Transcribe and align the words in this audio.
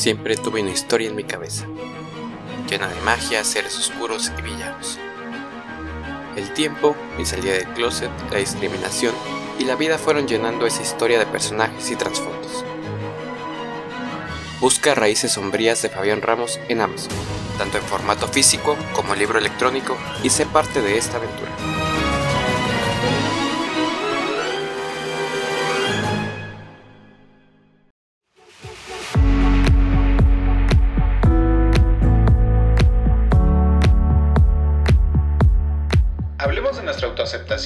Siempre 0.00 0.34
tuve 0.34 0.62
una 0.62 0.70
historia 0.70 1.10
en 1.10 1.14
mi 1.14 1.24
cabeza, 1.24 1.66
llena 2.70 2.88
de 2.88 2.98
magia, 3.02 3.44
seres 3.44 3.78
oscuros 3.78 4.32
y 4.38 4.40
villanos. 4.40 4.98
El 6.36 6.54
tiempo, 6.54 6.96
mi 7.18 7.26
salida 7.26 7.52
del 7.52 7.68
closet, 7.74 8.10
la 8.32 8.38
discriminación 8.38 9.14
y 9.58 9.64
la 9.64 9.76
vida 9.76 9.98
fueron 9.98 10.26
llenando 10.26 10.66
esa 10.66 10.80
historia 10.80 11.18
de 11.18 11.26
personajes 11.26 11.90
y 11.90 11.96
trasfondos. 11.96 12.64
Busca 14.58 14.94
Raíces 14.94 15.32
Sombrías 15.32 15.82
de 15.82 15.90
Fabián 15.90 16.22
Ramos 16.22 16.58
en 16.70 16.80
Amazon, 16.80 17.12
tanto 17.58 17.76
en 17.76 17.84
formato 17.84 18.26
físico 18.26 18.78
como 18.94 19.14
libro 19.14 19.38
electrónico, 19.38 19.98
y 20.22 20.30
sé 20.30 20.46
parte 20.46 20.80
de 20.80 20.96
esta 20.96 21.18
aventura. 21.18 21.79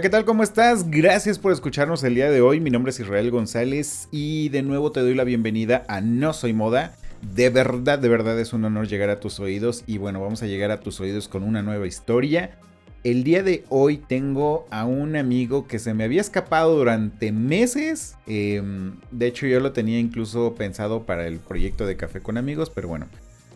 ¿Qué 0.00 0.10
tal? 0.10 0.24
¿Cómo 0.24 0.44
estás? 0.44 0.88
Gracias 0.88 1.40
por 1.40 1.50
escucharnos 1.52 2.04
el 2.04 2.14
día 2.14 2.30
de 2.30 2.40
hoy. 2.40 2.60
Mi 2.60 2.70
nombre 2.70 2.90
es 2.90 3.00
Israel 3.00 3.32
González 3.32 4.06
y 4.12 4.48
de 4.50 4.62
nuevo 4.62 4.92
te 4.92 5.00
doy 5.00 5.14
la 5.14 5.24
bienvenida 5.24 5.84
a 5.88 6.00
No 6.00 6.32
Soy 6.32 6.52
Moda. 6.52 6.94
De 7.34 7.50
verdad, 7.50 7.98
de 7.98 8.08
verdad 8.08 8.38
es 8.38 8.52
un 8.52 8.64
honor 8.64 8.86
llegar 8.86 9.10
a 9.10 9.18
tus 9.18 9.40
oídos 9.40 9.82
y 9.88 9.98
bueno, 9.98 10.20
vamos 10.20 10.40
a 10.44 10.46
llegar 10.46 10.70
a 10.70 10.78
tus 10.78 11.00
oídos 11.00 11.26
con 11.26 11.42
una 11.42 11.62
nueva 11.62 11.88
historia. 11.88 12.60
El 13.02 13.24
día 13.24 13.42
de 13.42 13.64
hoy 13.70 13.96
tengo 13.96 14.68
a 14.70 14.84
un 14.84 15.16
amigo 15.16 15.66
que 15.66 15.80
se 15.80 15.94
me 15.94 16.04
había 16.04 16.20
escapado 16.20 16.76
durante 16.76 17.32
meses. 17.32 18.14
Em, 18.28 19.00
de 19.10 19.26
hecho, 19.26 19.48
yo 19.48 19.58
lo 19.58 19.72
tenía 19.72 19.98
incluso 19.98 20.54
pensado 20.54 21.06
para 21.06 21.26
el 21.26 21.40
proyecto 21.40 21.86
de 21.86 21.96
Café 21.96 22.20
con 22.20 22.38
Amigos, 22.38 22.70
pero 22.70 22.86
bueno, 22.86 23.06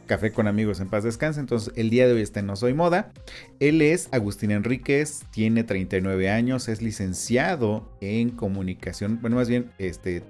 Café 0.07 0.33
con 0.33 0.47
amigos 0.47 0.81
en 0.81 0.89
paz 0.89 1.05
descanse. 1.05 1.41
Entonces, 1.41 1.73
el 1.77 1.91
día 1.91 2.07
de 2.07 2.15
hoy 2.15 2.23
está 2.23 2.41
en 2.41 2.47
No 2.47 2.57
Soy 2.57 2.75
Moda. 2.75 3.13
Él 3.61 3.83
es 3.83 4.09
Agustín 4.13 4.51
Enríquez, 4.51 5.23
tiene 5.31 5.65
39 5.65 6.29
años, 6.29 6.69
es 6.69 6.83
licenciado 6.83 7.89
en 8.01 8.31
comunicación. 8.31 9.21
Bueno, 9.21 9.37
más 9.37 9.49
bien, 9.49 9.71
este, 9.79 10.23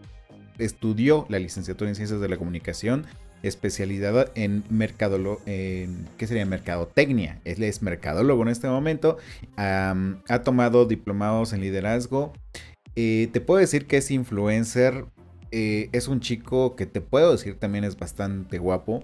estudió 0.59 1.27
la 1.28 1.38
licenciatura 1.38 1.88
en 1.88 1.97
Ciencias 1.97 2.21
de 2.21 2.28
la 2.28 2.37
Comunicación, 2.37 3.06
especialidad 3.43 4.31
en 4.34 4.62
mercadolo 4.71 5.41
¿qué 5.44 6.27
sería? 6.27 6.47
Mercadotecnia. 6.47 7.41
Él 7.44 7.62
es 7.62 7.83
mercadólogo 7.83 8.43
en 8.43 8.49
este 8.49 8.69
momento. 8.69 9.19
ha 9.56 10.43
tomado 10.44 10.84
diplomados 10.84 11.53
en 11.53 11.60
liderazgo. 11.60 12.33
Eh, 12.94 13.28
te 13.33 13.41
puedo 13.41 13.59
decir 13.59 13.87
que 13.87 13.99
es 13.99 14.10
influencer. 14.10 15.06
Eh, 15.50 15.91
es 15.93 16.09
un 16.09 16.21
chico 16.21 16.77
que 16.77 16.87
te 16.87 17.00
puedo 17.00 17.33
decir 17.33 17.59
también 17.59 17.84
es 17.84 17.99
bastante 17.99 18.59
guapo. 18.59 19.03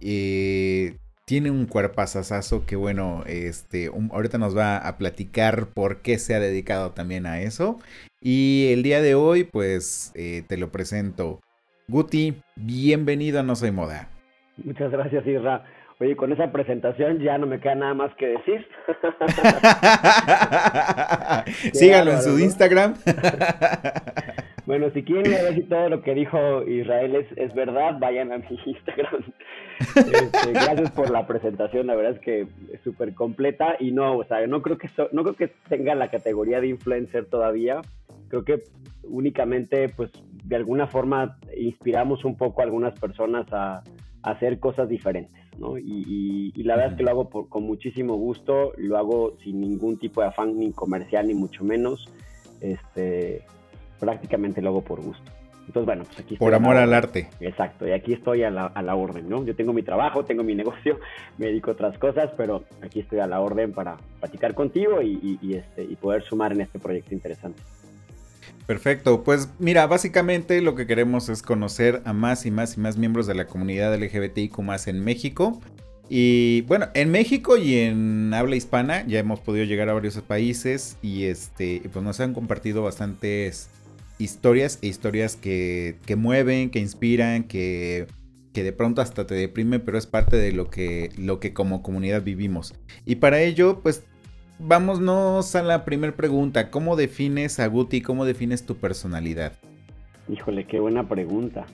Eh, 0.00 0.96
tiene 1.24 1.50
un 1.50 1.66
cuerpazazazo 1.66 2.64
que 2.64 2.76
bueno, 2.76 3.24
este, 3.26 3.90
ahorita 4.12 4.38
nos 4.38 4.56
va 4.56 4.78
a 4.78 4.96
platicar 4.96 5.66
por 5.74 6.00
qué 6.00 6.18
se 6.18 6.34
ha 6.34 6.40
dedicado 6.40 6.92
también 6.92 7.26
a 7.26 7.40
eso. 7.40 7.78
Y 8.20 8.70
el 8.72 8.82
día 8.82 9.02
de 9.02 9.14
hoy, 9.14 9.44
pues 9.44 10.12
eh, 10.16 10.42
te 10.48 10.56
lo 10.56 10.70
presento. 10.70 11.40
Guti, 11.86 12.40
bienvenido 12.56 13.40
a 13.40 13.42
No 13.42 13.56
Soy 13.56 13.72
Moda. 13.72 14.08
Muchas 14.56 14.90
gracias, 14.90 15.26
Irra. 15.26 15.64
Oye, 16.00 16.16
con 16.16 16.32
esa 16.32 16.50
presentación 16.52 17.20
ya 17.20 17.38
no 17.38 17.46
me 17.46 17.60
queda 17.60 17.74
nada 17.74 17.94
más 17.94 18.14
que 18.16 18.26
decir. 18.26 18.66
Síganlo 21.74 22.12
en 22.12 22.22
su 22.22 22.38
Instagram. 22.38 22.94
bueno, 24.68 24.90
si 24.90 25.02
quieren 25.02 25.32
ver 25.32 25.54
si 25.54 25.62
todo 25.62 25.88
lo 25.88 26.02
que 26.02 26.14
dijo 26.14 26.62
Israel 26.64 27.16
es, 27.16 27.26
es 27.38 27.54
verdad, 27.54 27.98
vayan 27.98 28.32
a 28.32 28.36
mi 28.36 28.44
Instagram. 28.66 29.24
Este, 29.96 30.52
gracias 30.52 30.90
por 30.90 31.08
la 31.08 31.26
presentación, 31.26 31.86
la 31.86 31.94
verdad 31.94 32.12
es 32.12 32.20
que 32.20 32.42
es 32.42 32.80
súper 32.84 33.14
completa 33.14 33.76
y 33.80 33.92
no, 33.92 34.18
o 34.18 34.24
sea, 34.24 34.46
no 34.46 34.60
creo 34.60 34.76
que 34.76 34.90
no 35.12 35.22
creo 35.22 35.36
que 35.36 35.50
tenga 35.70 35.94
la 35.94 36.10
categoría 36.10 36.60
de 36.60 36.68
influencer 36.68 37.24
todavía. 37.30 37.80
Creo 38.28 38.44
que 38.44 38.64
únicamente, 39.04 39.88
pues, 39.88 40.10
de 40.44 40.56
alguna 40.56 40.86
forma 40.86 41.38
inspiramos 41.56 42.26
un 42.26 42.36
poco 42.36 42.60
a 42.60 42.64
algunas 42.64 42.92
personas 43.00 43.50
a, 43.52 43.82
hacer 44.22 44.58
cosas 44.58 44.90
diferentes, 44.90 45.40
¿no? 45.58 45.78
Y, 45.78 46.52
la 46.62 46.76
verdad 46.76 46.92
es 46.92 46.98
que 46.98 47.04
lo 47.04 47.10
hago 47.10 47.48
con 47.48 47.62
muchísimo 47.62 48.16
gusto, 48.16 48.74
lo 48.76 48.98
hago 48.98 49.38
sin 49.42 49.62
ningún 49.62 49.98
tipo 49.98 50.20
de 50.20 50.26
afán 50.26 50.58
ni 50.58 50.72
comercial 50.72 51.26
ni 51.26 51.32
mucho 51.32 51.64
menos, 51.64 52.12
este, 52.60 53.44
prácticamente 53.98 54.62
lo 54.62 54.70
hago 54.70 54.82
por 54.82 55.00
gusto. 55.00 55.30
Entonces, 55.68 55.86
bueno, 55.86 56.04
pues 56.04 56.18
aquí 56.20 56.36
Por 56.36 56.54
amor 56.54 56.76
al 56.76 56.94
arte. 56.94 57.28
Exacto, 57.40 57.86
y 57.86 57.92
aquí 57.92 58.14
estoy 58.14 58.42
a 58.42 58.50
la, 58.50 58.66
a 58.66 58.80
la, 58.80 58.94
orden, 58.94 59.28
¿no? 59.28 59.44
Yo 59.44 59.54
tengo 59.54 59.74
mi 59.74 59.82
trabajo, 59.82 60.24
tengo 60.24 60.42
mi 60.42 60.54
negocio, 60.56 60.98
me 61.36 61.46
dedico 61.46 61.70
a 61.70 61.74
otras 61.74 61.98
cosas, 61.98 62.30
pero 62.38 62.64
aquí 62.80 63.00
estoy 63.00 63.18
a 63.18 63.26
la 63.26 63.40
orden 63.40 63.72
para 63.72 63.98
platicar 64.18 64.54
contigo 64.54 65.02
y, 65.02 65.38
este, 65.54 65.84
y 65.84 65.94
poder 65.96 66.22
sumar 66.22 66.52
en 66.52 66.62
este 66.62 66.78
proyecto 66.78 67.12
interesante. 67.12 67.60
Perfecto, 68.66 69.24
pues 69.24 69.50
mira, 69.58 69.86
básicamente 69.86 70.60
lo 70.62 70.74
que 70.74 70.86
queremos 70.86 71.28
es 71.28 71.42
conocer 71.42 72.02
a 72.04 72.12
más 72.14 72.46
y 72.46 72.50
más 72.50 72.76
y 72.76 72.80
más 72.80 72.96
miembros 72.96 73.26
de 73.26 73.34
la 73.34 73.46
comunidad 73.46 73.94
LGBTIQ 73.94 74.58
más 74.60 74.88
en 74.88 75.04
México. 75.04 75.60
Y 76.10 76.62
bueno, 76.62 76.86
en 76.94 77.10
México 77.10 77.58
y 77.58 77.76
en 77.76 78.32
habla 78.32 78.56
hispana 78.56 79.06
ya 79.06 79.18
hemos 79.18 79.40
podido 79.40 79.66
llegar 79.66 79.90
a 79.90 79.94
varios 79.94 80.16
países 80.22 80.96
y 81.02 81.24
este, 81.24 81.82
pues 81.92 82.02
nos 82.02 82.20
han 82.20 82.32
compartido 82.32 82.82
bastantes 82.82 83.70
historias 84.18 84.78
e 84.82 84.88
historias 84.88 85.36
que, 85.36 85.96
mueven, 86.16 86.70
que 86.70 86.80
inspiran, 86.80 87.44
que, 87.44 88.06
que, 88.52 88.62
de 88.62 88.72
pronto 88.72 89.00
hasta 89.00 89.26
te 89.26 89.34
deprime, 89.34 89.78
pero 89.78 89.96
es 89.96 90.06
parte 90.06 90.36
de 90.36 90.52
lo 90.52 90.68
que, 90.70 91.10
lo 91.18 91.40
que 91.40 91.52
como 91.52 91.82
comunidad 91.82 92.22
vivimos. 92.22 92.74
Y 93.04 93.16
para 93.16 93.40
ello, 93.40 93.80
pues 93.82 94.04
vámonos 94.58 95.54
a 95.54 95.62
la 95.62 95.84
primera 95.84 96.14
pregunta. 96.14 96.70
¿Cómo 96.70 96.96
defines 96.96 97.60
a 97.60 97.66
Guti? 97.68 98.02
¿Cómo 98.02 98.24
defines 98.24 98.66
tu 98.66 98.76
personalidad? 98.76 99.52
Híjole, 100.28 100.64
qué 100.64 100.80
buena 100.80 101.08
pregunta. 101.08 101.66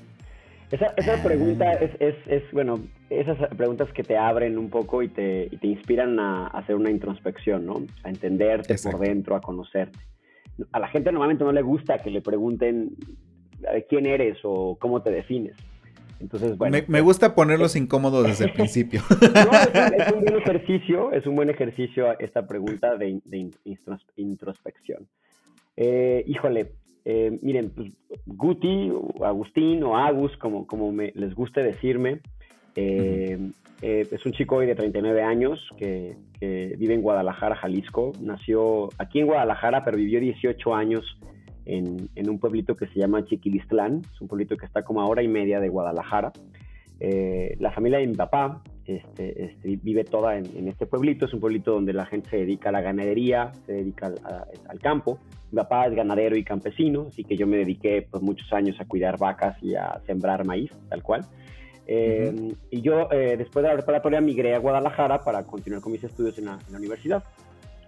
Esa, 0.70 0.86
esa 0.96 1.14
ah. 1.14 1.22
pregunta 1.22 1.72
es, 1.74 1.90
es, 2.00 2.14
es, 2.26 2.42
bueno, 2.52 2.80
esas 3.10 3.38
preguntas 3.56 3.88
que 3.92 4.02
te 4.02 4.16
abren 4.16 4.58
un 4.58 4.70
poco 4.70 5.02
y 5.02 5.08
te, 5.08 5.48
y 5.50 5.56
te 5.56 5.66
inspiran 5.66 6.18
a, 6.18 6.48
hacer 6.48 6.74
una 6.74 6.90
introspección, 6.90 7.66
¿no? 7.66 7.84
A 8.02 8.08
entenderte 8.08 8.74
por 8.82 8.98
dentro, 8.98 9.36
a 9.36 9.40
conocerte 9.40 9.98
a 10.72 10.78
la 10.78 10.88
gente 10.88 11.10
normalmente 11.10 11.44
no 11.44 11.52
le 11.52 11.62
gusta 11.62 11.98
que 11.98 12.10
le 12.10 12.20
pregunten 12.20 12.90
quién 13.88 14.06
eres 14.06 14.38
o 14.42 14.76
cómo 14.78 15.02
te 15.02 15.10
defines. 15.10 15.56
Entonces, 16.20 16.56
bueno. 16.56 16.76
Me, 16.76 16.84
me 16.88 17.00
gusta 17.00 17.34
ponerlos 17.34 17.76
incómodos 17.76 18.26
desde 18.26 18.46
el 18.46 18.52
principio. 18.54 19.02
No, 19.20 19.52
es, 19.98 20.12
un, 20.12 20.24
buen 20.24 20.36
ejercicio, 20.36 21.12
es 21.12 21.26
un 21.26 21.36
buen 21.36 21.50
ejercicio 21.50 22.18
esta 22.18 22.46
pregunta 22.46 22.96
de, 22.96 23.20
introspección. 24.16 25.06
Eh, 25.76 26.24
híjole, 26.26 26.72
eh, 27.04 27.38
miren, 27.42 27.70
pues, 27.70 27.92
Guti, 28.26 28.90
o 28.90 29.24
Agustín 29.24 29.82
o 29.82 29.96
Agus, 29.96 30.36
como, 30.38 30.66
como 30.66 30.92
me, 30.92 31.12
les 31.14 31.34
guste 31.34 31.62
decirme, 31.62 32.20
eh, 32.76 33.38
eh, 33.82 34.06
es 34.10 34.26
un 34.26 34.32
chico 34.32 34.56
hoy 34.56 34.66
de 34.66 34.74
39 34.74 35.22
años 35.22 35.60
que, 35.76 36.16
vive 36.40 36.92
en 36.92 37.00
Guadalajara, 37.00 37.56
Jalisco. 37.56 38.12
Nació 38.20 38.90
aquí 38.98 39.20
en 39.20 39.26
Guadalajara, 39.26 39.82
pero 39.82 39.96
vivió 39.96 40.20
18 40.20 40.74
años 40.74 41.02
en, 41.64 42.10
en, 42.16 42.28
un 42.28 42.38
pueblito 42.38 42.76
que 42.76 42.86
se 42.88 42.98
llama 42.98 43.24
Chiquilistlán, 43.24 44.02
es 44.12 44.20
un 44.20 44.28
pueblito 44.28 44.54
que 44.58 44.66
está 44.66 44.82
como 44.82 45.00
a 45.00 45.06
hora 45.06 45.22
y 45.22 45.28
media 45.28 45.58
de 45.58 45.70
Guadalajara. 45.70 46.32
Eh, 47.00 47.56
la 47.58 47.72
familia 47.72 47.98
de 47.98 48.06
mi 48.06 48.14
papá 48.14 48.62
este, 48.86 49.44
este, 49.44 49.78
vive 49.82 50.04
toda 50.04 50.36
en, 50.36 50.68
este 50.68 50.86
pueblito, 50.86 51.26
es 51.26 51.34
un 51.34 51.40
pueblito 51.40 51.72
donde 51.72 51.92
la 51.92 52.06
gente 52.06 52.30
se 52.30 52.36
dedica 52.36 52.68
a 52.68 52.72
la 52.72 52.82
ganadería, 52.82 53.52
se 53.66 53.72
dedica 53.72 54.12
al, 54.68 54.78
campo. 54.80 55.18
Mi 55.50 55.56
papá 55.56 55.86
es 55.86 55.94
ganadero 55.94 56.36
y 56.36 56.44
campesino, 56.44 57.06
así 57.08 57.24
que 57.24 57.36
yo 57.36 57.46
me 57.46 57.56
dediqué 57.56 58.06
pues, 58.10 58.22
muchos 58.22 58.52
años 58.52 58.80
a 58.80 58.84
cuidar 58.84 59.18
vacas 59.18 59.60
y 59.62 59.74
a 59.74 60.00
sembrar 60.06 60.44
maíz, 60.44 60.70
tal 60.88 61.02
cual. 61.02 61.26
Eh, 61.86 62.54
y 62.70 62.80
yo, 62.80 63.10
eh, 63.12 63.36
después 63.36 63.62
de 63.62 63.68
la 63.68 63.74
preparatoria, 63.74 64.20
migré 64.20 64.54
a 64.54 64.58
Guadalajara 64.58 65.20
para 65.20 65.44
continuar 65.44 65.82
con 65.82 65.92
mis 65.92 66.04
estudios 66.04 66.38
en 66.38 66.46
la, 66.46 66.58
universidad. 66.70 67.24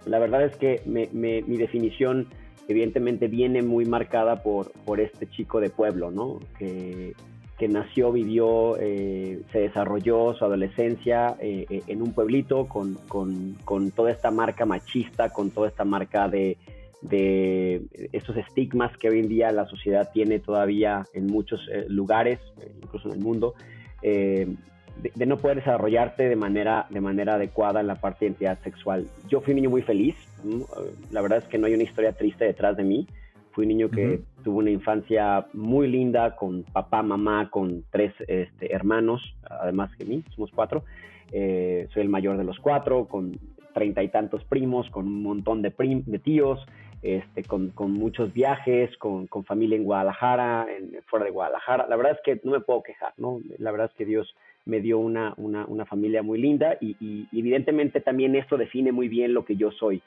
La 0.04 0.18
verdad 0.18 0.44
es 0.44 0.56
que 0.56 0.82
mi 0.86 1.56
definición, 1.56 2.28
evidentemente, 2.68 3.26
viene 3.26 3.62
muy 3.62 3.84
marcada 3.84 4.42
por, 4.42 4.70
por 4.84 5.00
este 5.00 5.26
chico 5.28 5.60
de 5.60 5.70
pueblo, 5.70 6.10
¿no? 6.10 6.38
Que, 6.58 7.14
que 7.58 7.68
nació, 7.68 8.12
vivió, 8.12 8.76
eh, 8.78 9.40
se 9.50 9.60
desarrolló 9.60 10.34
su 10.34 10.44
adolescencia 10.44 11.36
en 11.40 12.02
un 12.02 12.12
pueblito 12.12 12.68
con, 12.68 12.94
con, 13.08 13.54
con, 13.64 13.90
toda 13.90 14.12
esta 14.12 14.30
marca 14.30 14.66
machista, 14.66 15.30
con 15.30 15.50
toda 15.50 15.68
esta 15.68 15.84
marca 15.84 16.28
de, 16.28 16.58
de 17.00 17.82
esos 18.12 18.36
estigmas 18.36 18.96
que 18.98 19.08
hoy 19.08 19.20
en 19.20 19.28
día 19.28 19.50
la 19.52 19.66
sociedad 19.66 20.10
tiene 20.12 20.38
todavía 20.38 21.04
en 21.14 21.26
muchos 21.26 21.60
lugares, 21.88 22.38
incluso 22.82 23.08
en 23.08 23.14
el 23.14 23.20
mundo. 23.20 23.54
Eh, 24.08 24.46
de, 25.02 25.26
no 25.26 25.36
poder 25.36 25.56
desarrollarte 25.56 26.28
de 26.28 26.36
manera, 26.36 26.86
de 26.90 27.00
manera 27.00 27.34
adecuada 27.34 27.80
en 27.80 27.88
la 27.88 27.96
parte 27.96 28.20
de 28.20 28.26
identidad 28.30 28.58
sexual. 28.62 29.06
Yo 29.28 29.40
fui 29.40 29.50
un 29.52 29.56
niño 29.56 29.70
muy 29.70 29.82
feliz, 29.82 30.14
la 31.10 31.20
verdad 31.22 31.38
es 31.38 31.44
que 31.46 31.58
no 31.58 31.66
hay 31.66 31.74
una 31.74 31.82
historia 31.82 32.12
triste 32.12 32.44
detrás 32.44 32.76
de 32.76 32.84
mí. 32.84 33.08
Fui 33.50 33.64
un 33.64 33.68
niño 33.68 33.90
que 33.90 34.20
tuvo 34.44 34.58
una 34.58 34.70
infancia 34.70 35.46
muy 35.54 35.88
linda 35.88 36.36
con 36.36 36.62
papá, 36.62 37.02
mamá, 37.02 37.50
con 37.50 37.82
tres 37.90 38.12
este, 38.28 38.72
hermanos, 38.72 39.34
además 39.50 39.90
que 39.96 40.04
mí, 40.04 40.22
somos 40.34 40.50
cuatro. 40.54 40.84
Eh, 41.32 41.88
soy 41.92 42.02
el 42.02 42.08
mayor 42.08 42.36
de 42.36 42.44
los 42.44 42.60
cuatro, 42.60 43.06
con 43.06 43.38
treinta 43.74 44.04
y 44.04 44.08
tantos 44.08 44.44
primos, 44.44 44.88
con 44.90 45.06
un 45.06 45.22
montón 45.22 45.62
de, 45.62 45.74
de 46.06 46.18
tíos. 46.20 46.64
Este, 47.02 47.44
con, 47.44 47.72
muchos 47.92 48.32
viajes, 48.32 48.96
con, 48.96 49.28
familia 49.44 49.76
en 49.76 49.84
Guadalajara, 49.84 50.66
en, 50.68 51.02
fuera 51.06 51.24
de 51.24 51.30
Guadalajara. 51.30 51.86
La 51.88 51.96
verdad 51.96 52.12
es 52.12 52.20
que 52.24 52.40
no 52.42 52.52
me 52.52 52.60
puedo 52.60 52.82
quejar, 52.82 53.12
¿no? 53.16 53.40
La 53.58 53.70
verdad 53.70 53.90
es 53.90 53.96
que 53.96 54.04
Dios 54.04 54.34
me 54.64 54.80
dio 54.80 54.98
una, 54.98 55.34
familia 55.88 56.22
muy 56.22 56.40
linda 56.40 56.76
y, 56.80 57.28
evidentemente 57.32 58.00
también 58.00 58.34
esto 58.34 58.56
define 58.56 58.92
muy 58.92 59.08
bien 59.08 59.34
lo 59.34 59.44
que 59.44 59.56
yo 59.56 59.70
soy. 59.70 60.02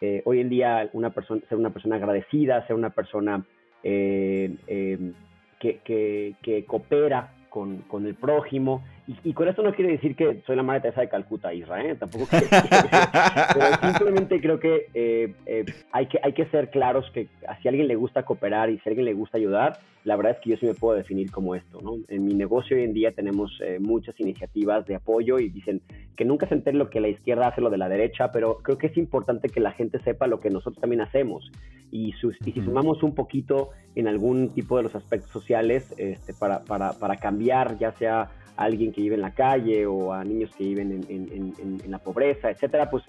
Eh, 0.00 0.22
hoy 0.24 0.40
en 0.40 0.48
día 0.48 0.90
una 0.92 1.10
persona, 1.10 1.40
ser 1.48 1.58
una 1.58 1.70
persona 1.70 1.96
agradecida, 1.96 2.66
ser 2.66 2.76
una 2.76 2.90
persona 2.90 3.44
eh, 3.82 4.54
eh, 4.66 5.12
que, 5.58 6.64
coopera 6.66 7.32
con 7.48 8.06
el 8.06 8.14
prójimo. 8.14 8.84
Y, 9.06 9.34
con 9.34 9.48
esto 9.48 9.62
no 9.62 9.74
quiere 9.74 9.92
decir 9.92 10.16
que 10.16 10.40
soy 10.46 10.56
la 10.56 10.62
madre 10.62 10.80
Teresa 10.80 11.02
de 11.02 11.10
Calcuta, 11.10 11.52
Israel, 11.52 11.90
¿eh? 11.90 11.94
tampoco 11.94 12.24
quiere 12.26 12.46
pero 13.52 13.66
simplemente 13.82 14.40
creo 14.40 14.58
que, 14.58 14.86
eh, 14.94 15.34
eh, 15.44 15.64
hay 15.92 16.06
que 16.06 16.18
hay 16.22 16.32
que 16.32 16.46
ser 16.46 16.70
claros 16.70 17.04
que 17.12 17.28
si 17.60 17.68
a 17.68 17.70
alguien 17.70 17.86
le 17.86 17.96
gusta 17.96 18.24
cooperar 18.24 18.70
y 18.70 18.78
si 18.78 18.88
a 18.88 18.90
alguien 18.90 19.04
le 19.04 19.12
gusta 19.12 19.36
ayudar, 19.36 19.78
la 20.04 20.16
verdad 20.16 20.32
es 20.32 20.38
que 20.40 20.50
yo 20.50 20.56
sí 20.56 20.64
me 20.64 20.72
puedo 20.72 20.96
definir 20.96 21.30
como 21.30 21.54
esto, 21.54 21.82
¿no? 21.82 21.96
En 22.08 22.24
mi 22.24 22.32
negocio 22.32 22.78
hoy 22.78 22.84
en 22.84 22.94
día 22.94 23.12
tenemos 23.12 23.52
muchas 23.78 24.18
iniciativas 24.18 24.86
de 24.86 24.94
apoyo 24.94 25.38
y 25.38 25.50
dicen 25.50 25.82
que 26.16 26.24
nunca 26.24 26.48
se 26.48 26.54
entere 26.54 26.78
lo 26.78 26.88
que 26.88 27.00
la 27.00 27.08
izquierda 27.08 27.48
hace 27.48 27.60
lo 27.60 27.68
de 27.68 27.78
la 27.78 27.90
derecha, 27.90 28.32
pero 28.32 28.58
creo 28.62 28.78
que 28.78 28.86
es 28.86 28.96
importante 28.96 29.50
que 29.50 29.60
la 29.60 29.72
gente 29.72 29.98
sepa 30.02 30.26
lo 30.26 30.40
que 30.40 30.48
nosotros 30.48 30.80
también 30.80 31.02
hacemos 31.02 31.50
y, 31.90 32.14
y 32.44 32.52
si 32.52 32.60
sumamos 32.62 33.02
un 33.02 33.14
poquito 33.14 33.70
en 33.94 34.08
algún 34.08 34.48
tipo 34.48 34.78
de 34.78 34.84
los 34.84 34.94
aspectos 34.94 35.30
sociales 35.30 35.94
este, 35.98 36.32
para, 36.34 36.64
para, 36.64 36.92
para 36.94 37.16
cambiar, 37.16 37.78
ya 37.78 37.92
sea 37.92 38.30
alguien 38.56 38.92
que 38.94 39.02
vive 39.02 39.16
en 39.16 39.22
la 39.22 39.32
calle 39.32 39.86
o 39.86 40.12
a 40.12 40.24
niños 40.24 40.50
que 40.56 40.64
viven 40.64 41.04
en, 41.08 41.28
en, 41.32 41.80
en, 41.84 41.90
la 41.90 41.98
pobreza, 41.98 42.50
etcétera, 42.50 42.88
pues 42.90 43.04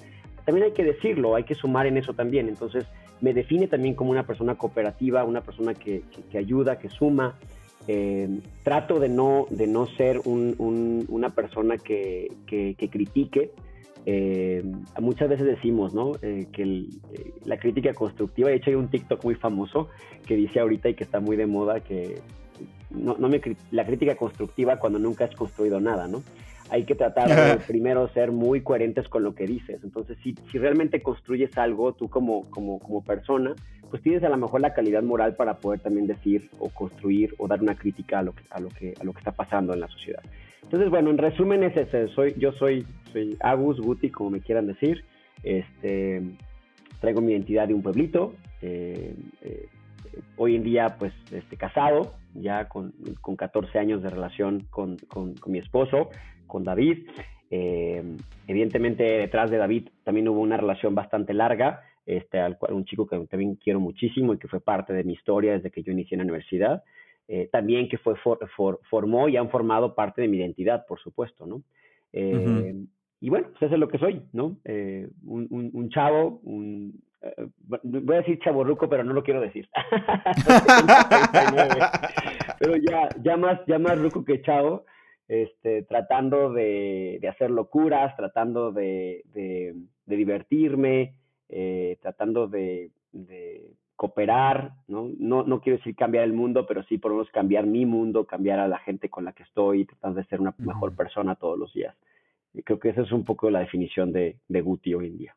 también 0.46 0.66
hay 0.66 0.74
que 0.74 0.84
decirlo, 0.84 1.36
hay 1.36 1.44
que 1.44 1.56
sumar 1.56 1.86
en 1.86 1.98
eso 1.98 2.14
también. 2.14 2.48
Entonces, 2.50 2.86
me 3.22 3.34
define 3.34 3.68
también 3.68 3.96
como 3.96 4.12
una 4.12 4.26
persona 4.26 4.56
cooperativa, 4.56 5.24
una 5.24 5.42
persona 5.42 5.74
que, 5.74 6.04
que, 6.32 6.38
ayuda, 6.38 6.78
que 6.80 6.90
suma. 6.90 7.36
Eh, 7.88 8.28
trato 8.64 9.00
de 9.00 9.10
no, 9.10 9.46
de 9.52 9.68
no 9.68 9.86
ser 9.86 10.20
un, 10.26 10.56
un, 10.58 11.06
una 11.08 11.36
persona 11.36 11.78
que, 11.78 12.32
que, 12.48 12.76
critique, 12.90 13.52
eh, 14.08 14.64
muchas 15.00 15.30
veces 15.30 15.46
decimos, 15.46 15.94
¿no? 15.94 16.14
Eh, 16.22 16.48
que 16.52 16.64
eh, 16.64 16.88
la 17.44 17.58
crítica 17.58 17.94
constructiva, 17.94 18.50
de 18.50 18.56
hecho 18.56 18.72
hay 18.72 18.76
un 18.76 18.88
TikTok 18.88 19.24
muy 19.24 19.36
famoso 19.36 19.90
que 20.26 20.36
dice 20.36 20.60
ahorita 20.60 20.90
y 20.90 20.94
que 20.96 21.04
está 21.04 21.20
muy 21.20 21.36
de 21.38 21.46
moda 21.46 21.80
que 21.80 22.22
no, 22.96 23.16
no 23.18 23.30
me, 23.30 23.42
la 23.72 23.86
crítica 23.86 24.16
constructiva 24.16 24.78
cuando 24.78 25.00
nunca 25.00 25.26
has 25.26 25.36
construido 25.36 25.80
nada, 25.80 26.08
¿no? 26.08 26.24
Hay 26.70 26.84
que 26.86 26.96
tratar 26.96 27.30
de 27.30 27.64
primero 27.68 28.08
ser 28.10 28.32
muy 28.32 28.62
coherentes 28.62 29.08
con 29.08 29.24
lo 29.24 29.36
que 29.36 29.46
dices. 29.46 29.84
Entonces, 29.84 30.18
si, 30.24 30.36
si 30.52 30.58
realmente 30.58 31.02
construyes 31.02 31.56
algo, 31.58 31.94
tú 31.94 32.10
como, 32.10 32.50
como, 32.50 32.80
como 32.80 33.04
persona, 33.04 33.54
pues 33.90 34.02
tienes 34.02 34.24
a 34.24 34.30
lo 34.30 34.38
mejor 34.38 34.62
la 34.62 34.74
calidad 34.74 35.04
moral 35.04 35.36
para 35.36 35.58
poder 35.58 35.80
también 35.80 36.08
decir 36.08 36.50
o 36.60 36.70
construir 36.70 37.36
o 37.38 37.48
dar 37.48 37.62
una 37.62 37.76
crítica 37.76 38.20
a 38.20 38.24
lo 38.24 38.34
que, 38.34 38.44
a 38.50 38.60
lo 38.60 38.70
que, 38.70 38.96
a 39.00 39.04
lo 39.04 39.14
que 39.14 39.20
está 39.20 39.32
pasando 39.32 39.74
en 39.74 39.80
la 39.80 39.88
sociedad. 39.88 40.24
Entonces, 40.64 40.90
bueno, 40.90 41.12
en 41.12 41.20
resumen 41.20 41.64
es 41.64 41.78
ese. 41.78 42.08
Soy, 42.10 42.34
yo 42.38 42.52
soy, 42.54 42.86
soy 43.14 43.38
Agus, 43.42 43.80
Guti, 43.80 44.10
como 44.10 44.32
me 44.32 44.40
quieran 44.40 44.66
decir. 44.66 45.04
Este, 45.44 46.24
traigo 47.00 47.22
mi 47.22 47.34
identidad 47.34 47.68
de 47.68 47.76
un 47.76 47.84
pueblito. 47.84 48.34
Eh, 48.62 49.14
eh, 49.44 49.68
hoy 50.38 50.56
en 50.56 50.64
día, 50.64 50.96
pues, 51.00 51.14
este, 51.32 51.58
casado, 51.58 52.14
ya 52.34 52.68
con, 52.68 52.94
con 53.22 53.36
14 53.36 53.80
años 53.80 54.02
de 54.02 54.10
relación 54.10 54.68
con, 54.70 54.98
con, 55.08 55.36
mi 55.48 55.60
esposo, 55.60 56.10
con 56.48 56.64
David. 56.64 57.08
Eh, 57.50 58.04
evidentemente, 58.48 59.04
detrás 59.04 59.50
de 59.50 59.58
David 59.58 59.90
también 60.04 60.28
hubo 60.28 60.42
una 60.42 60.58
relación 60.58 60.96
bastante 60.96 61.34
larga, 61.34 61.82
este, 62.06 62.40
al 62.40 62.58
cual, 62.58 62.74
un 62.74 62.86
chico 62.86 63.08
que 63.08 63.18
también 63.28 63.56
quiero 63.56 63.80
muchísimo 63.80 64.34
y 64.34 64.38
que 64.38 64.48
fue 64.48 64.60
parte 64.60 64.94
de 64.94 65.04
mi 65.04 65.14
historia 65.14 65.54
desde 65.54 65.72
que 65.72 65.84
yo 65.84 65.92
inicié 65.92 66.16
en 66.16 66.20
la 66.20 66.26
universidad. 66.26 66.84
Eh, 67.28 67.50
también 67.52 67.90
que 67.90 67.98
fue 67.98 68.14
formó 68.90 69.30
y 69.30 69.38
han 69.38 69.50
formado 69.50 69.96
parte 69.96 70.22
de 70.22 70.28
mi 70.28 70.38
identidad, 70.38 70.86
por 70.86 71.00
supuesto, 71.00 71.48
¿no? 71.48 71.64
Eh, 72.14 72.76
y 73.20 73.30
bueno, 73.30 73.48
pues 73.50 73.64
eso 73.64 73.74
es 73.74 73.80
lo 73.80 73.88
que 73.88 73.98
soy, 73.98 74.22
¿no? 74.32 74.58
un, 75.24 75.48
un, 75.50 75.72
un, 75.74 75.90
chavo, 75.90 76.40
un, 76.44 77.02
voy 77.84 78.16
a 78.16 78.20
decir 78.20 78.40
chaborruco, 78.40 78.90
pero 78.90 79.04
no 79.04 79.14
lo 79.14 79.24
quiero 79.24 79.42
decir. 79.42 79.70
pero 82.60 82.76
ya, 82.78 83.10
ya 83.22 83.38
más, 83.38 83.60
ya 83.68 83.80
más 83.80 84.00
ruco 84.00 84.24
que 84.24 84.42
chavo, 84.42 84.86
este, 85.28 85.84
tratando 85.84 86.54
de, 86.54 87.18
de 87.22 87.28
hacer 87.28 87.50
locuras, 87.50 88.16
tratando 88.16 88.72
de, 88.72 89.24
de, 89.34 89.76
divertirme, 90.06 91.16
eh, 91.50 91.98
tratando 92.02 92.48
de, 92.48 92.92
de 93.12 93.72
cooperar, 93.96 94.74
¿no? 94.88 95.10
¿no? 95.18 95.44
No 95.44 95.62
quiero 95.62 95.78
decir 95.78 95.96
cambiar 95.96 96.26
el 96.26 96.34
mundo, 96.34 96.66
pero 96.68 96.84
sí 96.84 96.98
por 96.98 97.12
lo 97.12 97.18
menos 97.18 97.32
cambiar 97.32 97.66
mi 97.66 97.86
mundo, 97.86 98.26
cambiar 98.26 98.60
a 98.60 98.68
la 98.68 98.80
gente 98.80 99.10
con 99.10 99.26
la 99.26 99.34
que 99.34 99.44
estoy, 99.44 99.86
tratando 99.86 100.20
de 100.20 100.28
ser 100.28 100.42
una 100.42 100.54
mejor 100.58 100.96
persona 100.96 101.36
todos 101.36 101.58
los 101.58 101.74
días. 101.74 101.96
Y 102.54 102.64
creo 102.64 102.80
que 102.80 102.90
esa 102.90 103.02
es 103.02 103.12
un 103.12 103.26
poco 103.26 103.50
la 103.50 103.60
definición 103.60 104.12
de, 104.12 104.38
de 104.48 104.62
Guti 104.62 104.94
hoy 104.94 105.08
en 105.08 105.18
día. 105.18 105.36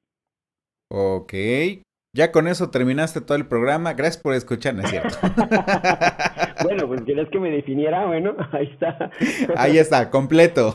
Ok. 0.90 1.34
Ya 2.14 2.32
con 2.32 2.48
eso 2.48 2.70
terminaste 2.70 3.20
todo 3.20 3.36
el 3.36 3.46
programa. 3.46 3.92
Gracias 3.92 4.22
por 4.22 4.34
escuchar, 4.34 4.78
es 4.80 4.90
cierto? 4.90 5.16
bueno, 6.64 6.88
pues 6.88 7.02
quieres 7.02 7.28
que 7.30 7.38
me 7.38 7.50
definiera, 7.50 8.06
bueno, 8.06 8.34
ahí 8.52 8.68
está. 8.72 9.10
ahí 9.56 9.78
está, 9.78 10.10
completo. 10.10 10.74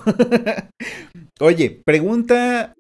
Oye, 1.41 1.81
pregunta, 1.85 2.73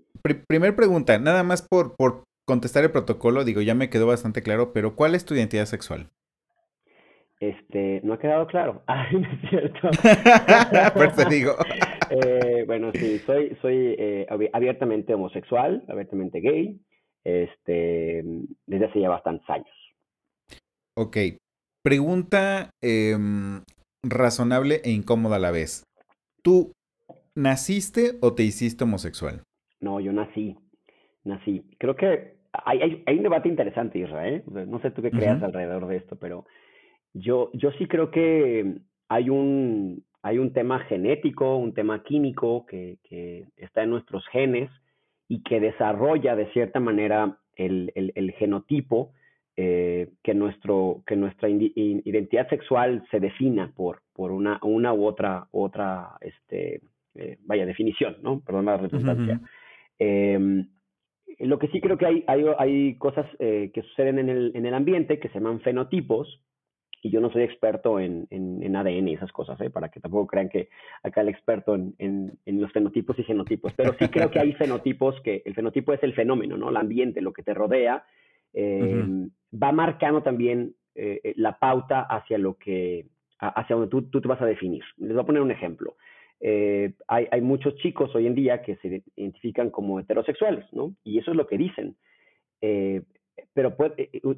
primer 0.47 0.75
pregunta, 0.75 1.17
nada 1.17 1.43
más 1.43 1.67
por, 1.67 1.95
por 1.95 2.23
contestar 2.45 2.83
el 2.83 2.91
protocolo, 2.91 3.43
digo, 3.43 3.61
ya 3.61 3.73
me 3.73 3.89
quedó 3.89 4.07
bastante 4.07 4.43
claro, 4.43 4.71
pero 4.71 4.95
¿cuál 4.95 5.15
es 5.15 5.25
tu 5.25 5.33
identidad 5.33 5.65
sexual? 5.65 6.09
Este, 7.39 7.99
no 8.03 8.13
ha 8.13 8.19
quedado 8.19 8.47
claro. 8.47 8.83
Ay, 8.87 9.17
no 9.17 9.27
es 9.27 9.49
cierto. 9.49 9.89
Por 10.93 11.29
digo. 11.29 11.55
Eh, 12.11 12.63
bueno, 12.65 12.91
sí, 12.93 13.19
soy, 13.25 13.57
soy 13.61 13.95
eh, 13.97 14.27
abiertamente 14.53 15.13
homosexual, 15.13 15.83
abiertamente 15.89 16.39
gay 16.39 16.79
este, 17.23 18.23
desde 18.65 18.85
hace 18.85 18.99
ya 18.99 19.09
bastantes 19.09 19.49
años. 19.49 19.67
Ok. 20.95 21.17
Pregunta 21.83 22.69
em, 22.81 23.61
razonable 24.03 24.81
e 24.83 24.91
incómoda 24.91 25.37
a 25.37 25.39
la 25.39 25.51
vez. 25.51 25.83
¿Tú 26.41 26.71
naciste 27.35 28.17
o 28.21 28.33
te 28.33 28.43
hiciste 28.43 28.83
homosexual? 28.83 29.43
No, 29.81 29.99
yo 29.99 30.13
nací. 30.13 30.55
Nací. 31.23 31.65
Creo 31.79 31.95
que 31.95 32.35
hay, 32.51 33.03
hay, 33.05 33.17
un 33.17 33.23
debate 33.23 33.49
interesante, 33.49 33.99
Israel. 33.99 34.43
No 34.45 34.79
sé 34.81 34.91
tú 34.91 35.01
qué 35.01 35.11
creas 35.11 35.41
alrededor 35.41 35.87
de 35.87 35.97
esto, 35.97 36.15
pero 36.17 36.45
yo, 37.13 37.49
yo 37.53 37.71
sí 37.73 37.87
creo 37.87 38.11
que 38.11 38.77
hay 39.09 39.29
un, 39.29 40.05
hay 40.21 40.37
un 40.37 40.53
tema 40.53 40.79
genético, 40.79 41.57
un 41.57 41.73
tema 41.73 42.03
químico 42.03 42.65
que, 42.65 42.99
que 43.03 43.47
está 43.57 43.83
en 43.83 43.89
nuestros 43.89 44.25
genes 44.27 44.69
y 45.27 45.41
que 45.43 45.59
desarrolla 45.59 46.35
de 46.35 46.51
cierta 46.51 46.79
manera 46.79 47.37
el, 47.55 47.91
el, 47.95 48.31
genotipo 48.33 49.13
eh, 49.55 50.09
que, 50.23 50.33
nuestro, 50.33 51.03
que 51.05 51.15
nuestra 51.15 51.49
identidad 51.49 52.49
sexual 52.49 53.05
se 53.11 53.19
defina 53.19 53.71
por, 53.75 54.01
por 54.13 54.31
una, 54.31 54.59
una 54.63 54.93
u 54.93 55.05
otra, 55.05 55.47
otra 55.51 56.17
este, 56.21 56.81
eh, 57.15 57.37
vaya, 57.45 57.65
definición, 57.65 58.17
¿no? 58.21 58.41
Perdón 58.41 58.65
la 58.65 58.77
redundancia. 58.77 59.39
Em, 59.99 60.67
lo 61.39 61.59
que 61.59 61.67
sí 61.67 61.81
creo 61.81 61.97
que 61.97 62.05
hay, 62.05 62.23
hay, 62.27 62.45
hay 62.57 62.95
cosas 62.97 63.25
eh, 63.39 63.71
que 63.73 63.81
suceden 63.83 64.19
en 64.19 64.29
el, 64.29 64.51
en 64.55 64.65
el 64.65 64.73
ambiente 64.73 65.19
que 65.19 65.29
se 65.29 65.35
llaman 65.35 65.61
fenotipos, 65.61 66.41
y 67.03 67.09
yo 67.09 67.19
no 67.19 67.29
soy 67.29 67.43
experto 67.43 67.99
en, 67.99 68.27
en, 68.29 68.75
ADN 68.75 69.09
y 69.09 69.13
esas 69.15 69.31
cosas, 69.33 69.59
¿eh? 69.59 69.69
para 69.69 69.89
que 69.89 69.99
tampoco 69.99 70.25
crean 70.25 70.47
que 70.47 70.69
acá 71.03 71.19
el 71.19 71.27
experto 71.27 71.75
en, 71.75 71.93
en, 71.97 72.61
los 72.61 72.71
fenotipos 72.71 73.19
y 73.19 73.23
genotipos, 73.23 73.73
pero 73.75 73.93
sí 73.99 74.07
creo 74.07 74.31
que 74.31 74.39
hay 74.39 74.53
fenotipos 74.53 75.19
que 75.21 75.43
el 75.43 75.53
fenotipo 75.53 75.91
es 75.91 76.01
el 76.01 76.13
fenómeno, 76.13 76.55
¿no? 76.55 76.69
El 76.69 76.77
ambiente, 76.77 77.21
lo 77.21 77.33
que 77.33 77.43
te 77.43 77.53
rodea, 77.53 78.05
em, 78.53 79.29
va 79.53 79.73
marcando 79.73 80.23
también 80.23 80.75
eh, 80.95 81.19
eh, 81.25 81.33
la 81.35 81.59
pauta 81.59 82.03
hacia 82.03 82.37
lo 82.37 82.57
que, 82.57 83.07
hacia 83.37 83.75
donde 83.75 83.91
tú, 83.91 84.03
tú, 84.03 84.21
te 84.21 84.29
vas 84.29 84.41
a 84.41 84.45
definir. 84.45 84.83
Les 84.95 85.11
voy 85.11 85.23
a 85.23 85.25
poner 85.25 85.41
un 85.41 85.51
ejemplo. 85.51 85.97
Hay, 86.39 87.27
hay, 87.31 87.41
muchos 87.41 87.75
chicos 87.77 88.15
hoy 88.15 88.27
en 88.27 88.35
día 88.35 88.61
que 88.61 88.75
se 88.77 89.03
identifican 89.15 89.69
como 89.69 89.99
heterosexuales, 89.99 90.65
¿no? 90.71 90.93
Y 91.03 91.17
eso 91.17 91.31
es 91.31 91.37
lo 91.37 91.47
que 91.47 91.57
dicen. 91.57 91.97
Pero 93.53 93.75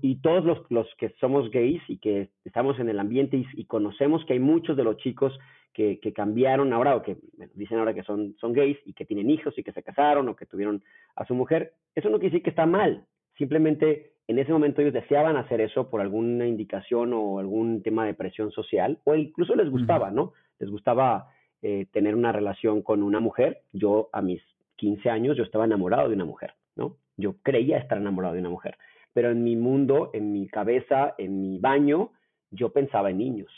y 0.02 0.16
todos 0.18 0.46
los, 0.46 0.60
los, 0.70 0.88
que 0.98 1.10
somos 1.20 1.50
gays 1.52 1.82
y 1.88 1.98
que 1.98 2.30
estamos 2.44 2.80
en 2.80 2.90
el 2.90 3.00
ambiente 3.00 3.46
y, 3.54 3.66
conocemos 3.66 4.26
que 4.26 4.34
hay 4.34 4.40
muchos 4.40 4.78
de 4.78 4.84
los 4.84 4.98
chicos 4.98 5.38
que, 5.74 6.00
que 6.00 6.14
cambiaron 6.14 6.72
ahora 6.74 6.96
o 6.96 7.02
que 7.02 7.18
dicen 7.54 7.80
ahora 7.80 7.94
que 7.94 8.04
son, 8.04 8.36
son 8.40 8.54
gays 8.54 8.78
y 8.86 8.94
que 8.94 9.06
tienen 9.06 9.30
hijos 9.30 9.58
y 9.58 9.64
que 9.64 9.74
se 9.74 9.84
casaron 9.84 10.30
o 10.30 10.36
que 10.36 10.46
tuvieron 10.46 10.84
a 11.16 11.26
su 11.26 11.36
mujer, 11.36 11.74
eso 11.94 12.10
no 12.10 12.20
quiere 12.20 12.32
decir 12.32 12.44
que 12.44 12.50
está 12.50 12.66
mal. 12.66 13.06
Simplemente 13.38 14.14
en 14.28 14.40
ese 14.40 14.52
momento 14.52 14.82
ellos 14.82 14.94
deseaban 14.94 15.38
hacer 15.38 15.62
eso 15.62 15.90
por 15.90 16.02
alguna 16.02 16.48
indicación 16.48 17.14
o 17.14 17.40
algún 17.40 17.84
tema 17.84 18.06
de 18.06 18.14
presión 18.14 18.52
social, 18.52 19.00
o 19.04 19.16
incluso 19.16 19.56
les 19.56 19.70
gustaba, 19.70 20.10
¿no? 20.12 20.34
Les 20.60 20.70
gustaba 20.70 21.30
eh, 21.62 21.86
tener 21.92 22.16
una 22.16 22.32
relación 22.32 22.82
con 22.82 23.04
una 23.04 23.20
mujer. 23.20 23.62
Yo 23.72 24.10
a 24.14 24.22
mis 24.22 24.42
15 24.78 25.10
años 25.10 25.38
yo 25.38 25.44
estaba 25.44 25.66
enamorado 25.66 26.10
de 26.10 26.16
una 26.16 26.26
mujer, 26.26 26.54
¿no? 26.76 26.98
Yo 27.18 27.36
creía 27.42 27.78
estar 27.78 27.98
enamorado 27.98 28.34
de 28.34 28.42
una 28.42 28.50
mujer, 28.50 28.78
pero 29.14 29.32
en 29.32 29.44
mi 29.44 29.56
mundo, 29.56 30.12
en 30.14 30.32
mi 30.32 30.48
cabeza, 30.48 31.16
en 31.18 31.42
mi 31.42 31.60
baño, 31.60 32.12
yo 32.52 32.72
pensaba 32.72 33.12
en 33.12 33.18
niños. 33.18 33.52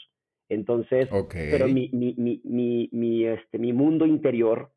Entonces, 0.50 1.10
pero 1.30 1.68
mi, 1.68 1.90
mi, 1.92 2.14
mi, 2.18 2.90
mi, 2.92 3.26
este, 3.26 3.60
mi 3.60 3.74
mundo 3.74 4.06
interior, 4.06 4.72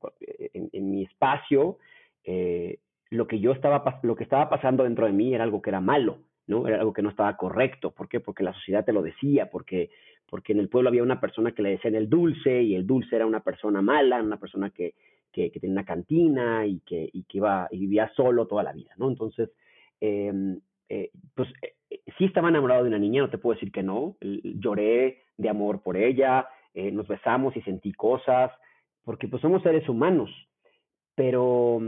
en, 0.53 0.69
en 0.73 0.91
mi 0.91 1.05
espacio, 1.05 1.79
eh, 2.25 2.79
lo 3.11 3.27
que 3.27 3.41
yo 3.41 3.53
estaba, 3.53 4.01
lo 4.03 4.17
que 4.17 4.25
estaba 4.25 4.49
pasando 4.49 4.85
dentro 4.85 5.07
de 5.07 5.13
mí 5.13 5.35
era 5.35 5.45
algo 5.45 5.63
que 5.63 5.71
era 5.71 5.81
malo, 5.81 6.19
¿no? 6.47 6.67
Era 6.67 6.79
algo 6.79 6.93
que 6.93 7.03
no 7.03 7.11
estaba 7.11 7.37
correcto. 7.37 7.93
¿Por 7.93 8.09
qué? 8.09 8.21
Porque 8.21 8.43
la 8.43 8.53
sociedad 8.55 8.85
te 8.85 8.93
lo 8.93 9.03
decía, 9.03 9.51
porque, 9.51 9.91
porque 10.29 10.53
en 10.53 10.61
el 10.61 10.69
pueblo 10.69 10.89
había 10.89 11.03
una 11.03 11.21
persona 11.21 11.53
que 11.53 11.63
le 11.63 11.71
decían 11.71 11.95
el 11.95 12.09
dulce 12.09 12.63
y 12.63 12.75
el 12.75 12.87
dulce 12.87 13.17
era 13.17 13.27
una 13.27 13.41
persona 13.41 13.83
mala, 13.83 14.23
una 14.23 14.39
persona 14.39 14.71
que, 14.71 14.95
que, 15.33 15.51
tenía 15.51 15.73
una 15.73 15.85
cantina 15.85 16.67
y 16.67 16.81
que, 16.81 17.09
y 17.13 17.25
que 17.25 17.39
iba 17.39 17.69
y 17.71 17.79
vivía 17.79 18.11
solo 18.15 18.47
toda 18.47 18.63
la 18.63 18.73
vida, 18.73 18.93
¿no? 18.97 19.09
Entonces, 19.09 19.51
em, 20.01 20.61
eh, 20.89 21.11
pues 21.35 21.49
eh, 21.63 22.01
sí 22.19 22.25
estaba 22.25 22.49
enamorado 22.49 22.83
de 22.83 22.89
una 22.89 22.99
niña, 22.99 23.23
no 23.23 23.31
te 23.31 23.39
puedo 23.39 23.55
decir 23.55 23.73
que 23.73 23.83
no. 23.83 24.17
Lloré 24.21 25.23
de 25.37 25.49
amor 25.49 25.83
por 25.83 25.97
ella, 25.97 26.49
eh, 26.75 26.91
nos 26.91 27.09
besamos 27.09 27.57
y 27.57 27.63
sentí 27.63 27.93
cosas, 27.93 28.51
porque 29.05 29.29
pues 29.29 29.43
somos 29.43 29.63
seres 29.63 29.89
humanos, 29.89 30.31
pero 31.15 31.81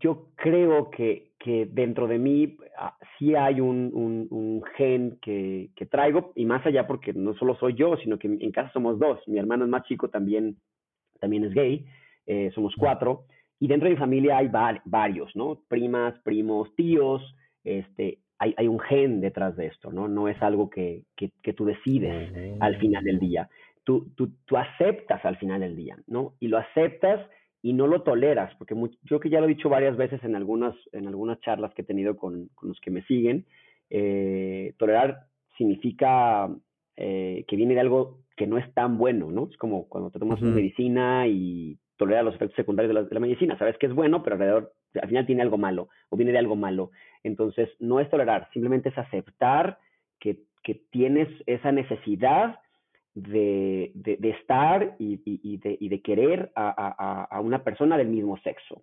yo 0.00 0.28
creo 0.36 0.90
que, 0.90 1.32
que 1.38 1.66
dentro 1.66 2.06
de 2.06 2.18
mí 2.18 2.56
ah, 2.78 2.96
sí 3.18 3.34
hay 3.34 3.60
un, 3.60 3.90
un, 4.30 4.62
gen 4.76 5.18
que, 5.20 5.70
que, 5.76 5.86
traigo, 5.86 6.32
y 6.34 6.44
más 6.44 6.64
allá 6.66 6.86
porque 6.86 7.12
no 7.12 7.34
solo 7.34 7.56
soy 7.56 7.74
yo, 7.74 7.96
sino 7.98 8.18
que 8.18 8.28
en 8.28 8.52
casa 8.52 8.72
somos 8.72 8.98
dos. 8.98 9.20
Mi 9.26 9.38
hermano 9.38 9.64
es 9.64 9.70
más 9.70 9.84
chico, 9.84 10.08
también, 10.08 10.56
también 11.20 11.44
es 11.44 11.54
gay, 11.54 11.86
eh, 12.26 12.50
somos 12.54 12.74
cuatro, 12.76 13.24
y 13.58 13.68
dentro 13.68 13.88
de 13.88 13.94
mi 13.94 14.00
familia 14.00 14.38
hay 14.38 14.50
varios, 14.84 15.34
¿no? 15.36 15.62
Primas, 15.68 16.18
primos, 16.24 16.74
tíos, 16.74 17.22
este, 17.62 18.18
hay, 18.38 18.54
hay, 18.56 18.66
un 18.66 18.80
gen 18.80 19.20
detrás 19.20 19.56
de 19.56 19.66
esto, 19.66 19.92
¿no? 19.92 20.08
No 20.08 20.26
es 20.28 20.40
algo 20.42 20.68
que, 20.68 21.04
que, 21.16 21.30
que 21.42 21.52
tú 21.52 21.64
decides 21.64 22.58
al 22.60 22.76
final 22.78 23.04
del 23.04 23.20
día. 23.20 23.48
Tú, 23.84 24.10
tú, 24.16 24.32
tú 24.46 24.56
aceptas 24.56 25.24
al 25.24 25.36
final 25.36 25.60
del 25.60 25.76
día, 25.76 25.96
¿no? 26.08 26.34
Y 26.40 26.48
lo 26.48 26.58
aceptas 26.58 27.20
y 27.62 27.72
no 27.72 27.86
lo 27.86 28.02
toleras, 28.02 28.52
porque 28.58 28.74
yo 29.04 29.20
que 29.20 29.30
ya 29.30 29.38
lo 29.38 29.46
he 29.46 29.54
dicho 29.54 29.68
varias 29.68 29.96
veces 29.96 30.22
en 30.24 30.34
algunas, 30.34 30.74
en 30.90 31.06
algunas 31.06 31.40
charlas 31.40 31.72
que 31.74 31.82
he 31.82 31.84
tenido 31.84 32.16
con, 32.16 32.48
con 32.56 32.70
los 32.70 32.80
que 32.80 32.90
me 32.90 33.02
siguen, 33.04 33.46
eh, 33.88 34.74
tolerar 34.78 35.26
significa 35.56 36.48
eh, 36.96 37.44
que 37.46 37.56
viene 37.56 37.74
de 37.74 37.80
algo 37.80 38.18
que 38.36 38.48
no 38.48 38.58
es 38.58 38.74
tan 38.74 38.98
bueno, 38.98 39.30
¿no? 39.30 39.48
Es 39.48 39.56
como 39.56 39.88
cuando 39.88 40.10
te 40.10 40.18
tomas 40.18 40.42
una 40.42 40.50
medicina 40.50 41.28
y 41.28 41.78
toleras 42.02 42.24
los 42.24 42.34
efectos 42.34 42.56
secundarios 42.56 42.88
de 42.88 43.00
la, 43.00 43.08
de 43.08 43.14
la, 43.14 43.20
medicina, 43.20 43.58
sabes 43.58 43.78
que 43.78 43.86
es 43.86 43.94
bueno, 43.94 44.22
pero 44.22 44.34
alrededor, 44.34 44.72
al 45.00 45.08
final 45.08 45.26
tiene 45.26 45.42
algo 45.42 45.58
malo 45.58 45.88
o 46.08 46.16
viene 46.16 46.32
de 46.32 46.38
algo 46.38 46.56
malo. 46.56 46.90
Entonces, 47.22 47.68
no 47.78 48.00
es 48.00 48.10
tolerar, 48.10 48.48
simplemente 48.52 48.88
es 48.88 48.98
aceptar 48.98 49.78
que, 50.18 50.40
que 50.62 50.74
tienes 50.90 51.28
esa 51.46 51.70
necesidad 51.72 52.58
de, 53.14 53.92
de, 53.94 54.30
estar 54.30 54.96
y, 54.98 55.20
y, 55.24 55.58
de, 55.58 55.76
y, 55.78 55.88
de, 55.88 56.00
querer 56.00 56.50
a, 56.54 56.68
a, 56.70 57.24
a, 57.24 57.40
una 57.40 57.62
persona 57.62 57.98
del 57.98 58.08
mismo 58.08 58.38
sexo. 58.38 58.82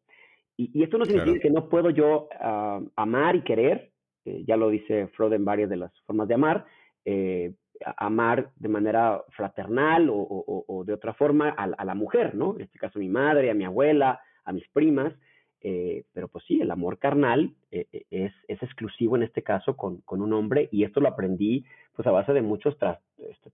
Y, 0.55 0.83
esto 0.83 0.97
no 0.97 1.05
significa 1.05 1.39
que 1.39 1.49
no 1.49 1.69
puedo 1.69 1.89
yo 1.89 2.27
ah, 2.39 2.81
amar 2.95 3.35
y 3.35 3.41
querer, 3.41 3.91
eh, 4.25 4.43
ya 4.45 4.57
lo 4.57 4.69
dice 4.69 5.07
Freud 5.07 5.33
en 5.33 5.45
varias 5.45 5.69
de 5.69 5.77
las 5.77 5.91
formas 6.01 6.27
de 6.27 6.33
amar, 6.35 6.65
eh, 7.05 7.53
amar 7.97 8.51
de 8.57 8.69
manera 8.69 9.21
fraternal 9.29 10.09
o, 10.09 10.15
o, 10.15 10.65
o 10.67 10.83
de 10.83 10.93
otra 10.93 11.13
forma 11.13 11.49
a, 11.49 11.85
la 11.85 11.95
mujer, 11.95 12.35
¿no? 12.35 12.55
En 12.55 12.61
este 12.61 12.79
caso 12.79 12.99
a 12.99 13.01
mi 13.01 13.09
madre, 13.09 13.49
a 13.49 13.53
mi 13.53 13.65
abuela, 13.65 14.21
a 14.43 14.51
mis 14.51 14.67
primas, 14.69 15.13
eh, 15.61 16.03
pero 16.13 16.27
pues 16.27 16.45
sí, 16.45 16.61
el 16.61 16.71
amor 16.71 16.99
carnal 16.99 17.53
es, 17.69 17.87
es, 18.09 18.63
exclusivo 18.63 19.17
en 19.17 19.23
este 19.23 19.43
caso 19.43 19.75
con, 19.75 19.97
con, 20.01 20.21
un 20.21 20.31
hombre 20.31 20.69
y 20.71 20.85
esto 20.85 21.01
lo 21.01 21.09
aprendí 21.09 21.65
pues 21.93 22.07
a 22.07 22.11
base 22.11 22.31
de 22.31 22.41
muchos 22.41 22.77
tras, 22.77 22.97
este, 23.17 23.51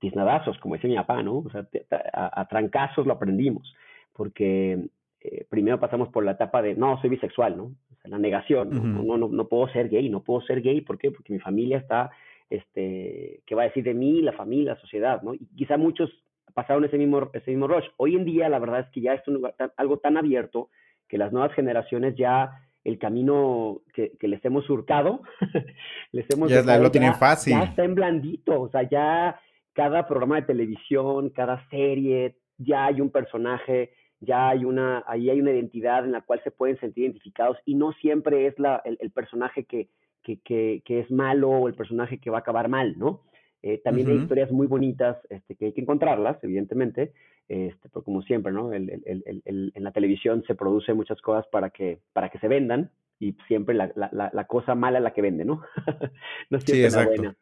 tiznadazos, 0.00 0.58
como 0.58 0.74
dice 0.74 0.88
mi 0.88 0.96
papá, 0.96 1.22
¿no? 1.22 1.38
O 1.38 1.50
sea, 1.50 1.66
a, 2.12 2.48
trancazos 2.48 3.06
lo 3.06 3.12
aprendimos, 3.12 3.74
porque 4.12 4.88
eh, 5.20 5.46
primero 5.48 5.78
pasamos 5.78 6.08
por 6.08 6.24
la 6.24 6.32
etapa 6.32 6.60
de, 6.60 6.74
no, 6.74 7.00
soy 7.00 7.10
bisexual, 7.10 7.56
¿no? 7.56 7.72
la 8.04 8.18
negación, 8.18 8.70
¿no? 8.70 9.02
no, 9.02 9.18
no, 9.18 9.28
no, 9.28 9.48
puedo 9.48 9.68
ser 9.68 9.90
gay, 9.90 10.08
no 10.08 10.22
puedo 10.22 10.40
ser 10.40 10.62
gay, 10.62 10.80
¿por 10.80 10.96
qué? 10.96 11.10
Porque 11.10 11.32
mi 11.32 11.40
familia 11.40 11.76
está, 11.76 12.10
este, 12.50 13.42
¿qué 13.46 13.54
va 13.54 13.62
a 13.62 13.66
decir 13.66 13.84
de 13.84 13.94
mí, 13.94 14.22
la 14.22 14.32
familia, 14.32 14.74
la 14.74 14.80
sociedad, 14.80 15.22
¿no? 15.22 15.34
Y 15.34 15.46
quizá 15.56 15.76
muchos 15.76 16.10
pasaron 16.54 16.84
ese 16.84 16.98
mismo, 16.98 17.30
ese 17.32 17.50
mismo 17.50 17.68
rush. 17.68 17.86
Hoy 17.96 18.16
en 18.16 18.24
día, 18.24 18.48
la 18.48 18.58
verdad 18.58 18.80
es 18.80 18.88
que 18.92 19.00
ya 19.00 19.14
es 19.14 19.26
un 19.28 19.48
algo 19.76 19.98
tan 19.98 20.16
abierto 20.16 20.70
que 21.08 21.18
las 21.18 21.32
nuevas 21.32 21.52
generaciones 21.54 22.14
ya 22.16 22.50
el 22.84 22.98
camino 22.98 23.82
que, 23.94 24.12
que 24.18 24.28
les 24.28 24.44
hemos 24.44 24.64
surcado, 24.64 25.22
les 26.12 26.26
hemos 26.30 26.50
ya 26.50 26.62
lo 26.78 26.90
tienen 26.90 27.14
fácil. 27.14 27.52
Ya 27.52 27.64
está 27.64 27.84
en 27.84 27.94
blandito, 27.94 28.60
o 28.60 28.70
sea, 28.70 28.88
ya 28.88 29.38
cada 29.74 30.08
programa 30.08 30.36
de 30.36 30.42
televisión, 30.42 31.30
cada 31.30 31.68
serie, 31.68 32.36
ya 32.56 32.86
hay 32.86 33.00
un 33.00 33.10
personaje, 33.10 33.92
ya 34.20 34.48
hay 34.48 34.64
una, 34.64 35.04
ahí 35.06 35.30
hay 35.30 35.40
una 35.40 35.52
identidad 35.52 36.04
en 36.04 36.12
la 36.12 36.22
cual 36.22 36.40
se 36.42 36.50
pueden 36.50 36.78
sentir 36.80 37.04
identificados 37.04 37.58
y 37.64 37.74
no 37.74 37.92
siempre 37.92 38.46
es 38.46 38.58
la, 38.58 38.82
el, 38.84 39.10
personaje 39.10 39.64
que, 39.64 39.88
que, 40.36 40.82
que, 40.84 41.00
es 41.00 41.10
malo 41.10 41.50
o 41.50 41.68
el 41.68 41.74
personaje 41.74 42.18
que 42.18 42.30
va 42.30 42.38
a 42.38 42.40
acabar 42.40 42.68
mal, 42.68 42.98
¿no? 42.98 43.22
Eh, 43.62 43.80
también 43.82 44.08
hay 44.08 44.18
historias 44.18 44.52
muy 44.52 44.68
bonitas 44.68 45.16
este, 45.30 45.56
que 45.56 45.66
hay 45.66 45.72
que 45.72 45.80
encontrarlas, 45.80 46.38
evidentemente, 46.44 47.12
este, 47.48 47.88
pero 47.88 48.04
como 48.04 48.22
siempre, 48.22 48.52
¿no? 48.52 48.72
El, 48.72 48.88
el, 48.90 49.42
el, 49.44 49.72
en 49.74 49.84
la 49.84 49.90
televisión 49.90 50.44
se 50.46 50.54
produce 50.54 50.94
muchas 50.94 51.20
cosas 51.20 51.46
para 51.48 51.70
que, 51.70 51.98
para 52.12 52.28
que 52.28 52.38
se 52.38 52.46
vendan 52.46 52.90
y 53.18 53.34
siempre 53.48 53.74
la, 53.74 53.90
la, 53.96 54.30
la 54.32 54.44
cosa 54.46 54.74
mala 54.74 54.98
es 54.98 55.04
la 55.04 55.12
que 55.12 55.22
vende, 55.22 55.44
¿no? 55.44 55.62
no 56.50 56.60
siempre 56.60 56.90
sí, 56.90 56.96
la 56.96 57.04
buena. 57.06 57.36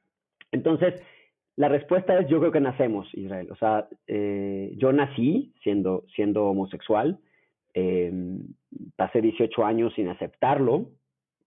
Entonces, 0.52 0.94
la 1.56 1.68
respuesta 1.68 2.18
es 2.18 2.28
yo 2.28 2.38
creo 2.38 2.52
que 2.52 2.60
nacemos, 2.60 3.08
Israel. 3.14 3.48
O 3.50 3.56
sea, 3.56 3.88
eh, 4.06 4.72
yo 4.76 4.92
nací 4.92 5.54
siendo, 5.62 6.04
siendo 6.14 6.44
homosexual, 6.46 7.18
eh, 7.74 8.12
pasé 8.94 9.20
18 9.20 9.64
años 9.64 9.92
sin 9.94 10.08
aceptarlo 10.08 10.90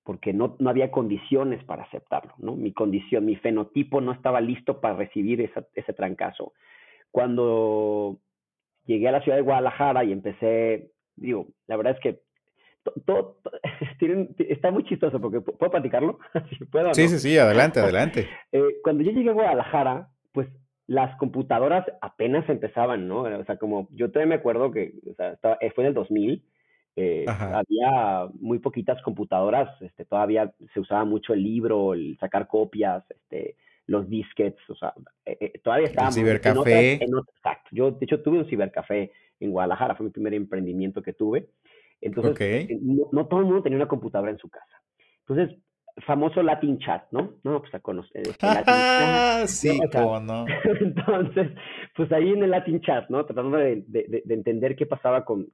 porque 0.10 0.34
no, 0.34 0.56
no, 0.58 0.72
había 0.72 0.90
condiciones 0.90 1.64
para 1.66 1.84
aceptarlo, 1.84 2.34
¿no? 2.40 2.56
Mi 2.56 2.74
condición, 2.74 3.28
mi 3.28 3.36
fenotipo 3.36 4.02
no 4.02 4.12
estaba 4.12 4.42
listo 4.42 4.82
para 4.82 4.96
recibir 4.96 5.40
esa, 5.40 5.68
ese 5.76 5.94
trancazo. 5.94 6.54
Cuando 7.12 8.18
llegué 8.88 9.08
a 9.08 9.12
la 9.12 9.22
ciudad 9.22 9.38
de 9.38 9.44
Guadalajara 9.44 10.04
y 10.04 10.12
empecé, 10.12 10.94
digo, 11.16 11.46
la 11.68 11.78
verdad 11.78 11.94
es 11.94 12.00
que 12.00 12.22
todo, 13.06 13.38
está 14.40 14.72
muy 14.72 14.84
chistoso 14.86 15.22
porque 15.22 15.42
puedo 15.42 15.70
platicarlo. 15.70 16.18
¿puedo, 16.72 16.92
sí, 16.96 17.08
sí, 17.08 17.20
sí, 17.20 17.38
adelante, 17.38 17.80
adelante. 17.80 18.28
Eh, 18.52 18.64
cuando 18.82 19.04
yo 19.04 19.12
llegué 19.12 19.30
a 19.30 19.34
Guadalajara, 19.34 20.10
pues 20.32 20.48
las 20.88 21.16
computadoras 21.20 21.86
apenas 22.02 22.50
empezaban, 22.50 23.08
¿no? 23.08 23.22
O 23.22 23.46
sea, 23.46 23.58
como 23.58 23.88
yo 23.92 24.10
todavía 24.10 24.30
me 24.30 24.40
acuerdo 24.40 24.72
que 24.72 24.92
o 25.08 25.14
sea, 25.14 25.34
estaba, 25.34 25.60
eh, 25.62 25.70
fue 25.70 25.84
en 25.84 25.90
el 25.90 25.94
2000, 25.94 26.44
Eh, 26.96 27.26
había 27.28 28.28
muy 28.40 28.60
poquitas 28.60 29.02
computadoras, 29.02 29.70
este, 29.82 30.06
todavía 30.06 30.54
se 30.74 30.80
usaba 30.80 31.06
mucho 31.06 31.34
el 31.34 31.44
libro, 31.44 31.94
el 31.94 32.18
sacar 32.20 32.48
copias, 32.48 33.04
este, 33.10 33.56
los 33.86 34.10
disquets, 34.10 34.60
o 34.70 34.76
sea, 34.76 34.94
eh, 35.26 35.38
eh, 35.40 35.60
todavía 35.64 35.88
estábamos... 35.88 36.18
El 36.18 36.24
cibercafé. 36.24 36.94
exacto, 36.94 37.70
yo 37.72 37.92
de 37.92 38.06
hecho 38.06 38.22
tuve 38.22 38.40
un 38.40 38.50
cibercafé 38.50 39.12
en 39.40 39.52
Guadalajara, 39.52 39.96
fue 39.96 40.08
mi 40.08 40.12
primer 40.12 40.34
emprendimiento 40.34 41.02
que 41.02 41.14
tuve. 41.14 41.50
Entonces, 42.02 42.70
no, 42.82 43.28
todo 43.28 43.40
el 43.40 43.46
mundo 43.46 43.64
tenía 43.64 43.78
una 43.78 43.88
computadora 43.88 44.32
en 44.32 44.38
su 44.38 44.50
casa. 44.50 44.82
Entonces, 45.28 45.58
famoso 46.06 46.42
Latin 46.44 46.80
Chat, 46.80 47.12
¿no? 47.12 47.34
No, 47.44 47.62
pues 47.62 47.74
a 47.74 47.80
conocer. 47.80 48.22
Este, 48.22 48.46
Latin 48.46 49.48
sí, 49.48 49.80
no. 49.92 50.46
Entonces, 50.80 51.52
pues 51.96 52.12
ahí 52.12 52.30
en 52.30 52.44
el 52.44 52.52
Latin 52.52 52.82
Chat, 52.82 53.10
¿no? 53.10 53.26
Tratando 53.26 53.58
de, 53.58 53.84
entender 54.30 54.76
qué 54.76 54.86
pasaba 54.86 55.26
con, 55.26 55.48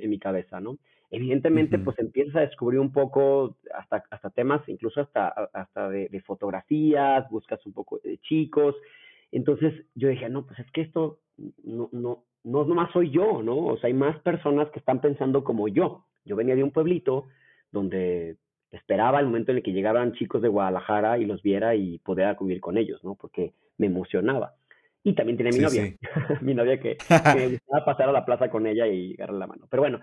en 0.00 0.10
mi 0.10 0.18
cabeza, 0.18 0.60
¿no? 0.60 0.78
Evidentemente, 1.10 1.78
pues 1.78 1.98
empiezas 1.98 2.36
a 2.36 2.40
descubrir 2.40 2.78
un 2.78 2.92
poco 2.92 3.56
hasta, 3.76 4.04
hasta 4.10 4.30
temas, 4.30 4.60
incluso 4.68 5.00
hasta, 5.00 5.28
hasta 5.52 5.88
de, 5.88 6.22
fotografías, 6.24 7.28
buscas 7.30 7.64
un 7.66 7.72
poco 7.72 7.98
de 8.04 8.18
chicos. 8.18 8.76
Entonces 9.32 9.74
yo 9.94 10.08
dije, 10.08 10.28
no, 10.28 10.46
pues 10.46 10.60
es 10.60 10.70
que 10.70 10.82
esto 10.82 11.18
no, 11.64 11.88
no, 11.92 12.24
no 12.44 12.64
nomás 12.64 12.92
soy 12.92 13.10
yo, 13.10 13.42
¿no? 13.42 13.56
O 13.56 13.78
sea, 13.78 13.88
hay 13.88 13.94
más 13.94 14.20
personas 14.20 14.70
que 14.70 14.78
están 14.78 15.00
pensando 15.00 15.42
como 15.42 15.66
yo. 15.66 16.06
Yo 16.24 16.36
venía 16.36 16.54
de 16.54 16.62
un 16.62 16.70
pueblito 16.70 17.26
donde 17.72 18.36
esperaba 18.70 19.20
el 19.20 19.26
momento 19.26 19.50
en 19.50 19.58
el 19.58 19.62
que 19.62 19.72
llegaran 19.72 20.12
chicos 20.12 20.42
de 20.42 20.48
Guadalajara 20.48 21.18
y 21.18 21.24
los 21.24 21.42
viera 21.42 21.74
y 21.74 21.98
poder 21.98 22.36
convivir 22.36 22.60
con 22.60 22.78
ellos, 22.78 23.02
¿no? 23.04 23.14
Porque 23.14 23.52
me 23.78 23.86
emocionaba. 23.86 24.54
Y 25.02 25.14
también 25.14 25.36
tenía 25.38 25.52
mi 25.52 25.60
novia, 25.60 25.94
mi 26.42 26.54
novia 26.54 26.80
que, 26.80 26.96
me 27.34 27.48
gustaba 27.48 27.84
pasar 27.84 28.08
a 28.08 28.12
la 28.12 28.24
plaza 28.24 28.50
con 28.50 28.66
ella 28.66 28.86
y 28.86 29.14
agarrar 29.14 29.36
la 29.36 29.46
mano. 29.46 29.66
Pero 29.70 29.82
bueno, 29.82 30.00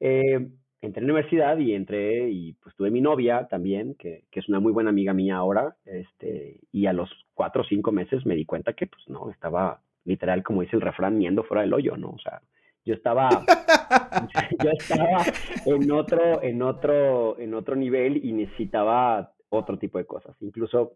eh, 0.00 0.48
entré 0.80 1.00
en 1.00 1.06
la 1.06 1.12
universidad 1.12 1.58
y 1.58 1.74
entré 1.74 2.30
y 2.30 2.54
pues 2.54 2.74
tuve 2.76 2.90
mi 2.90 3.00
novia 3.00 3.46
también, 3.48 3.94
que, 3.94 4.24
que, 4.30 4.40
es 4.40 4.48
una 4.48 4.60
muy 4.60 4.72
buena 4.72 4.90
amiga 4.90 5.12
mía 5.12 5.36
ahora, 5.36 5.76
este, 5.84 6.60
y 6.72 6.86
a 6.86 6.92
los 6.92 7.10
cuatro 7.34 7.62
o 7.62 7.64
cinco 7.64 7.92
meses 7.92 8.24
me 8.24 8.34
di 8.34 8.44
cuenta 8.44 8.72
que 8.72 8.86
pues 8.86 9.08
no, 9.08 9.30
estaba 9.30 9.80
literal, 10.04 10.42
como 10.42 10.62
dice 10.62 10.76
el 10.76 10.82
refrán, 10.82 11.18
miendo 11.18 11.44
fuera 11.44 11.62
del 11.62 11.74
hoyo, 11.74 11.96
¿no? 11.96 12.10
O 12.10 12.18
sea, 12.18 12.40
yo 12.88 12.94
estaba, 12.94 13.28
yo 14.64 14.70
estaba 14.70 15.22
en 15.66 15.90
otro, 15.92 16.42
en 16.42 16.62
otro, 16.62 17.38
en 17.38 17.52
otro 17.52 17.76
nivel 17.76 18.24
y 18.24 18.32
necesitaba 18.32 19.32
otro 19.50 19.78
tipo 19.78 19.98
de 19.98 20.06
cosas. 20.06 20.34
Incluso 20.40 20.94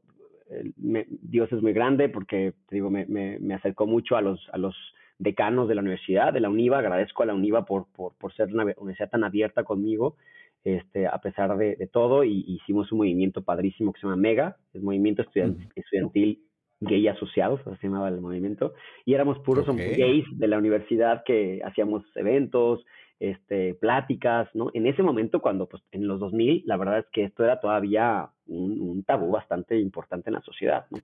Dios 0.76 1.52
es 1.52 1.62
muy 1.62 1.74
grande 1.74 2.08
porque, 2.08 2.54
te 2.66 2.76
digo, 2.76 2.90
me, 2.90 3.04
me, 3.06 3.38
me, 3.38 3.54
acercó 3.54 3.86
mucho 3.86 4.16
a 4.16 4.22
los, 4.22 4.40
a 4.52 4.58
los 4.58 4.74
decanos 5.18 5.68
de 5.68 5.74
la 5.74 5.82
universidad, 5.82 6.32
de 6.32 6.40
la 6.40 6.48
UNIVA. 6.48 6.78
Agradezco 6.78 7.22
a 7.22 7.26
la 7.26 7.34
UNIVA 7.34 7.66
por, 7.66 7.86
por, 7.92 8.14
por 8.14 8.32
ser 8.32 8.48
una 8.52 8.64
universidad 8.64 9.10
tan 9.10 9.24
abierta 9.24 9.62
conmigo, 9.62 10.16
este, 10.64 11.06
a 11.06 11.18
pesar 11.18 11.56
de, 11.58 11.76
de 11.76 11.86
todo. 11.86 12.24
Y 12.24 12.44
hicimos 12.46 12.90
un 12.90 12.98
movimiento 12.98 13.42
padrísimo 13.42 13.92
que 13.92 14.00
se 14.00 14.06
llama 14.06 14.16
MEGA, 14.16 14.56
el 14.72 14.80
Movimiento 14.80 15.22
Estudiantil 15.22 16.40
gay 16.82 17.08
asociados, 17.08 17.60
así 17.66 17.76
se 17.80 17.86
llamaba 17.86 18.08
el 18.08 18.20
movimiento, 18.20 18.74
y 19.04 19.14
éramos 19.14 19.38
puros 19.40 19.66
gays 19.66 20.24
de 20.32 20.48
la 20.48 20.58
universidad 20.58 21.22
que 21.24 21.60
hacíamos 21.64 22.04
eventos, 22.14 22.84
este, 23.20 23.74
pláticas, 23.74 24.48
¿no? 24.52 24.70
En 24.74 24.86
ese 24.86 25.02
momento, 25.02 25.40
cuando, 25.40 25.68
pues, 25.68 25.82
en 25.92 26.08
los 26.08 26.18
2000, 26.18 26.64
la 26.66 26.76
verdad 26.76 26.98
es 26.98 27.06
que 27.12 27.22
esto 27.22 27.44
era 27.44 27.60
todavía 27.60 28.28
un, 28.48 29.04
tabú 29.04 29.30
bastante 29.30 29.78
importante 29.78 30.28
en 30.30 30.34
la 30.34 30.42
sociedad, 30.42 30.86
¿no? 30.90 30.98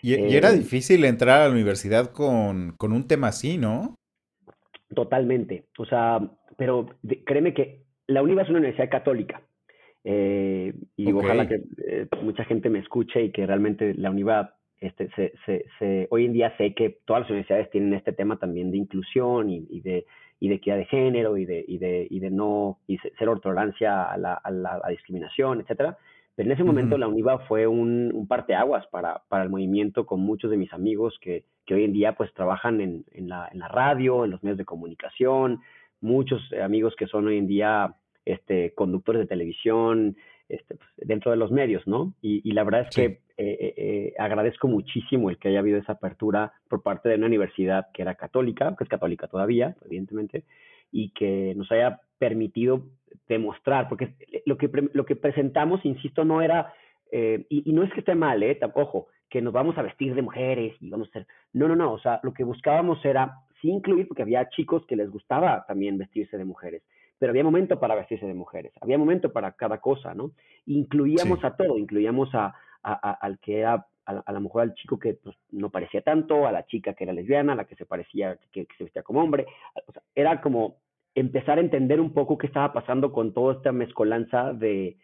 Y, 0.00 0.14
era 0.14 0.50
eh, 0.50 0.58
difícil 0.58 1.04
entrar 1.04 1.40
a 1.40 1.48
la 1.48 1.52
universidad 1.52 2.12
con, 2.12 2.74
con, 2.76 2.92
un 2.92 3.08
tema 3.08 3.28
así, 3.28 3.58
¿no? 3.58 3.96
Totalmente, 4.94 5.64
o 5.78 5.86
sea, 5.86 6.20
pero 6.56 6.86
créeme 7.24 7.52
que 7.52 7.82
la 8.06 8.22
UNIVA 8.22 8.42
es 8.42 8.48
una 8.48 8.58
universidad 8.58 8.88
católica, 8.88 9.42
eh, 10.08 10.72
y 10.96 11.10
ojalá 11.10 11.48
que 11.48 11.62
eh, 11.84 12.06
mucha 12.22 12.44
gente 12.44 12.70
me 12.70 12.78
escuche 12.78 13.24
y 13.24 13.32
que 13.32 13.44
realmente 13.44 13.92
la 13.94 14.12
UNIVA 14.12 14.55
este, 14.80 15.10
se, 15.16 15.32
se, 15.44 15.64
se, 15.78 16.06
hoy 16.10 16.26
en 16.26 16.32
día 16.32 16.56
sé 16.56 16.74
que 16.74 16.98
todas 17.04 17.22
las 17.22 17.30
universidades 17.30 17.70
tienen 17.70 17.94
este 17.94 18.12
tema 18.12 18.38
también 18.38 18.70
de 18.70 18.78
inclusión 18.78 19.48
y, 19.50 19.80
de, 19.80 20.06
y 20.40 20.48
de 20.48 20.54
equidad 20.56 20.76
de 20.76 20.84
género 20.86 21.36
y 21.36 21.44
de, 21.46 21.64
y 21.66 21.78
de, 21.78 22.06
y 22.10 22.20
de 22.20 22.30
no 22.30 22.78
y 22.86 22.98
cero 23.18 23.40
tolerancia 23.42 24.04
a 24.04 24.16
la, 24.18 24.34
a 24.34 24.50
la 24.50 24.82
discriminación, 24.88 25.60
etcétera. 25.60 25.96
Pero 26.34 26.48
en 26.48 26.52
ese 26.52 26.64
momento 26.64 26.98
la 26.98 27.08
UNIVA 27.08 27.38
fue 27.48 27.66
un, 27.66 28.12
un 28.14 28.28
parteaguas 28.28 28.86
para, 28.88 29.22
para 29.28 29.44
el 29.44 29.48
movimiento 29.48 30.04
con 30.04 30.20
muchos 30.20 30.50
de 30.50 30.58
mis 30.58 30.70
amigos 30.74 31.18
que, 31.22 31.44
que 31.64 31.74
hoy 31.74 31.84
en 31.84 31.94
día 31.94 32.12
pues 32.12 32.32
trabajan 32.34 32.82
en, 32.82 33.06
en, 33.12 33.30
la, 33.30 33.48
en 33.50 33.58
la 33.58 33.68
radio, 33.68 34.26
en 34.26 34.32
los 34.32 34.42
medios 34.42 34.58
de 34.58 34.66
comunicación, 34.66 35.60
muchos 36.02 36.42
amigos 36.62 36.94
que 36.96 37.06
son 37.06 37.26
hoy 37.26 37.38
en 37.38 37.46
día 37.46 37.94
este, 38.26 38.74
conductores 38.74 39.20
de 39.20 39.26
televisión, 39.26 40.16
este, 40.48 40.74
pues, 40.74 40.90
dentro 40.96 41.30
de 41.30 41.38
los 41.38 41.50
medios, 41.50 41.86
¿no? 41.86 42.12
Y, 42.20 42.52
la 42.52 42.64
verdad 42.64 42.82
es 42.82 42.94
que 42.94 43.20
eh, 43.38 43.56
eh, 43.60 43.74
eh, 43.76 44.14
agradezco 44.18 44.66
muchísimo 44.66 45.28
el 45.28 45.36
que 45.36 45.48
haya 45.48 45.58
habido 45.58 45.78
esa 45.78 45.92
apertura 45.92 46.54
por 46.68 46.82
parte 46.82 47.10
de 47.10 47.16
una 47.16 47.26
universidad 47.26 47.88
que 47.92 48.00
era 48.00 48.14
católica, 48.14 48.74
que 48.76 48.84
es 48.84 48.88
católica 48.88 49.28
todavía, 49.28 49.76
evidentemente, 49.84 50.44
y 50.90 51.10
que 51.10 51.52
nos 51.54 51.70
haya 51.70 52.00
permitido 52.18 52.86
demostrar, 53.28 53.90
porque 53.90 54.14
lo 54.46 54.56
que, 54.56 54.70
lo 54.92 55.04
que 55.04 55.16
presentamos, 55.16 55.84
insisto, 55.84 56.24
no 56.24 56.40
era, 56.40 56.72
y, 57.12 57.72
no 57.72 57.82
es 57.82 57.92
que 57.92 58.00
esté 58.00 58.14
mal, 58.14 58.42
¿eh? 58.42 58.58
Ojo, 58.74 59.08
que 59.28 59.42
nos 59.42 59.52
vamos 59.52 59.76
a 59.76 59.82
vestir 59.82 60.14
de 60.14 60.22
mujeres 60.22 60.74
y 60.80 60.88
vamos 60.88 61.08
a 61.08 61.12
ser, 61.12 61.26
no, 61.52 61.68
no, 61.68 61.76
no, 61.76 61.92
o 61.92 61.98
sea, 61.98 62.20
lo 62.22 62.32
que 62.32 62.44
buscábamos 62.44 63.04
era 63.04 63.40
sí 63.60 63.68
incluir, 63.68 64.08
porque 64.08 64.22
había 64.22 64.48
chicos 64.48 64.86
que 64.86 64.96
les 64.96 65.10
gustaba 65.10 65.66
también 65.68 65.98
vestirse 65.98 66.38
de 66.38 66.44
mujeres, 66.46 66.82
pero 67.18 67.30
había 67.30 67.44
momento 67.44 67.78
para 67.78 67.96
vestirse 67.96 68.26
de 68.26 68.34
mujeres, 68.34 68.72
había 68.80 68.96
momento 68.96 69.30
para 69.32 69.52
cada 69.52 69.78
cosa, 69.78 70.14
¿no? 70.14 70.30
Incluíamos 70.64 71.44
a 71.44 71.54
todo, 71.54 71.76
incluíamos 71.76 72.34
a, 72.34 72.54
al 72.92 73.38
que 73.40 73.58
era, 73.60 73.86
a, 74.04 74.32
lo 74.32 74.40
mejor 74.40 74.62
al 74.62 74.74
chico 74.74 74.98
que 74.98 75.14
pues, 75.14 75.36
no 75.50 75.70
parecía 75.70 76.02
tanto, 76.02 76.46
a 76.46 76.52
la 76.52 76.66
chica 76.66 76.94
que 76.94 77.04
era 77.04 77.12
lesbiana, 77.12 77.52
a 77.52 77.56
la 77.56 77.64
que 77.64 77.74
se 77.74 77.86
parecía, 77.86 78.38
que, 78.52 78.66
se 78.78 78.84
vestía 78.84 79.02
como 79.02 79.22
hombre, 79.22 79.46
o 79.86 79.92
sea, 79.92 80.02
era 80.14 80.40
como 80.40 80.76
empezar 81.14 81.58
a 81.58 81.62
entender 81.62 82.00
un 82.00 82.12
poco 82.12 82.38
qué 82.38 82.46
estaba 82.46 82.72
pasando 82.72 83.12
con 83.12 83.32
toda 83.32 83.54
esta 83.54 83.72
mezcolanza 83.72 84.52
de, 84.52 84.96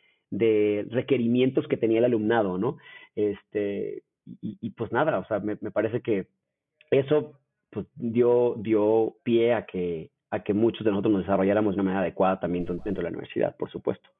requerimientos 0.90 1.66
que 1.68 1.76
tenía 1.76 1.98
el 1.98 2.06
alumnado, 2.06 2.56
¿no? 2.56 2.78
Este, 3.16 4.02
y, 4.40 4.70
pues 4.70 4.92
nada, 4.92 5.18
o 5.18 5.24
sea, 5.26 5.40
me, 5.40 5.58
me 5.60 5.70
parece 5.70 6.00
que 6.00 6.28
eso 6.90 7.38
pues 7.70 7.86
dio, 7.96 8.54
dio 8.58 9.16
pie 9.24 9.54
a 9.54 9.66
que, 9.66 10.10
a 10.30 10.42
que 10.42 10.54
muchos 10.54 10.84
de 10.84 10.90
nosotros 10.90 11.12
nos 11.12 11.22
desarrolláramos 11.22 11.74
de 11.74 11.80
una 11.80 11.84
manera 11.84 12.02
adecuada 12.02 12.38
también 12.38 12.64
dentro 12.64 12.92
de 12.94 13.02
la 13.02 13.08
universidad, 13.08 13.56
por 13.56 13.70
supuesto. 13.70 14.10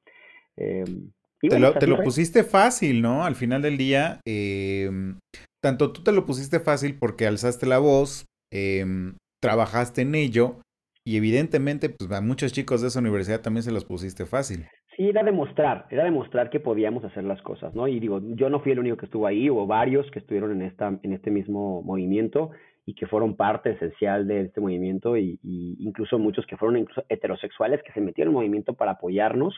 Te, 1.49 1.59
lo, 1.59 1.73
te 1.73 1.87
lo, 1.87 2.01
pusiste 2.01 2.43
fácil, 2.43 3.01
¿no? 3.01 3.25
Al 3.25 3.35
final 3.35 3.61
del 3.61 3.77
día, 3.77 4.21
em, 4.25 5.19
tanto 5.61 5.91
tú 5.91 6.01
te 6.01 6.13
lo 6.13 6.25
pusiste 6.25 6.59
fácil 6.59 6.97
porque 6.97 7.27
alzaste 7.27 7.65
la 7.65 7.79
voz, 7.79 8.25
em, 8.51 9.15
trabajaste 9.41 10.03
en 10.03 10.15
ello 10.15 10.61
y 11.05 11.17
evidentemente 11.17 11.89
pues 11.89 12.09
a 12.11 12.21
muchos 12.21 12.53
chicos 12.53 12.81
de 12.81 12.87
esa 12.87 12.99
universidad 12.99 13.41
también 13.41 13.63
se 13.63 13.71
los 13.71 13.83
pusiste 13.83 14.25
fácil. 14.25 14.65
Sí, 14.95 15.09
era 15.09 15.23
demostrar, 15.23 15.87
era 15.89 16.03
demostrar 16.03 16.49
que 16.49 16.59
podíamos 16.59 17.03
hacer 17.03 17.23
las 17.23 17.41
cosas, 17.41 17.73
¿no? 17.73 17.87
Y 17.87 17.99
digo, 17.99 18.21
yo 18.35 18.49
no 18.49 18.59
fui 18.59 18.71
el 18.71 18.79
único 18.79 18.95
que 18.95 19.07
estuvo 19.07 19.25
ahí, 19.25 19.49
hubo 19.49 19.65
varios 19.65 20.09
que 20.11 20.19
estuvieron 20.19 20.51
en, 20.51 20.61
esta, 20.61 20.99
en 21.01 21.13
este 21.13 21.31
mismo 21.31 21.81
movimiento 21.81 22.51
y 22.85 22.93
que 22.93 23.07
fueron 23.07 23.35
parte 23.35 23.71
esencial 23.71 24.27
de 24.27 24.41
este 24.41 24.61
movimiento 24.61 25.17
y, 25.17 25.39
incluso 25.41 26.19
muchos 26.19 26.45
que 26.45 26.57
fueron 26.57 26.77
incluso 26.77 27.03
heterosexuales 27.09 27.81
que 27.83 27.91
se 27.93 28.01
metieron 28.01 28.31
en 28.31 28.37
el 28.37 28.41
movimiento 28.41 28.73
para 28.73 28.91
apoyarnos 28.91 29.55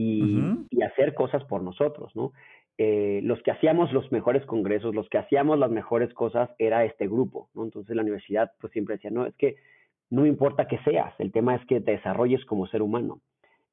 y, 0.00 0.82
hacer 0.82 1.14
cosas 1.14 1.44
por 1.44 1.62
nosotros, 1.62 2.14
¿no? 2.14 2.32
Eh, 2.78 3.20
los 3.22 3.42
que 3.42 3.50
hacíamos 3.50 3.92
los 3.92 4.10
mejores 4.10 4.44
congresos, 4.46 4.94
los 4.94 5.08
que 5.08 5.18
hacíamos 5.18 5.58
las 5.58 5.70
mejores 5.70 6.12
cosas 6.14 6.48
era 6.58 6.84
este 6.84 7.06
grupo, 7.06 7.50
¿no? 7.54 7.64
Entonces 7.64 7.94
la 7.94 8.02
universidad 8.02 8.52
pues 8.60 8.72
siempre 8.72 8.96
decía, 8.96 9.10
no, 9.10 9.26
es 9.26 9.34
que 9.36 9.56
no 10.08 10.26
importa 10.26 10.66
que 10.66 10.78
seas, 10.78 11.12
el 11.18 11.30
tema 11.32 11.54
es 11.54 11.64
que 11.66 11.80
te 11.80 11.92
desarrolles 11.92 12.44
como 12.46 12.66
ser 12.66 12.82
humano. 12.82 13.20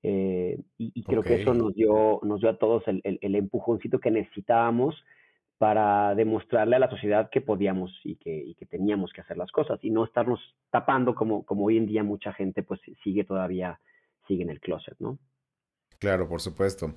Eh, 0.04 0.60
y, 0.78 1.04
creo 1.04 1.24
que 1.24 1.42
eso 1.42 1.54
nos 1.54 1.74
dio, 1.74 2.20
nos 2.24 2.40
dio 2.40 2.50
a 2.50 2.58
todos 2.58 2.88
el, 2.88 3.02
el 3.04 3.36
empujoncito 3.36 4.00
que 4.00 4.12
necesitábamos 4.12 4.96
para 5.58 6.14
demostrarle 6.14 6.76
a 6.76 6.80
la 6.80 6.90
sociedad 6.90 7.30
que 7.32 7.42
podíamos 7.42 7.92
y 8.04 8.16
que, 8.18 8.54
que 8.60 8.66
teníamos 8.66 9.12
que 9.12 9.22
hacer 9.22 9.38
las 9.38 9.52
cosas 9.52 9.80
y 9.82 9.90
no 9.90 10.04
estarnos 10.04 10.40
tapando 10.70 11.16
como, 11.16 11.44
como 11.46 11.66
hoy 11.66 11.78
en 11.78 11.88
día 11.88 12.04
mucha 12.04 12.32
gente 12.34 12.62
pues 12.62 12.80
sigue 13.04 13.24
todavía, 13.24 13.80
sigue 14.28 14.44
en 14.44 14.52
el 14.52 14.60
closet, 14.60 14.96
¿no? 15.00 15.18
Claro, 16.00 16.28
por 16.28 16.42
supuesto. 16.42 16.94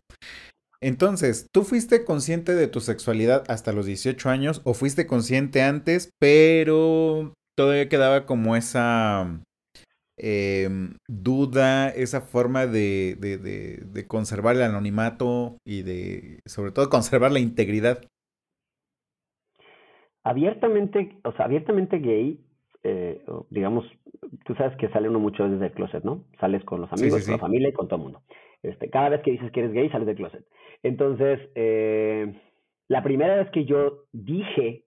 Entonces, 0.83 1.47
¿tú 1.53 1.63
fuiste 1.63 2.05
consciente 2.05 2.55
de 2.55 2.67
tu 2.67 2.81
sexualidad 2.81 3.45
hasta 3.49 3.73
los 3.73 3.87
18 3.87 4.31
años 4.31 4.63
o 4.65 4.73
fuiste 4.73 5.07
consciente 5.07 5.63
antes, 5.63 6.11
pero 6.19 7.35
todavía 7.55 7.89
quedaba 7.89 8.25
como 8.25 8.57
esa 8.57 9.43
em, 10.17 10.97
duda, 11.07 11.91
esa 11.91 12.23
forma 12.23 12.67
de, 12.67 13.17
de, 13.21 14.07
conservar 14.07 14.57
el 14.57 14.63
anonimato 14.63 15.59
y 15.67 15.83
de, 15.83 16.41
sobre 16.47 16.73
todo, 16.73 16.89
conservar 16.89 17.31
la 17.33 17.41
integridad? 17.41 18.01
abiertamente, 20.23 21.19
o 21.25 21.33
sea, 21.33 21.47
abiertamente 21.47 21.99
gay, 21.99 22.41
eh, 22.83 23.25
digamos, 23.51 23.85
tú 24.45 24.55
sabes 24.55 24.77
que 24.77 24.89
sale 24.91 25.09
uno 25.09 25.19
mucho 25.19 25.49
desde 25.49 25.67
el 25.67 25.73
closet, 25.73 26.05
¿no? 26.05 26.25
Sales 26.41 26.65
con 26.65 26.81
los 26.81 26.93
amigos, 26.93 27.25
con 27.25 27.33
la 27.33 27.39
familia 27.39 27.69
y 27.69 27.73
con 27.73 27.89
todo 27.89 27.97
el 27.97 28.03
mundo. 28.05 28.23
Este, 28.63 28.91
cada 28.91 29.09
vez 29.09 29.23
que 29.23 29.33
dices 29.33 29.51
que 29.53 29.61
eres 29.61 29.73
gay, 29.73 29.89
sales 29.89 30.07
del 30.07 30.17
closet. 30.17 30.45
Entonces, 30.83 31.41
eh, 31.55 32.33
la 32.89 33.03
primera 33.03 33.37
vez 33.37 33.51
que 33.51 33.65
yo 33.65 34.05
dije 34.13 34.85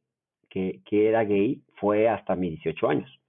que, 0.49 0.81
que, 0.86 1.09
era 1.09 1.23
gay 1.23 1.63
fue 1.79 2.07
hasta 2.07 2.36
mis 2.36 2.51
18 2.62 2.89
años. 2.89 3.19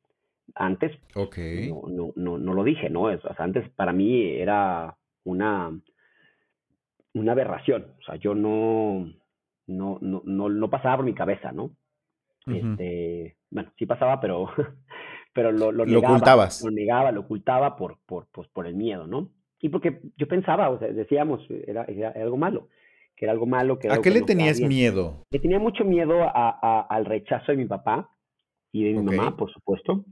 Antes 0.55 0.93
okay. 1.15 1.71
no, 1.71 1.83
no, 1.89 2.13
no, 2.17 2.39
no, 2.39 2.53
lo 2.53 2.65
dije, 2.65 2.91
¿no? 2.91 3.09
antes 3.39 3.69
para 3.71 3.93
mí 3.93 4.29
era 4.29 4.95
una, 5.25 5.71
una 7.15 7.33
aberración. 7.33 7.95
O 7.99 8.03
sea, 8.03 8.17
yo 8.17 8.35
no, 8.35 9.11
no, 9.67 9.99
no, 10.03 10.23
no, 10.25 10.49
no 10.51 10.71
pasaba 10.71 10.97
por 10.97 11.07
mi 11.07 11.15
cabeza, 11.15 11.53
¿no? 11.53 11.71
este, 12.47 13.39
bueno, 13.51 13.73
sí 13.79 13.87
pasaba, 13.87 14.21
pero, 14.21 14.51
pero 15.33 15.51
lo, 15.51 15.73
lo, 15.73 15.87
negaba, 15.87 16.09
lo 16.09 16.15
ocultabas. 16.15 16.63
Lo 16.63 16.71
negaba, 16.71 17.13
lo 17.13 17.21
ocultaba 17.23 17.77
por, 17.77 17.99
por, 18.05 18.27
pues, 18.31 18.49
por 18.49 18.67
el 18.67 18.75
miedo, 18.75 19.07
¿no? 19.07 19.31
Y 19.65 19.71
porque 19.71 19.99
yo 20.19 20.29
pensaba, 20.29 20.69
o 20.69 20.79
sea, 20.79 20.89
decíamos, 20.89 21.41
era, 21.67 21.85
era 21.85 22.11
algo 22.11 22.37
malo, 22.37 22.69
que 23.17 23.25
era 23.25 23.33
algo 23.33 23.47
malo. 23.47 23.79
Que 23.79 23.89
¿A 23.89 24.03
qué 24.03 24.11
le 24.11 24.21
tenías 24.21 24.61
miedo? 24.61 25.25
Le 25.31 25.39
tenía 25.39 25.59
mucho 25.59 25.87
miedo 25.87 26.23
a, 26.23 26.31
a, 26.35 26.81
al 26.83 27.07
rechazo 27.07 27.51
de 27.53 27.57
mi 27.57 27.65
papá 27.65 28.11
y 28.73 28.85
de 28.85 28.93
mi 28.93 29.03
mamá, 29.03 29.35
por 29.39 29.51
supuesto. 29.51 30.05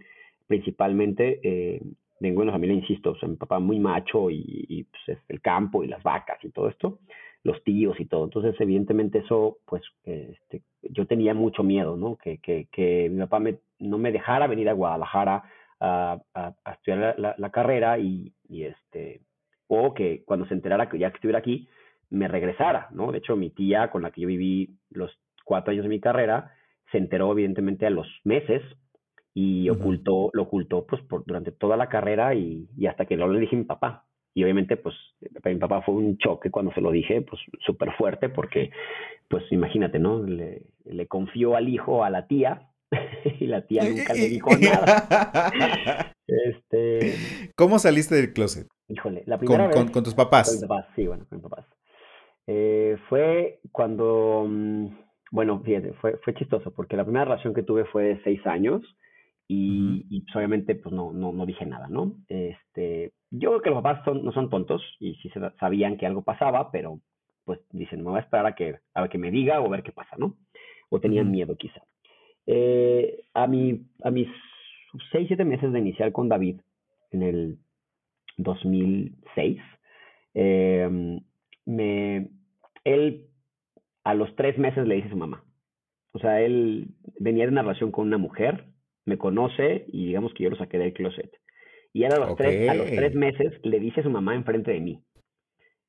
Principalmente, 0.47 1.39
eh, 1.43 1.83
vengo 2.19 2.41
de 2.41 2.45
una 2.45 2.53
familia, 2.53 2.77
insisto, 2.77 3.11
o 3.11 3.17
sea, 3.19 3.29
mi 3.29 3.37
papá 3.37 3.59
muy 3.59 3.79
macho 3.79 4.31
y, 4.31 4.65
y 4.71 4.85
pues, 4.85 5.19
el 5.29 5.43
campo 5.43 5.85
y 5.85 5.89
las 5.89 6.03
vacas 6.03 6.43
y 6.43 6.49
todo 6.49 6.71
esto 6.71 7.01
los 7.45 7.63
tíos 7.63 7.99
y 8.01 8.07
todo. 8.07 8.25
Entonces, 8.25 8.55
evidentemente 8.59 9.19
eso, 9.19 9.59
pues, 9.67 9.83
este, 10.05 10.63
yo 10.83 11.07
tenía 11.07 11.35
mucho 11.35 11.63
miedo, 11.63 11.97
¿no? 11.97 12.17
Que, 12.17 12.39
que, 12.39 12.69
que 12.73 13.11
mi 13.11 13.21
papá 13.21 13.41
me, 13.41 13.59
no 13.81 13.99
me 13.99 14.13
dejara 14.13 14.47
venir 14.47 14.69
a 14.69 14.75
Guadalajara 14.75 15.43
a, 15.81 16.23
a, 16.35 16.55
a 16.65 16.73
estudiar 16.73 17.17
la, 17.19 17.35
la, 17.37 17.51
carrera 17.51 17.99
y, 17.99 18.33
y, 18.49 18.63
este, 18.63 19.21
o 19.69 19.95
que 19.95 20.23
cuando 20.25 20.47
se 20.47 20.55
enterara 20.55 20.89
que 20.89 20.99
ya 20.99 21.11
que 21.11 21.17
estuviera 21.17 21.39
aquí, 21.39 21.69
me 22.11 22.29
regresara, 22.29 22.89
¿no? 22.93 23.13
De 23.13 23.19
hecho, 23.19 23.37
mi 23.37 23.51
tía 23.51 23.91
con 23.91 24.03
la 24.03 24.11
que 24.11 24.21
yo 24.21 24.29
viví 24.29 24.77
los 24.91 25.11
cuatro 25.45 25.73
años 25.73 25.85
de 25.85 25.89
mi 25.89 26.01
carrera, 26.01 26.53
se 26.91 26.99
enteró 26.99 27.33
evidentemente 27.33 27.87
a 27.87 27.91
los 27.91 28.07
meses 28.25 28.63
y 29.35 29.71
ocultó, 29.71 30.31
lo 30.35 30.43
ocultó 30.43 30.87
pues 30.87 31.01
por, 31.03 31.25
durante 31.25 31.53
toda 31.53 31.77
la 31.77 31.89
carrera 31.89 32.35
y, 32.35 32.69
y 32.77 32.87
hasta 32.87 33.07
que 33.07 33.17
lo 33.17 33.29
le 33.29 33.41
dije 33.41 33.57
a 33.57 33.59
mi 33.59 33.65
papá. 33.65 34.05
Y 34.35 34.45
obviamente, 34.45 34.77
pues, 34.77 34.95
para 35.43 35.55
mi 35.55 35.61
papá 35.61 35.83
fue 35.83 35.95
un 35.95 36.17
choque 36.17 36.51
cuando 36.51 36.73
se 36.73 36.81
lo 36.81 36.91
dije, 36.91 37.21
pues, 37.21 37.41
súper 37.61 37.93
fuerte, 37.93 38.31
porque, 38.31 38.71
pues, 39.29 39.45
imagínate, 39.51 39.99
¿no? 39.99 40.23
Le, 40.23 40.63
le 40.87 41.07
confió 41.07 41.55
al 41.55 41.69
hijo 41.69 42.03
a 42.03 42.09
la 42.09 42.27
tía, 42.27 42.71
y 43.41 43.47
la 43.47 43.67
tía 43.67 43.83
nunca 43.85 44.15
le 44.15 44.29
dijo 44.29 44.51
nada. 44.57 46.12
este... 46.27 47.15
¿Cómo 47.57 47.79
saliste 47.79 48.15
del 48.15 48.33
closet? 48.33 48.69
Híjole, 48.89 49.23
la 49.27 49.39
primera 49.39 49.71
con, 49.71 49.85
vez... 49.85 49.93
Con, 49.93 50.05
tus 50.05 50.15
papás? 50.15 50.49
Con 50.49 50.57
mis 50.57 50.69
papás, 50.69 50.87
sí, 50.95 51.07
bueno, 51.07 51.27
con 51.29 51.39
mis 51.39 51.49
papás. 51.49 51.67
Eh, 52.47 52.97
fue 53.09 53.61
cuando... 53.71 54.47
Mm, 54.49 54.89
bueno, 55.31 55.63
fíjate, 55.65 55.95
fue, 55.95 56.19
fue 56.19 56.35
chistoso, 56.35 56.73
porque 56.73 56.97
la 56.97 57.05
primera 57.05 57.25
relación 57.25 57.55
que 57.55 57.63
tuve 57.63 57.85
fue 57.87 58.05
de 58.05 58.23
seis 58.23 58.47
años, 58.47 58.83
y, 59.49 60.07
y 60.09 60.21
pues, 60.23 60.37
obviamente 60.37 60.75
pues 60.75 60.95
no, 60.95 61.13
no, 61.13 61.33
no 61.33 61.47
dije 61.47 61.67
nada, 61.67 61.89
¿no? 61.89 62.15
Este, 62.29 63.13
yo 63.31 63.51
creo 63.51 63.63
que 63.63 63.71
los 63.71 63.83
papás 63.83 64.05
son, 64.05 64.25
no 64.25 64.33
son 64.33 64.49
tontos 64.49 64.83
y 64.99 65.15
sí 65.17 65.31
sabían 65.59 65.97
que 65.97 66.07
algo 66.07 66.23
pasaba, 66.23 66.71
pero 66.71 67.01
pues 67.45 67.61
dicen, 67.71 68.03
me 68.03 68.11
voy 68.11 68.19
a 68.19 68.23
esperar 68.23 68.47
a 68.47 68.55
que, 68.55 68.79
a 68.95 69.09
que 69.09 69.19
me 69.19 69.31
diga 69.31 69.61
o 69.61 69.69
ver 69.69 69.83
qué 69.83 69.93
pasa, 69.93 70.17
¿no? 70.17 70.37
O 70.91 71.01
tenían 71.01 71.31
miedo 71.31 71.57
quizá. 71.57 71.83
Eh, 72.47 73.25
a, 73.35 73.47
mi, 73.47 73.87
a 74.03 74.11
mis 74.11 74.29
seis, 75.11 75.27
siete 75.29 75.45
meses 75.45 75.73
de 75.73 75.79
iniciar 75.79 76.13
con 76.13 76.29
David 76.29 76.61
en 77.11 77.23
el 77.23 77.59
2006, 78.39 79.61
eh, 80.35 81.21
me, 81.67 82.31
él 82.85 83.27
a 84.05 84.15
los 84.15 84.35
tres 84.37 84.59
meses 84.59 84.87
le 84.87 84.97
dice 84.97 85.09
a 85.09 85.13
su 85.13 85.17
mamá. 85.17 85.45
O 86.13 86.19
sea, 86.19 86.41
él 86.41 86.89
venía 87.19 87.45
de 87.45 87.53
una 87.53 87.63
relación 87.63 87.91
con 87.91 88.07
una 88.07 88.19
mujer, 88.19 88.67
me 89.07 89.19
conoce 89.19 89.85
y 89.89 90.07
digamos 90.07 90.35
que 90.35 90.45
yo 90.45 90.51
lo 90.51 90.57
saqué 90.57 90.79
del 90.79 90.93
closet. 90.93 91.31
Y 91.95 92.05
a 92.05 92.09
los, 92.09 92.37
tres, 92.37 92.71
a 92.71 92.75
los 92.75 92.87
tres 92.87 93.15
meses 93.15 93.53
le 93.63 93.79
dice 93.79 94.01
a 94.01 94.05
su 94.05 94.11
mamá 94.11 94.35
enfrente 94.35 94.71
de 94.71 94.81
mí. 94.81 95.03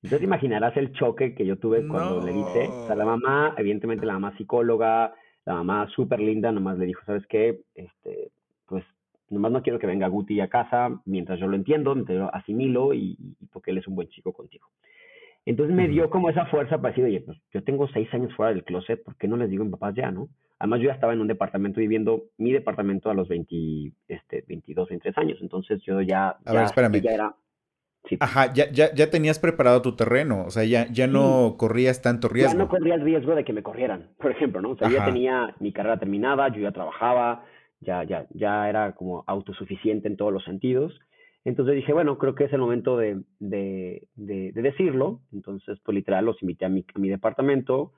Entonces 0.01 0.25
imaginarás 0.25 0.75
el 0.75 0.91
choque 0.91 1.33
que 1.33 1.45
yo 1.45 1.57
tuve 1.57 1.87
cuando 1.87 2.25
le 2.25 2.33
dice, 2.33 2.67
o 2.67 2.87
sea, 2.87 2.95
la 2.95 3.05
mamá, 3.05 3.55
evidentemente 3.57 4.05
la 4.05 4.13
mamá 4.13 4.35
psicóloga, 4.37 5.13
la 5.45 5.53
mamá 5.53 5.87
súper 5.95 6.19
linda, 6.19 6.51
nomás 6.51 6.77
le 6.77 6.87
dijo, 6.87 7.01
¿sabes 7.05 7.25
qué? 7.27 7.61
Este, 7.73 8.31
pues 8.67 8.83
nomás 9.29 9.51
no 9.51 9.63
quiero 9.63 9.79
que 9.79 9.87
venga 9.87 10.07
Guti 10.07 10.39
a 10.39 10.49
casa 10.49 11.01
mientras 11.05 11.39
yo 11.39 11.47
lo 11.47 11.55
entiendo, 11.55 11.95
mientras 11.95 12.17
yo 12.17 12.35
asimilo 12.35 12.93
y, 12.93 13.17
y 13.19 13.45
porque 13.47 13.71
él 13.71 13.77
es 13.77 13.87
un 13.87 13.95
buen 13.95 14.09
chico 14.09 14.33
contigo. 14.33 14.67
Entonces 15.45 15.75
me 15.75 15.87
dio 15.87 16.09
como 16.09 16.29
esa 16.29 16.45
fuerza 16.45 16.77
para 16.77 16.89
decir, 16.89 17.03
oye, 17.03 17.19
pues 17.19 17.37
yo 17.53 17.63
tengo 17.63 17.87
seis 17.89 18.07
años 18.13 18.33
fuera 18.35 18.53
del 18.53 18.63
closet, 18.63 19.03
¿por 19.03 19.17
qué 19.17 19.27
no 19.27 19.35
les 19.35 19.49
digo 19.49 19.63
a 19.63 19.65
mis 19.65 19.73
papás 19.73 19.95
ya, 19.95 20.09
no? 20.09 20.29
Además, 20.63 20.79
yo 20.79 20.85
ya 20.87 20.93
estaba 20.93 21.11
en 21.11 21.19
un 21.19 21.27
departamento 21.27 21.81
viviendo 21.81 22.23
mi 22.37 22.53
departamento 22.53 23.09
a 23.09 23.13
los 23.13 23.27
20, 23.27 23.91
este, 24.07 24.45
22, 24.47 24.87
23 24.87 25.17
años. 25.17 25.39
Entonces, 25.41 25.81
yo 25.83 25.99
ya. 25.99 26.29
A 26.29 26.37
ya, 26.45 26.53
ver, 26.53 26.63
espérame. 26.63 27.01
Ya 27.01 27.11
era. 27.11 27.35
Sí. 28.07 28.15
Ajá, 28.21 28.53
ya, 28.53 28.71
ya, 28.71 28.93
ya 28.93 29.09
tenías 29.09 29.39
preparado 29.39 29.81
tu 29.81 29.97
terreno. 29.97 30.45
O 30.45 30.51
sea, 30.51 30.63
ya, 30.63 30.87
ya 30.89 31.05
no 31.05 31.49
sí. 31.49 31.57
corrías 31.57 32.01
tanto 32.01 32.29
riesgo. 32.29 32.53
Ya 32.53 32.57
no 32.57 32.69
corría 32.69 32.95
el 32.95 33.01
riesgo 33.01 33.35
de 33.35 33.43
que 33.43 33.51
me 33.51 33.61
corrieran, 33.61 34.11
por 34.17 34.31
ejemplo, 34.31 34.61
¿no? 34.61 34.71
O 34.71 34.77
sea, 34.77 34.87
Ajá. 34.87 34.97
ya 34.99 35.05
tenía 35.05 35.55
mi 35.59 35.73
carrera 35.73 35.99
terminada, 35.99 36.47
yo 36.47 36.61
ya 36.61 36.71
trabajaba, 36.71 37.43
ya, 37.83 38.03
ya, 38.03 38.27
ya 38.31 38.69
era 38.69 38.93
como 38.93 39.23
autosuficiente 39.27 40.07
en 40.07 40.17
todos 40.17 40.33
los 40.33 40.43
sentidos. 40.43 40.99
Entonces 41.45 41.75
dije, 41.75 41.93
bueno, 41.93 42.17
creo 42.17 42.35
que 42.35 42.45
es 42.45 42.53
el 42.53 42.59
momento 42.59 42.97
de, 42.97 43.21
de, 43.39 44.07
de, 44.15 44.51
de 44.53 44.61
decirlo. 44.61 45.19
Entonces, 45.33 45.79
pues 45.83 45.95
literal, 45.95 46.25
los 46.25 46.41
invité 46.41 46.65
a 46.65 46.69
mi, 46.69 46.85
a 46.93 46.99
mi 46.99 47.09
departamento 47.09 47.91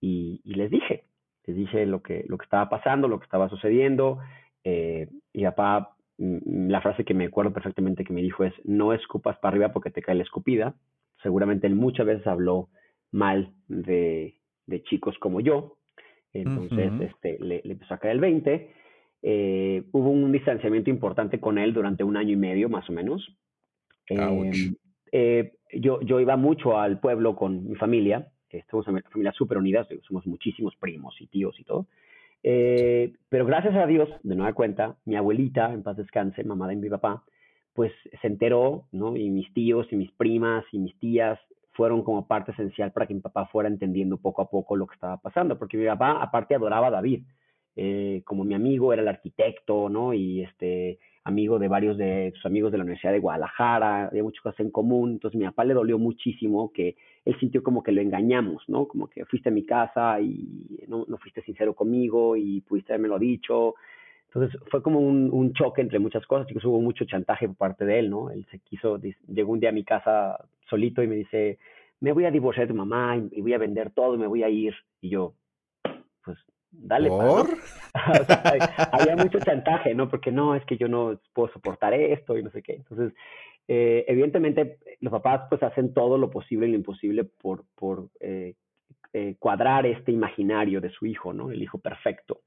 y, 0.00 0.40
y 0.44 0.54
les 0.54 0.70
dije, 0.70 1.04
les 1.46 1.56
dije 1.56 1.86
lo 1.86 2.02
que, 2.02 2.24
lo 2.28 2.38
que 2.38 2.44
estaba 2.44 2.68
pasando, 2.68 3.08
lo 3.08 3.18
que 3.18 3.24
estaba 3.24 3.48
sucediendo. 3.48 4.18
Eh, 4.64 5.08
y 5.32 5.44
papá, 5.44 5.96
mm, 6.18 6.68
la 6.70 6.80
frase 6.80 7.04
que 7.04 7.14
me 7.14 7.26
acuerdo 7.26 7.52
perfectamente 7.52 8.04
que 8.04 8.12
me 8.12 8.22
dijo 8.22 8.44
es, 8.44 8.54
no 8.64 8.92
escupas 8.92 9.38
para 9.38 9.52
arriba 9.52 9.72
porque 9.72 9.90
te 9.90 10.02
cae 10.02 10.14
la 10.14 10.22
escupida. 10.22 10.74
Seguramente 11.22 11.66
él 11.66 11.74
muchas 11.74 12.06
veces 12.06 12.26
habló 12.26 12.68
mal 13.12 13.52
de, 13.68 14.36
de 14.66 14.82
chicos 14.84 15.16
como 15.18 15.40
yo. 15.40 15.76
Entonces, 16.32 16.92
uh 16.92 16.96
-huh. 16.96 17.02
este, 17.04 17.38
le, 17.40 17.62
le, 17.64 17.72
empezó 17.72 17.94
a 17.94 17.98
caer 17.98 18.14
el 18.14 18.20
20. 18.20 18.70
Eh, 19.22 19.84
hubo 19.92 20.10
un 20.10 20.30
distanciamiento 20.32 20.90
importante 20.90 21.40
con 21.40 21.58
él 21.58 21.72
durante 21.72 22.04
un 22.04 22.16
año 22.16 22.32
y 22.32 22.36
medio, 22.36 22.68
más 22.68 22.88
o 22.88 22.92
menos. 22.92 23.36
Eh, 25.12 25.52
yo, 25.72 26.00
yo 26.00 26.20
iba 26.20 26.36
mucho 26.36 26.78
al 26.78 27.00
pueblo 27.00 27.36
con 27.36 27.68
mi 27.68 27.74
familia 27.74 28.30
somos 28.70 28.86
una 28.88 29.02
familia 29.02 29.32
súper 29.32 29.58
unida, 29.58 29.86
somos 30.06 30.26
muchísimos 30.26 30.74
primos 30.76 31.14
y 31.20 31.26
tíos 31.26 31.58
y 31.58 31.64
todo. 31.64 31.86
Eh, 32.42 33.12
pero 33.28 33.44
gracias 33.46 33.74
a 33.74 33.86
Dios, 33.86 34.08
de 34.22 34.36
nueva 34.36 34.52
cuenta, 34.52 34.96
mi 35.04 35.16
abuelita, 35.16 35.72
en 35.72 35.82
paz 35.82 35.96
descanse, 35.96 36.44
mamá 36.44 36.68
de 36.68 36.76
mi 36.76 36.88
papá, 36.88 37.24
pues 37.74 37.92
se 38.20 38.26
enteró, 38.26 38.86
¿no? 38.92 39.16
Y 39.16 39.30
mis 39.30 39.52
tíos 39.52 39.86
y 39.90 39.96
mis 39.96 40.12
primas 40.12 40.64
y 40.72 40.78
mis 40.78 40.98
tías 40.98 41.38
fueron 41.72 42.02
como 42.02 42.26
parte 42.26 42.52
esencial 42.52 42.92
para 42.92 43.06
que 43.06 43.14
mi 43.14 43.20
papá 43.20 43.46
fuera 43.46 43.68
entendiendo 43.68 44.16
poco 44.16 44.42
a 44.42 44.48
poco 44.48 44.76
lo 44.76 44.86
que 44.86 44.94
estaba 44.94 45.18
pasando, 45.18 45.58
porque 45.58 45.76
mi 45.76 45.86
papá 45.86 46.22
aparte 46.22 46.54
adoraba 46.54 46.86
a 46.86 46.90
David, 46.90 47.24
eh, 47.76 48.22
como 48.24 48.44
mi 48.44 48.54
amigo 48.54 48.92
era 48.92 49.02
el 49.02 49.08
arquitecto, 49.08 49.88
¿no? 49.88 50.14
Y 50.14 50.42
este 50.42 50.98
amigo 51.24 51.58
de 51.58 51.68
varios 51.68 51.98
de 51.98 52.32
sus 52.36 52.46
amigos 52.46 52.72
de 52.72 52.78
la 52.78 52.84
Universidad 52.84 53.12
de 53.12 53.18
Guadalajara, 53.18 54.06
había 54.06 54.22
muchas 54.22 54.42
cosas 54.42 54.60
en 54.60 54.70
común, 54.70 55.12
entonces 55.12 55.38
mi 55.38 55.44
papá 55.44 55.64
le 55.64 55.74
dolió 55.74 55.98
muchísimo 55.98 56.72
que 56.72 56.96
él 57.24 57.36
sintió 57.40 57.62
como 57.62 57.82
que 57.82 57.90
lo 57.90 58.00
engañamos, 58.00 58.62
¿no? 58.68 58.86
Como 58.86 59.08
que 59.08 59.24
fuiste 59.26 59.48
a 59.48 59.52
mi 59.52 59.66
casa 59.66 60.20
y 60.20 60.84
no, 60.86 61.04
no 61.08 61.18
fuiste 61.18 61.42
sincero 61.42 61.74
conmigo 61.74 62.36
y 62.36 62.60
pudiste 62.60 62.92
haberme 62.92 63.08
lo 63.08 63.18
dicho. 63.18 63.74
Entonces 64.28 64.60
fue 64.70 64.82
como 64.82 65.00
un, 65.00 65.30
un, 65.32 65.52
choque 65.52 65.82
entre 65.82 65.98
muchas 65.98 66.24
cosas, 66.26 66.46
chicos, 66.46 66.64
hubo 66.64 66.80
mucho 66.80 67.04
chantaje 67.04 67.48
por 67.48 67.56
parte 67.56 67.84
de 67.84 67.98
él, 67.98 68.10
¿no? 68.10 68.30
Él 68.30 68.46
se 68.50 68.60
quiso, 68.60 69.00
llegó 69.26 69.52
un 69.52 69.60
día 69.60 69.70
a 69.70 69.72
mi 69.72 69.84
casa 69.84 70.38
solito 70.68 71.02
y 71.02 71.08
me 71.08 71.16
dice, 71.16 71.58
me 72.00 72.12
voy 72.12 72.24
a 72.24 72.30
divorciar 72.30 72.66
de 72.66 72.72
tu 72.72 72.78
mamá 72.78 73.16
y, 73.16 73.40
voy 73.40 73.54
a 73.54 73.58
vender 73.58 73.90
todo 73.90 74.14
y 74.14 74.18
me 74.18 74.26
voy 74.26 74.42
a 74.42 74.48
ir. 74.48 74.74
Y 75.00 75.10
yo, 75.10 75.34
pues 76.24 76.38
dale. 76.78 77.08
¿Por? 77.08 77.48
o 78.20 78.24
sea, 78.24 78.42
había 78.92 79.16
mucho 79.16 79.38
chantaje, 79.38 79.94
¿no? 79.94 80.08
Porque 80.08 80.30
no, 80.30 80.54
es 80.54 80.64
que 80.64 80.76
yo 80.76 80.88
no 80.88 81.18
puedo 81.32 81.52
soportar 81.52 81.94
esto 81.94 82.36
y 82.36 82.42
no 82.42 82.50
sé 82.50 82.62
qué. 82.62 82.74
Entonces, 82.74 83.12
eh, 83.68 84.04
evidentemente, 84.08 84.78
los 85.00 85.10
papás 85.10 85.42
pues 85.48 85.62
hacen 85.62 85.92
todo 85.92 86.18
lo 86.18 86.30
posible 86.30 86.66
y 86.66 86.70
lo 86.70 86.76
imposible 86.76 87.24
por, 87.24 87.64
por 87.74 88.08
eh, 88.20 88.54
eh, 89.12 89.36
cuadrar 89.38 89.86
este 89.86 90.12
imaginario 90.12 90.80
de 90.80 90.90
su 90.90 91.06
hijo, 91.06 91.32
¿no? 91.32 91.50
El 91.50 91.62
hijo 91.62 91.78
perfecto. 91.78 92.40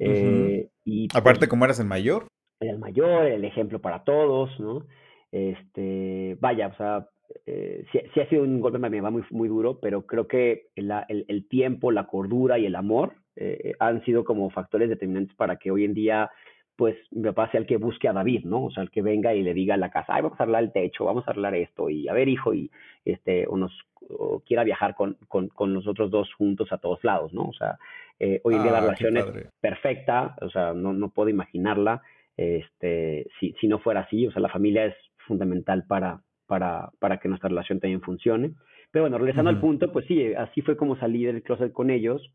Uh 0.00 0.04
-huh. 0.04 0.70
y, 0.84 1.08
Aparte, 1.14 1.40
pues, 1.40 1.50
como 1.50 1.64
eras 1.64 1.80
el 1.80 1.86
mayor. 1.86 2.26
El 2.60 2.78
mayor, 2.78 3.26
el 3.26 3.44
ejemplo 3.44 3.80
para 3.80 4.04
todos, 4.04 4.58
¿no? 4.58 4.86
Este, 5.30 6.36
vaya, 6.40 6.68
o 6.68 6.76
sea, 6.76 7.08
eh, 7.46 7.84
sí, 7.92 8.00
sí, 8.14 8.20
ha 8.20 8.28
sido 8.28 8.42
un 8.42 8.60
golpe 8.60 8.78
para 8.78 8.90
mi 8.90 9.00
mamá 9.00 9.10
muy, 9.10 9.24
muy 9.30 9.48
duro, 9.48 9.78
pero 9.80 10.06
creo 10.06 10.26
que 10.26 10.68
la, 10.76 11.04
el, 11.08 11.24
el, 11.28 11.48
tiempo, 11.48 11.92
la 11.92 12.06
cordura 12.06 12.58
y 12.58 12.66
el 12.66 12.74
amor 12.74 13.14
eh, 13.36 13.74
han 13.78 14.04
sido 14.04 14.24
como 14.24 14.50
factores 14.50 14.88
determinantes 14.88 15.36
para 15.36 15.56
que 15.56 15.70
hoy 15.70 15.84
en 15.84 15.94
día 15.94 16.30
pues 16.78 16.94
mi 17.10 17.24
papá 17.24 17.50
sea 17.50 17.58
el 17.58 17.66
que 17.66 17.76
busque 17.76 18.06
a 18.06 18.12
David, 18.12 18.44
¿no? 18.44 18.66
O 18.66 18.70
sea, 18.70 18.84
el 18.84 18.90
que 18.92 19.02
venga 19.02 19.34
y 19.34 19.42
le 19.42 19.52
diga 19.52 19.74
a 19.74 19.78
la 19.78 19.90
casa, 19.90 20.14
ay, 20.14 20.22
vamos 20.22 20.38
a 20.38 20.44
arreglar 20.44 20.62
el 20.62 20.72
techo, 20.72 21.04
vamos 21.04 21.26
a 21.26 21.32
arreglar 21.32 21.56
esto, 21.56 21.90
y 21.90 22.06
a 22.06 22.12
ver, 22.12 22.28
hijo, 22.28 22.54
y 22.54 22.70
este, 23.04 23.48
o 23.48 23.56
nos 23.56 23.72
o 24.08 24.40
quiera 24.46 24.62
viajar 24.62 24.94
con, 24.94 25.16
con, 25.26 25.48
con 25.48 25.74
nosotros 25.74 26.08
dos 26.08 26.32
juntos 26.34 26.72
a 26.72 26.78
todos 26.78 27.02
lados, 27.02 27.34
¿no? 27.34 27.46
O 27.48 27.52
sea, 27.52 27.78
eh, 28.20 28.40
hoy 28.44 28.54
en 28.54 28.62
día 28.62 28.70
la 28.70 28.78
Ah, 28.78 28.82
relación 28.82 29.16
es 29.16 29.26
perfecta, 29.60 30.36
o 30.40 30.50
sea, 30.50 30.72
no, 30.72 30.92
no 30.92 31.10
puedo 31.10 31.28
imaginarla, 31.28 32.00
este, 32.36 33.26
si, 33.40 33.54
si 33.60 33.66
no 33.66 33.80
fuera 33.80 34.02
así, 34.02 34.28
o 34.28 34.30
sea, 34.30 34.40
la 34.40 34.48
familia 34.48 34.84
es 34.84 34.94
fundamental 35.26 35.84
para, 35.88 36.20
para, 36.48 36.90
para 36.98 37.18
que 37.18 37.28
nuestra 37.28 37.48
relación 37.48 37.78
también 37.78 38.00
funcione. 38.00 38.54
Pero 38.90 39.04
bueno, 39.04 39.18
regresando 39.18 39.50
al 39.50 39.56
Ujú. 39.56 39.66
punto, 39.66 39.92
pues 39.92 40.06
sí, 40.06 40.34
así 40.34 40.62
fue 40.62 40.76
como 40.76 40.96
salí 40.96 41.24
del 41.24 41.42
closet 41.42 41.72
con 41.72 41.90
ellos 41.90 42.32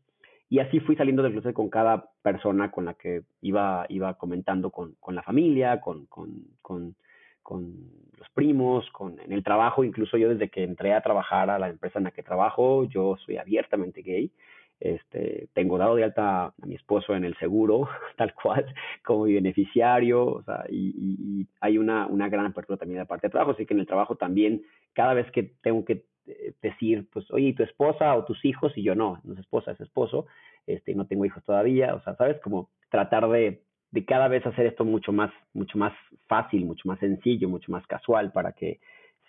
y 0.48 0.60
así 0.60 0.80
fui 0.80 0.96
saliendo 0.96 1.22
del 1.22 1.32
closet 1.32 1.52
con 1.52 1.68
cada 1.68 2.10
persona 2.22 2.70
con 2.70 2.86
la 2.86 2.94
que 2.94 3.22
iba, 3.42 3.84
iba 3.88 4.14
comentando 4.14 4.70
con, 4.70 4.94
con 5.00 5.14
la 5.14 5.22
familia, 5.22 5.80
con, 5.80 6.06
con, 6.06 6.30
con, 6.62 6.94
con 7.42 7.74
los 8.16 8.30
primos, 8.30 8.88
con, 8.92 9.18
en 9.18 9.32
el 9.32 9.42
trabajo, 9.42 9.84
incluso 9.84 10.16
yo 10.16 10.28
desde 10.28 10.48
que 10.48 10.62
entré 10.62 10.94
a 10.94 11.02
trabajar 11.02 11.50
a 11.50 11.58
la 11.58 11.68
empresa 11.68 11.98
en 11.98 12.04
la 12.04 12.12
que 12.12 12.22
trabajo, 12.22 12.84
yo 12.84 13.16
soy 13.26 13.36
abiertamente 13.36 14.02
gay. 14.02 14.30
Este, 14.84 15.48
tengo 15.54 15.78
dado 15.78 15.94
de 15.96 16.04
alta 16.04 16.44
a 16.48 16.54
mi 16.66 16.74
esposo 16.74 17.14
en 17.14 17.24
el 17.24 17.34
seguro, 17.38 17.88
tal 18.18 18.34
cual, 18.34 18.66
como 19.02 19.24
mi 19.24 19.32
beneficiario, 19.32 20.26
o 20.26 20.42
sea, 20.42 20.66
y, 20.68 20.88
y- 20.90 21.40
y 21.42 21.46
hay 21.62 21.78
una, 21.78 22.06
una 22.06 22.28
gran 22.28 22.44
apertura 22.44 22.76
también 22.76 23.00
de 23.00 23.06
parte 23.06 23.28
de 23.28 23.30
trabajo, 23.32 23.52
así 23.52 23.64
que 23.64 23.72
en 23.72 23.80
el 23.80 23.86
trabajo 23.86 24.16
también, 24.16 24.62
cada 24.92 25.14
vez 25.14 25.30
que 25.32 25.42
tengo 25.62 25.86
que 25.86 26.04
eh, 26.26 26.52
decir, 26.60 27.08
pues, 27.12 27.30
oye, 27.30 27.48
¿y 27.48 27.52
tu 27.54 27.62
esposa 27.62 28.14
o 28.14 28.26
tus 28.26 28.44
hijos? 28.44 28.72
Y 28.76 28.82
yo 28.82 28.94
no, 28.94 29.20
no 29.24 29.32
es 29.32 29.40
esposa, 29.40 29.70
es 29.72 29.80
esposo, 29.80 30.26
este, 30.66 30.94
no 30.94 31.06
tengo 31.06 31.24
hijos 31.24 31.42
todavía, 31.44 31.94
o 31.94 32.02
sea, 32.02 32.14
¿sabes? 32.16 32.38
Como 32.42 32.68
tratar 32.90 33.26
de, 33.30 33.62
de 33.90 34.04
cada 34.04 34.28
vez 34.28 34.44
hacer 34.46 34.66
esto 34.66 34.84
mucho 34.84 35.12
más, 35.12 35.30
mucho 35.54 35.78
más 35.78 35.94
fácil, 36.28 36.66
mucho 36.66 36.86
más 36.88 36.98
sencillo, 36.98 37.48
mucho 37.48 37.72
más 37.72 37.86
casual 37.86 38.32
para 38.32 38.52
que 38.52 38.80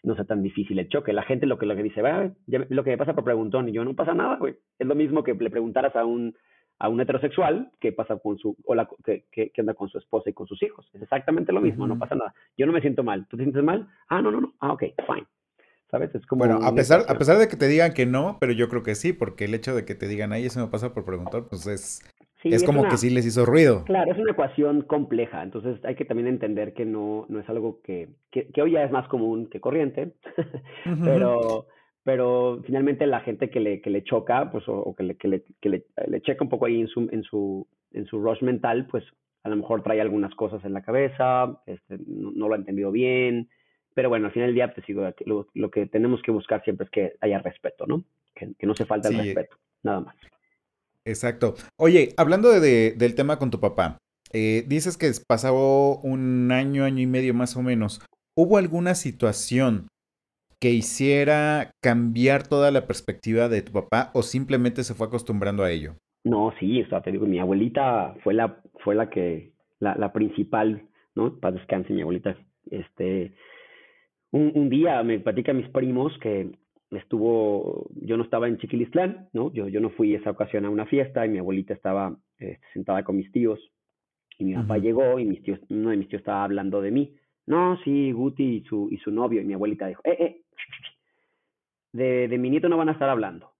no 0.05 0.15
sea 0.15 0.25
tan 0.25 0.41
difícil 0.43 0.79
el 0.79 0.87
choque. 0.89 1.13
La 1.13 1.23
gente 1.23 1.45
lo 1.45 1.57
que, 1.57 1.65
lo 1.65 1.75
que 1.75 1.83
dice, 1.83 2.01
"Ah, 2.01 2.31
ya 2.47 2.59
me- 2.59 2.67
lo 2.69 2.83
que 2.83 2.91
me 2.91 2.97
pasa 2.97 3.13
por 3.13 3.23
preguntón, 3.23 3.67
y 3.69 3.73
yo 3.73 3.83
no 3.83 3.95
pasa 3.95 4.13
nada, 4.13 4.37
güey. 4.37 4.55
Es 4.79 4.87
lo 4.87 4.95
mismo 4.95 5.23
que 5.23 5.33
le 5.33 5.49
preguntaras 5.49 5.95
a 5.95 6.05
un, 6.05 6.35
a 6.79 6.89
un 6.89 6.99
heterosexual 7.01 7.71
qué 7.79 7.91
pasa 7.91 8.17
con 8.17 8.37
su, 8.37 8.55
o 8.65 8.75
la, 8.75 8.87
qué, 9.03 9.25
qué, 9.31 9.49
qué 9.51 9.61
onda 9.61 9.73
con 9.73 9.89
su 9.89 9.97
esposa 9.97 10.29
y 10.29 10.33
con 10.33 10.45
sus 10.47 10.61
hijos. 10.63 10.89
Es 10.93 11.01
exactamente 11.01 11.51
lo 11.53 11.61
mismo, 11.61 11.87
no 11.87 11.97
pasa 11.97 12.15
nada. 12.15 12.33
Yo 12.57 12.65
no 12.65 12.73
me 12.73 12.81
siento 12.81 13.03
mal. 13.03 13.25
¿Tú 13.29 13.37
te 13.37 13.43
sientes 13.43 13.63
mal? 13.63 13.87
Ah, 14.09 14.21
no, 14.21 14.29
no, 14.31 14.41
no. 14.41 14.53
Ah, 14.59 14.73
ok, 14.73 14.83
fine. 15.07 15.25
¿Sabes? 15.89 16.13
Es 16.15 16.25
como 16.25 16.39
Bueno, 16.45 16.59
a 16.65 16.73
pesar, 16.75 17.01
a 17.07 17.17
pesar 17.17 17.37
de 17.37 17.47
que 17.47 17.55
te 17.55 17.67
digan 17.67 17.93
que 17.93 18.05
no, 18.05 18.37
pero 18.39 18.51
yo 18.51 18.67
creo 18.69 18.83
que 18.83 18.95
sí, 18.95 19.13
porque 19.13 19.45
el 19.45 19.53
hecho 19.53 19.73
de 19.75 19.85
que 19.85 19.95
te 19.95 20.07
digan, 20.07 20.33
ay, 20.33 20.45
eso 20.45 20.59
me 20.59 20.67
pasa 20.67 20.93
por 20.93 21.05
preguntar, 21.05 21.45
pues 21.49 21.65
es, 21.67 22.01
Sí, 22.49 22.53
es 22.55 22.63
como 22.63 22.81
una- 22.81 22.89
que 22.89 22.97
sí 22.97 23.09
les 23.09 23.25
hizo 23.25 23.43
ruido. 23.45 23.83
Claro, 23.85 24.11
es 24.11 24.17
una 24.19 24.31
ecuación 24.33 24.81
compleja, 24.83 25.41
entonces 25.41 25.83
hay 25.83 25.95
que 25.95 26.05
también 26.05 26.27
entender 26.27 26.73
que 26.73 26.85
no, 26.85 27.25
no 27.27 27.39
es 27.39 27.49
algo 27.49 27.81
que, 27.81 28.09
que, 28.31 28.47
que 28.49 28.61
hoy 28.61 28.73
ya 28.73 28.83
es 28.83 28.91
más 28.91 29.07
común 29.07 29.47
que 29.49 29.59
corriente, 29.59 30.13
pero, 31.03 31.65
pero 32.03 32.61
finalmente 32.65 33.07
la 33.07 33.21
gente 33.21 33.49
que 33.49 33.59
le, 33.59 33.81
que 33.81 33.89
le 33.89 34.03
choca, 34.03 34.51
pues, 34.51 34.67
o, 34.67 34.73
o 34.77 34.95
que, 34.95 35.03
le, 35.03 35.17
que, 35.17 35.27
le, 35.27 35.43
que 35.59 35.69
le, 35.69 35.85
le 36.07 36.21
checa 36.21 36.43
un 36.43 36.49
poco 36.49 36.67
ahí 36.67 36.81
en 36.81 36.87
su, 36.87 37.09
en 37.11 37.23
su, 37.23 37.67
en 37.93 38.05
su 38.05 38.19
rush 38.21 38.41
mental, 38.43 38.85
pues 38.91 39.03
a 39.43 39.49
lo 39.49 39.55
mejor 39.55 39.81
trae 39.83 40.01
algunas 40.01 40.33
cosas 40.35 40.63
en 40.65 40.73
la 40.73 40.81
cabeza, 40.83 41.61
este, 41.65 41.97
no, 42.07 42.31
no 42.31 42.47
lo 42.47 42.53
ha 42.53 42.57
entendido 42.57 42.91
bien, 42.91 43.49
pero 43.95 44.09
bueno, 44.09 44.27
al 44.27 44.33
final 44.33 44.49
del 44.49 44.55
día, 44.55 44.73
pues 44.73 44.85
digo, 44.85 45.03
lo, 45.25 45.47
lo 45.53 45.71
que 45.71 45.85
tenemos 45.87 46.21
que 46.21 46.31
buscar 46.31 46.63
siempre 46.63 46.85
es 46.85 46.91
que 46.91 47.13
haya 47.21 47.39
respeto, 47.39 47.85
¿no? 47.87 48.03
Que, 48.35 48.53
que 48.59 48.67
no 48.67 48.75
se 48.75 48.85
falta 48.85 49.07
el 49.07 49.15
Sí. 49.15 49.21
respeto, 49.21 49.55
nada 49.83 50.01
más. 50.01 50.15
Exacto. 51.05 51.55
Oye, 51.79 52.13
hablando 52.17 52.49
de, 52.49 52.59
de- 52.59 52.91
del 52.97 53.15
tema 53.15 53.37
con 53.37 53.51
tu 53.51 53.59
papá, 53.59 53.97
eh, 54.33 54.65
dices 54.67 54.97
que 54.97 55.11
pasó 55.27 55.99
un 56.03 56.51
año, 56.51 56.83
año 56.83 57.01
y 57.01 57.07
medio 57.07 57.33
más 57.33 57.55
o 57.55 57.61
menos. 57.61 58.01
¿Hubo 58.37 58.57
alguna 58.57 58.95
situación 58.95 59.87
que 60.59 60.71
hiciera 60.71 61.71
cambiar 61.81 62.47
toda 62.47 62.71
la 62.71 62.87
perspectiva 62.87 63.49
de 63.49 63.61
tu 63.61 63.71
papá 63.71 64.11
o 64.13 64.23
simplemente 64.23 64.83
se 64.83 64.93
fue 64.93 65.07
acostumbrando 65.07 65.63
a 65.63 65.71
ello? 65.71 65.95
No, 66.23 66.51
sí, 66.59 66.81
o 66.81 67.01
te 67.01 67.11
digo, 67.11 67.27
mi 67.27 67.39
abuelita 67.39 68.15
fue 68.23 68.33
la, 68.33 68.61
fue 68.83 68.95
la 68.95 69.09
que, 69.09 69.53
la, 69.79 69.95
la 69.95 70.11
principal, 70.11 70.87
¿no? 71.13 71.37
Para 71.39 71.55
descanse, 71.57 71.93
mi 71.93 72.01
abuelita. 72.01 72.35
Este, 72.71 73.35
un, 74.31 74.51
un 74.55 74.69
día 74.69 75.03
me 75.03 75.19
platica 75.19 75.53
mis 75.53 75.69
primos 75.69 76.11
que 76.19 76.51
estuvo, 76.91 77.89
yo 77.95 78.17
no 78.17 78.23
estaba 78.23 78.47
en 78.47 78.57
Chiquilistlán, 78.57 79.29
¿no? 79.33 79.51
Yo, 79.53 79.67
yo 79.67 79.79
no 79.79 79.89
fui 79.89 80.13
esa 80.15 80.31
ocasión 80.31 80.65
a 80.65 80.69
una 80.69 80.85
fiesta 80.85 81.25
y 81.25 81.29
mi 81.29 81.39
abuelita 81.39 81.73
estaba 81.73 82.15
eh, 82.39 82.59
sentada 82.73 83.03
con 83.03 83.17
mis 83.17 83.31
tíos 83.31 83.59
y 84.37 84.45
mi 84.45 84.53
papá 84.53 84.77
llegó 84.77 85.19
y 85.19 85.25
mis 85.25 85.41
tíos, 85.43 85.59
uno 85.69 85.89
de 85.89 85.97
mis 85.97 86.09
tíos 86.09 86.21
estaba 86.21 86.43
hablando 86.43 86.81
de 86.81 86.91
mí. 86.91 87.15
No, 87.47 87.77
sí, 87.83 88.11
Guti 88.11 88.57
y 88.57 88.63
su, 88.63 88.89
y 88.91 88.97
su 88.97 89.11
novio 89.11 89.41
y 89.41 89.45
mi 89.45 89.53
abuelita 89.53 89.87
dijo, 89.87 90.01
eh, 90.03 90.17
eh, 90.19 90.41
de, 91.93 92.27
de 92.27 92.37
mi 92.37 92.49
nieto 92.49 92.69
no 92.69 92.77
van 92.77 92.89
a 92.89 92.93
estar 92.93 93.09
hablando. 93.09 93.51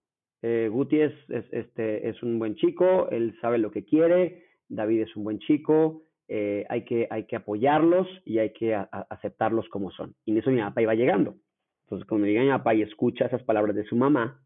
Eh, 0.42 0.68
Guti 0.70 1.00
es, 1.00 1.12
es, 1.28 1.44
este, 1.52 2.08
es 2.08 2.22
un 2.22 2.38
buen 2.38 2.56
chico, 2.56 3.08
él 3.10 3.36
sabe 3.40 3.58
lo 3.58 3.70
que 3.70 3.84
quiere, 3.84 4.44
David 4.68 5.02
es 5.02 5.16
un 5.16 5.24
buen 5.24 5.38
chico, 5.38 6.02
eh, 6.28 6.66
hay, 6.68 6.84
que, 6.84 7.06
hay 7.10 7.24
que 7.24 7.36
apoyarlos 7.36 8.06
y 8.24 8.38
hay 8.38 8.52
que 8.52 8.74
a, 8.74 8.88
a 8.92 9.06
aceptarlos 9.10 9.68
como 9.68 9.90
son. 9.90 10.14
Y 10.24 10.32
en 10.32 10.38
eso 10.38 10.50
mi 10.50 10.60
papá 10.60 10.82
iba 10.82 10.94
llegando. 10.94 11.36
Entonces, 11.86 12.08
cuando 12.08 12.26
llega 12.26 12.42
mi 12.42 12.50
papá 12.50 12.74
y 12.74 12.82
escucha 12.82 13.26
esas 13.26 13.44
palabras 13.44 13.76
de 13.76 13.84
su 13.84 13.94
mamá, 13.94 14.42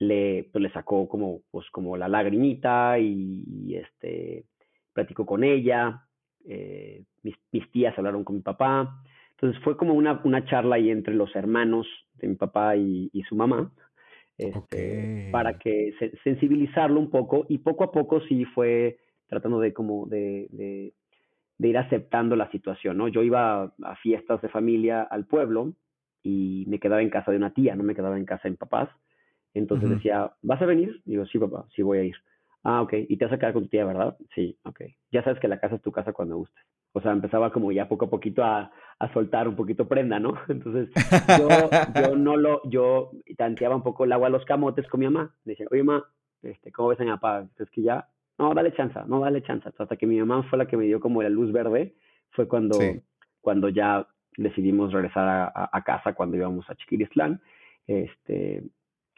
le, 0.00 0.48
pues, 0.52 0.60
le 0.62 0.72
sacó 0.72 1.08
como, 1.08 1.42
pues, 1.52 1.70
como 1.70 1.96
la 1.96 2.08
lagrimita 2.08 2.98
y, 2.98 3.44
y, 3.46 3.76
este, 3.76 4.46
platicó 4.92 5.24
con 5.24 5.44
ella, 5.44 6.02
eh, 6.44 7.04
mis, 7.22 7.36
mis 7.52 7.70
tías 7.70 7.96
hablaron 7.96 8.24
con 8.24 8.34
mi 8.34 8.42
papá. 8.42 9.00
Entonces 9.30 9.62
fue 9.62 9.76
como 9.76 9.94
una, 9.94 10.20
una 10.24 10.44
charla 10.44 10.76
ahí 10.76 10.90
entre 10.90 11.14
los 11.14 11.34
hermanos 11.36 11.86
de 12.14 12.28
mi 12.28 12.34
papá 12.34 12.76
y, 12.76 13.10
y 13.12 13.22
su 13.22 13.36
mamá, 13.36 13.70
este, 14.36 15.28
para 15.30 15.58
que 15.58 15.94
se, 16.00 16.16
sensibilizarlo 16.24 16.98
un 16.98 17.10
poco 17.10 17.46
y 17.48 17.58
poco 17.58 17.84
a 17.84 17.92
poco 17.92 18.20
sí 18.22 18.44
fue 18.44 18.98
tratando 19.28 19.60
de 19.60 19.72
como 19.72 20.06
de, 20.06 20.48
de, 20.50 20.94
de 21.58 21.68
ir 21.68 21.78
aceptando 21.78 22.34
la 22.34 22.50
situación, 22.50 22.96
¿no? 22.96 23.08
Yo 23.08 23.22
iba 23.22 23.62
a, 23.62 23.74
a 23.84 23.96
fiestas 23.96 24.42
de 24.42 24.48
familia 24.48 25.02
al 25.02 25.26
pueblo 25.26 25.74
y 26.26 26.64
me 26.66 26.80
quedaba 26.80 27.02
en 27.02 27.10
casa 27.10 27.30
de 27.30 27.36
una 27.36 27.54
tía, 27.54 27.76
no 27.76 27.84
me 27.84 27.94
quedaba 27.94 28.16
en 28.18 28.24
casa 28.24 28.48
mis 28.48 28.58
papás. 28.58 28.88
Entonces 29.54 29.86
Ujú. 29.86 29.94
decía, 29.96 30.32
¿vas 30.42 30.60
a 30.60 30.66
venir? 30.66 31.00
Digo, 31.04 31.24
sí, 31.26 31.38
papá, 31.38 31.66
sí 31.74 31.82
voy 31.82 31.98
a 31.98 32.02
ir. 32.04 32.16
Ah, 32.64 32.82
ok. 32.82 32.94
¿Y 33.08 33.16
te 33.16 33.24
vas 33.26 33.34
a 33.34 33.38
quedar 33.38 33.52
con 33.52 33.62
tu 33.62 33.68
tía, 33.68 33.84
verdad? 33.84 34.16
Sí, 34.34 34.58
ok. 34.64 34.80
Ya 35.12 35.22
sabes 35.22 35.38
que 35.38 35.46
la 35.46 35.60
casa 35.60 35.76
es 35.76 35.82
tu 35.82 35.92
casa 35.92 36.12
cuando 36.12 36.36
gustes. 36.36 36.64
O 36.92 37.00
sea, 37.00 37.12
empezaba 37.12 37.52
como 37.52 37.70
ya 37.70 37.88
poco 37.88 38.06
a 38.06 38.10
poquito 38.10 38.42
a, 38.42 38.72
a 38.98 39.12
soltar 39.12 39.46
un 39.46 39.54
poquito 39.54 39.86
prenda, 39.86 40.18
¿no? 40.18 40.34
Entonces, 40.48 40.88
yo, 41.38 41.70
yo 41.94 42.16
no 42.16 42.36
lo, 42.36 42.60
yo 42.68 43.12
tanteaba 43.36 43.76
un 43.76 43.82
poco 43.84 44.04
el 44.04 44.12
agua 44.12 44.26
a 44.26 44.30
los 44.30 44.44
camotes 44.46 44.88
con 44.88 45.00
mi 45.00 45.06
mamá. 45.06 45.32
Le 45.44 45.52
decía, 45.52 45.66
oye, 45.70 45.84
mamá, 45.84 46.04
este, 46.42 46.72
¿cómo 46.72 46.88
ves 46.88 47.00
a 47.00 47.04
mi 47.04 47.10
papá? 47.10 47.46
Es 47.58 47.70
que 47.70 47.82
ya, 47.82 48.08
no, 48.38 48.52
dale 48.52 48.72
chance, 48.74 48.98
no, 49.06 49.20
dale 49.20 49.42
chance. 49.42 49.68
Hasta 49.78 49.96
que 49.96 50.06
mi 50.06 50.18
mamá 50.18 50.42
fue 50.50 50.58
la 50.58 50.66
que 50.66 50.76
me 50.76 50.86
dio 50.86 50.98
como 50.98 51.22
la 51.22 51.28
luz 51.28 51.52
verde, 51.52 51.94
fue 52.30 52.48
cuando, 52.48 52.78
Sí. 52.80 53.00
cuando 53.40 53.68
ya 53.68 54.08
decidimos 54.36 54.92
regresar 54.92 55.28
a, 55.28 55.44
a- 55.46 55.70
a 55.72 55.82
casa 55.82 56.14
cuando 56.14 56.36
íbamos 56.36 56.68
a 56.70 56.74
Chiquiristlán. 56.74 57.40
Este, 57.86 58.62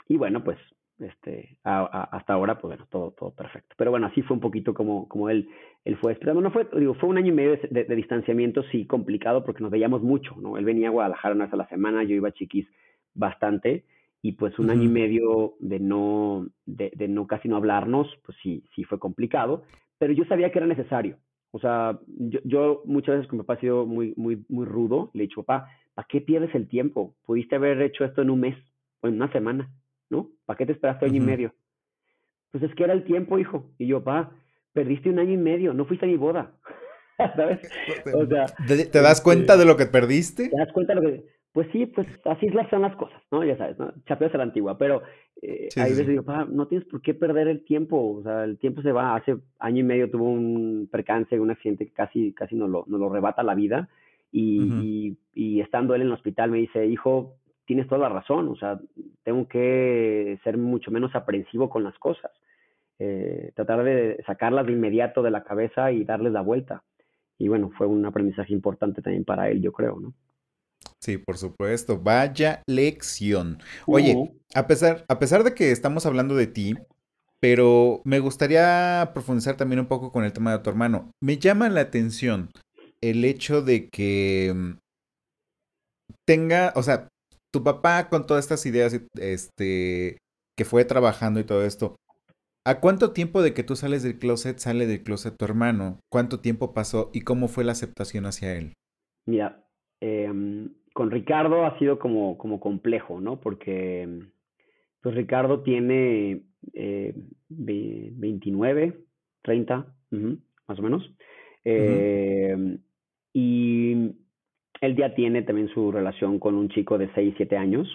y 0.08 0.16
bueno, 0.16 0.42
pues 0.44 0.58
este, 1.00 1.56
a- 1.64 1.80
a- 1.80 2.16
hasta 2.16 2.32
ahora, 2.32 2.58
pues 2.58 2.70
bueno, 2.70 2.86
todo, 2.90 3.12
todo 3.12 3.30
perfecto. 3.30 3.74
Pero 3.78 3.90
bueno, 3.90 4.06
así 4.08 4.22
fue 4.22 4.34
un 4.34 4.40
poquito 4.40 4.74
como, 4.74 5.08
como 5.08 5.30
él, 5.30 5.48
él 5.84 5.96
fue 5.96 6.12
esperando. 6.12 6.40
No 6.40 6.50
fue, 6.50 6.66
digo, 6.76 6.94
fue 6.94 7.08
un 7.08 7.18
año 7.18 7.28
y 7.28 7.32
medio 7.36 7.52
de, 7.52 7.68
de- 7.70 7.84
de 7.84 7.96
distanciamiento, 7.96 8.62
sí, 8.64 8.84
complicado, 8.86 9.44
porque 9.44 9.62
nos 9.62 9.70
veíamos 9.70 10.02
mucho, 10.02 10.34
¿no? 10.40 10.58
Él 10.58 10.64
venía 10.64 10.88
a 10.88 10.92
Guadalajara 10.92 11.34
una 11.34 11.44
vez 11.44 11.54
a 11.54 11.58
la 11.58 11.68
semana, 11.68 12.02
yo 12.02 12.14
iba 12.16 12.28
a 12.28 12.32
Chiquis 12.32 12.66
bastante, 13.14 13.84
y 14.22 14.32
pues 14.32 14.58
un 14.58 14.70
año 14.70 14.82
y 14.82 14.88
medio 14.88 15.54
de 15.60 15.78
no, 15.78 16.48
de, 16.66 16.90
de 16.96 17.06
no 17.08 17.26
casi 17.28 17.48
no 17.48 17.56
hablarnos, 17.56 18.08
pues 18.26 18.36
sí, 18.42 18.64
sí 18.74 18.82
fue 18.84 18.98
complicado, 18.98 19.62
pero 19.98 20.12
yo 20.12 20.24
sabía 20.24 20.50
que 20.50 20.58
era 20.58 20.66
necesario. 20.66 21.16
O 21.50 21.58
sea, 21.58 21.98
yo, 22.06 22.40
yo 22.44 22.82
muchas 22.84 23.16
veces 23.16 23.28
con 23.28 23.38
mi 23.38 23.44
papá 23.44 23.54
he 23.54 23.60
sido 23.60 23.86
muy, 23.86 24.14
muy, 24.16 24.44
muy 24.48 24.66
rudo, 24.66 25.10
le 25.14 25.24
he 25.24 25.26
dicho, 25.26 25.42
papá, 25.42 25.70
¿para 25.94 26.06
qué 26.08 26.20
pierdes 26.20 26.54
el 26.54 26.68
tiempo? 26.68 27.14
Pudiste 27.24 27.56
haber 27.56 27.80
hecho 27.82 28.04
esto 28.04 28.22
en 28.22 28.30
un 28.30 28.40
mes 28.40 28.56
o 29.00 29.08
en 29.08 29.14
una 29.14 29.32
semana, 29.32 29.70
¿no? 30.10 30.30
¿Para 30.44 30.58
qué 30.58 30.66
te 30.66 30.72
esperaste 30.72 31.06
año 31.06 31.16
y 31.16 31.20
medio? 31.20 31.54
Pues 32.50 32.64
es 32.64 32.74
que 32.74 32.84
era 32.84 32.92
el 32.92 33.04
tiempo, 33.04 33.38
hijo. 33.38 33.70
Y 33.78 33.86
yo, 33.86 34.02
pa, 34.02 34.30
perdiste 34.72 35.10
un 35.10 35.18
año 35.18 35.32
y 35.32 35.38
medio, 35.38 35.72
no 35.72 35.86
fuiste 35.86 36.06
a 36.06 36.08
mi 36.08 36.16
boda. 36.16 36.52
¿Sabes? 37.36 37.60
O 38.14 38.26
sea, 38.26 38.46
¿Te, 38.66 38.84
te 38.84 39.02
das 39.02 39.18
este, 39.18 39.24
cuenta 39.24 39.56
de 39.56 39.64
lo 39.64 39.76
que 39.76 39.86
perdiste? 39.86 40.50
¿Te 40.50 40.56
das 40.56 40.72
cuenta 40.72 40.94
de 40.94 41.00
lo 41.00 41.08
que.? 41.08 41.37
Pues 41.52 41.66
sí, 41.72 41.86
pues 41.86 42.06
así 42.24 42.46
son 42.70 42.82
las 42.82 42.96
cosas, 42.96 43.20
¿no? 43.32 43.42
Ya 43.44 43.56
sabes, 43.56 43.78
¿no? 43.78 43.92
Chapeos 44.06 44.32
a 44.34 44.38
la 44.38 44.44
antigua, 44.44 44.78
pero 44.78 45.02
eh, 45.42 45.68
Sí, 45.68 45.80
hay 45.80 45.90
veces 45.92 46.06
sí. 46.06 46.10
digo, 46.12 46.22
pa, 46.24 46.44
no 46.44 46.68
tienes 46.68 46.86
por 46.88 47.00
qué 47.02 47.14
perder 47.14 47.48
el 47.48 47.64
tiempo, 47.64 47.96
o 48.18 48.22
sea, 48.22 48.44
el 48.44 48.58
tiempo 48.58 48.82
se 48.82 48.92
va. 48.92 49.16
Hace 49.16 49.36
año 49.58 49.80
y 49.80 49.82
medio 49.82 50.10
tuvo 50.10 50.24
un 50.30 50.88
percance, 50.90 51.38
un 51.40 51.50
accidente 51.50 51.86
que 51.86 51.92
casi, 51.92 52.32
casi 52.34 52.54
nos 52.56 52.70
lo, 52.70 52.84
nos 52.86 53.00
lo 53.00 53.08
rebata 53.08 53.42
la 53.42 53.54
vida, 53.54 53.88
y, 54.30 55.16
y, 55.34 55.56
y 55.56 55.60
estando 55.60 55.94
él 55.94 56.02
en 56.02 56.08
el 56.08 56.12
hospital 56.12 56.50
me 56.50 56.58
dice, 56.58 56.86
hijo, 56.86 57.34
tienes 57.64 57.88
toda 57.88 58.02
la 58.02 58.08
razón, 58.10 58.48
o 58.48 58.56
sea, 58.56 58.78
tengo 59.24 59.48
que 59.48 60.38
ser 60.44 60.58
mucho 60.58 60.90
menos 60.90 61.14
aprensivo 61.14 61.68
con 61.70 61.82
las 61.84 61.98
cosas, 61.98 62.30
eh, 62.98 63.52
tratar 63.54 63.84
de 63.84 64.22
sacarlas 64.26 64.66
de 64.66 64.72
inmediato 64.72 65.22
de 65.22 65.30
la 65.30 65.44
cabeza 65.44 65.92
y 65.92 66.04
darles 66.04 66.32
la 66.32 66.42
vuelta. 66.42 66.82
y 67.38 67.48
bueno, 67.48 67.70
fue 67.78 67.86
un 67.86 68.04
aprendizaje 68.04 68.52
importante 68.52 69.02
también 69.02 69.24
para 69.24 69.48
él, 69.50 69.62
yo 69.62 69.72
creo, 69.72 70.00
¿no? 70.00 70.12
Sí, 71.00 71.18
por 71.18 71.38
supuesto. 71.38 71.98
Vaya 71.98 72.62
lección. 72.66 73.62
Oye, 73.86 74.32
a, 74.54 74.66
pesar, 74.66 75.04
a 75.08 75.18
pesar 75.18 75.44
de 75.44 75.54
que 75.54 75.70
estamos 75.70 76.06
hablando 76.06 76.34
de 76.34 76.46
ti, 76.46 76.74
pero 77.40 78.00
me 78.04 78.18
gustaría 78.18 79.10
profundizar 79.14 79.56
también 79.56 79.80
un 79.80 79.86
poco 79.86 80.10
con 80.12 80.24
el 80.24 80.32
tema 80.32 80.52
de 80.52 80.58
tu 80.58 80.70
hermano. 80.70 81.10
Me 81.22 81.38
llama 81.38 81.68
la 81.68 81.82
atención 81.82 82.50
el 83.00 83.24
hecho 83.24 83.62
de 83.62 83.88
que 83.88 84.52
mm, 84.54 84.78
tenga, 86.26 86.72
o 86.76 86.82
sea, 86.82 87.08
tu 87.52 87.62
papá 87.62 88.08
con 88.08 88.26
todas 88.26 88.44
estas 88.44 88.66
ideas, 88.66 89.00
este, 89.18 90.18
que 90.56 90.64
fue 90.64 90.84
trabajando 90.84 91.40
y 91.40 91.44
todo 91.44 91.64
esto, 91.64 91.96
¿a 92.66 92.80
cuánto 92.80 93.12
tiempo 93.12 93.42
de 93.42 93.54
que 93.54 93.62
tú 93.62 93.76
sales 93.76 94.02
del 94.02 94.18
closet 94.18 94.58
sale 94.58 94.86
del 94.86 95.02
closet 95.02 95.36
tu 95.36 95.44
hermano? 95.44 96.00
¿Cuánto 96.10 96.40
tiempo 96.40 96.74
pasó 96.74 97.10
y 97.12 97.22
cómo 97.22 97.48
fue 97.48 97.64
la 97.64 97.72
aceptación 97.72 98.26
hacia 98.26 98.54
él? 98.56 98.74
Mira, 99.26 99.64
em, 100.00 100.74
con 100.98 101.12
Ricardo 101.12 101.64
ha 101.64 101.78
sido 101.78 102.00
como, 102.00 102.36
como 102.38 102.58
complejo, 102.58 103.20
¿no? 103.20 103.38
Porque 103.38 104.18
pues 105.00 105.14
Ricardo 105.14 105.60
tiene 105.60 106.42
eh, 106.72 107.14
29, 107.50 108.98
30, 109.42 109.94
más 110.66 110.76
o 110.76 110.82
menos. 110.82 111.08
Em, 111.62 112.80
y 113.32 114.10
él 114.80 114.96
ya 114.96 115.14
tiene 115.14 115.42
también 115.42 115.68
su 115.68 115.92
relación 115.92 116.40
con 116.40 116.56
un 116.56 116.68
chico 116.68 116.98
de 116.98 117.08
6, 117.14 117.34
7 117.36 117.56
años. 117.56 117.86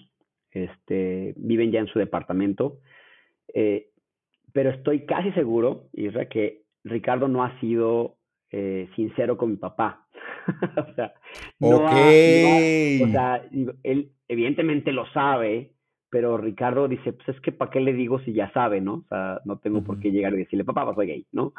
Este, 0.52 1.34
viven 1.36 1.74
ya 1.74 1.82
en 1.82 1.88
su 1.88 2.00
departamento. 2.00 2.80
Eh, 3.54 3.90
pero 4.54 4.70
estoy 4.70 5.06
casi 5.06 5.34
seguro, 5.34 5.90
Isra, 5.92 6.30
que 6.30 6.62
Ricardo 6.86 7.28
no 7.28 7.44
ha 7.44 7.60
sido 7.60 8.16
eh, 8.56 8.88
sincero 8.96 9.36
con 9.36 9.50
mi 9.50 9.58
papá. 9.58 10.06
o 10.78 10.94
sea, 10.94 11.12
no 11.60 11.78
o 11.78 13.12
sea, 13.12 13.42
él 13.82 14.12
evidentemente 14.28 14.92
lo 14.92 15.08
sabe, 15.08 15.72
pero 16.10 16.38
Ricardo 16.38 16.88
dice, 16.88 17.14
pues 17.14 17.30
es 17.30 17.42
que 17.42 17.52
¿para 17.52 17.72
qué 17.72 17.80
le 17.80 17.94
digo 17.94 18.20
si 18.20 18.32
ya 18.34 18.52
sabe, 18.52 18.80
no? 18.80 18.94
O 18.94 19.06
sea, 19.10 19.42
no 19.46 19.58
tengo 19.58 19.84
por 19.84 20.00
qué 20.00 20.12
llegar 20.12 20.34
y 20.36 20.38
decirle, 20.38 20.64
papá, 20.64 20.94
soy 20.94 21.08
gay, 21.08 21.26
¿no? 21.32 21.54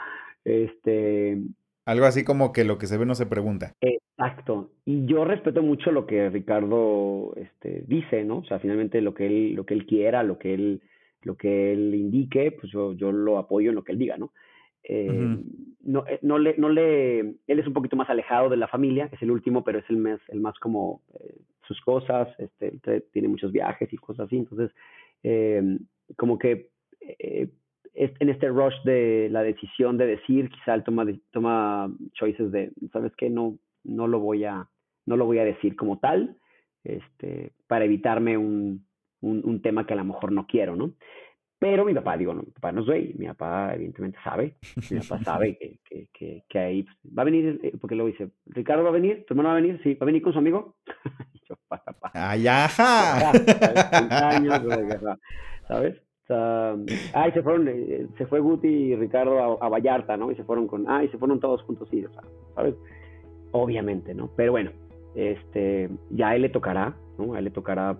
Este... 0.45 1.43
Algo 1.85 2.07
así 2.07 2.23
como 2.23 2.53
que 2.53 2.63
lo 2.65 2.79
que 2.79 2.87
se 2.87 2.97
ve 2.97 3.05
no 3.05 3.17
se 3.17 3.27
pregunta. 3.27 3.73
Exacto. 3.81 4.71
Y 4.85 5.05
yo 5.05 5.25
respeto 5.25 5.63
mucho 5.63 5.91
lo 5.91 6.07
que 6.07 6.31
Ricardo 6.31 7.35
este, 7.37 7.83
dice, 7.89 8.23
¿no? 8.25 8.39
O 8.39 8.45
sea, 8.45 8.61
finalmente 8.61 9.01
lo 9.01 9.15
que 9.15 9.27
él, 9.27 9.55
lo 9.55 9.67
que 9.67 9.75
él 9.75 9.85
quiera, 9.85 10.23
lo 10.23 10.39
que 10.39 10.55
él, 10.55 10.83
lo 11.23 11.37
que 11.37 11.73
él 11.73 11.93
indique, 11.93 12.53
pues 12.53 12.73
yo, 12.73 12.93
yo 12.93 13.11
lo 13.11 13.39
apoyo 13.39 13.71
en 13.71 13.75
lo 13.75 13.83
que 13.83 13.91
él 13.91 13.99
diga, 13.99 14.17
¿no? 14.17 14.31
Eh, 14.85 15.09
eh, 15.09 16.19
no, 16.23 16.39
le, 16.39 16.55
no 16.59 16.69
le, 16.69 17.21
él 17.21 17.59
es 17.59 17.67
un 17.67 17.73
poquito 17.73 17.97
más 17.97 18.09
alejado 18.11 18.49
de 18.51 18.57
la 18.57 18.69
familia, 18.69 19.09
es 19.13 19.23
el 19.23 19.31
último, 19.31 19.65
pero 19.65 19.79
es 19.79 19.85
el 19.89 19.97
más, 19.97 20.21
el 20.29 20.41
más 20.41 20.59
como 20.59 21.03
eh, 21.15 21.39
sus 21.67 21.81
cosas, 21.81 22.29
este, 22.39 23.01
tiene 23.13 23.29
muchos 23.29 23.51
viajes 23.51 23.91
y 23.93 23.97
cosas 23.97 24.27
así, 24.27 24.37
entonces, 24.37 24.71
como 26.17 26.39
que 26.39 26.69
en 27.01 28.29
este 28.29 28.49
rush 28.49 28.75
de 28.85 29.29
la 29.31 29.43
decisión 29.43 29.97
de 29.97 30.07
decir, 30.07 30.51
quizá 30.51 30.75
él 30.75 30.85
toma, 30.85 31.07
toma 31.31 31.91
choices 32.13 32.53
de, 32.53 32.73
¿sabes 32.93 33.13
qué? 33.17 33.31
No, 33.31 33.59
no 33.85 34.07
lo 34.07 34.21
voy 34.21 34.45
a, 34.45 34.69
no 35.07 35.17
lo 35.17 35.25
voy 35.25 35.39
a 35.39 35.45
decir 35.45 35.77
como 35.77 35.99
tal, 35.99 36.37
este, 36.83 37.53
para 37.67 37.87
evitarme 37.87 38.37
un, 38.37 38.87
un 39.23 39.63
tema 39.63 39.87
que 39.87 39.95
a 39.95 39.97
lo 39.97 40.05
mejor 40.05 40.33
no 40.33 40.47
quiero, 40.47 40.77
¿no? 40.77 40.93
Pero 41.65 41.87
mi 41.87 41.95
papá, 41.95 42.19
digo, 42.19 42.35
no, 42.35 42.43
mi 42.43 42.51
papá 42.51 42.73
no 42.73 42.85
gay, 42.85 43.15
mi 43.17 43.27
papá 43.27 43.75
evidentemente 43.75 44.19
sabe, 44.23 44.57
mi 44.91 45.01
papá 45.01 45.19
sabe 45.25 45.57
que, 45.57 45.79
que, 45.83 46.09
que, 46.13 46.45
que 46.47 46.59
ahí 46.59 46.83
pues, 46.83 46.95
va 47.17 47.23
a 47.23 47.25
venir, 47.25 47.59
eh, 47.63 47.73
porque 47.81 47.95
luego 47.95 48.11
dice, 48.11 48.29
Ricardo 48.49 48.83
va 48.83 48.91
a 48.91 48.93
venir, 48.93 49.25
tu 49.25 49.33
hermano 49.33 49.49
va 49.49 49.55
a 49.55 49.61
venir, 49.63 49.81
sí, 49.83 49.95
va 49.95 50.01
a 50.03 50.05
venir 50.05 50.21
con 50.21 50.35
su 50.35 50.41
amigo. 50.41 50.75
yo, 51.49 51.57
papá. 51.67 52.11
¡Ay, 52.13 52.47
ajá! 52.47 53.33
¿Sabes? 55.67 55.97
O 55.97 56.27
sea, 56.27 56.77
ay, 57.15 57.33
se 57.33 57.43
fueron, 57.43 57.67
eh, 57.69 58.09
se 58.19 58.27
fue 58.27 58.41
Guti 58.41 58.69
y 58.69 58.97
Ricardo 58.97 59.41
a, 59.41 59.65
a, 59.65 59.69
Vallarta, 59.71 60.19
¿no? 60.19 60.31
Y 60.31 60.37
se 60.37 60.45
fueron 60.45 60.67
con, 60.67 60.85
ay, 60.87 61.09
se 61.09 61.17
fueron 61.17 61.41
todos 61.41 61.63
juntos, 61.63 61.89
sí, 61.91 62.05
o 62.05 62.13
sea, 62.13 62.25
¿sabes? 62.57 62.75
Obviamente, 63.53 64.13
¿no? 64.13 64.29
Pero 64.37 64.53
bueno, 64.53 64.71
este, 65.15 65.89
ya 66.11 66.29
a 66.29 66.37
él 66.37 66.43
le 66.43 66.51
tocará, 66.51 66.95
¿no? 67.17 67.33
A 67.33 67.39
él 67.39 67.45
le 67.45 67.51
tocará 67.51 67.97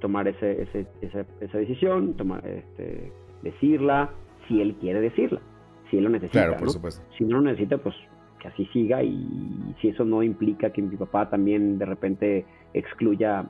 tomar 0.00 0.28
ese, 0.28 0.62
ese, 0.62 0.86
esa, 1.00 1.24
esa, 1.40 1.58
decisión, 1.58 2.14
tomar, 2.14 2.46
este, 2.46 3.12
decirla, 3.42 4.10
si 4.46 4.60
él 4.60 4.76
quiere 4.80 5.00
decirla, 5.00 5.40
si 5.90 5.98
él 5.98 6.04
lo 6.04 6.10
necesita. 6.10 6.44
Claro, 6.44 6.58
por 6.58 6.70
supuesto. 6.70 7.02
Si 7.16 7.24
no 7.24 7.38
lo 7.38 7.42
necesita, 7.42 7.78
pues 7.78 7.94
que 8.40 8.48
así 8.48 8.66
siga 8.66 9.02
y 9.02 9.74
si 9.80 9.88
eso 9.88 10.04
no 10.04 10.22
implica 10.22 10.70
que 10.70 10.82
mi 10.82 10.96
papá 10.96 11.30
también 11.30 11.78
de 11.78 11.86
repente 11.86 12.44
excluya 12.74 13.46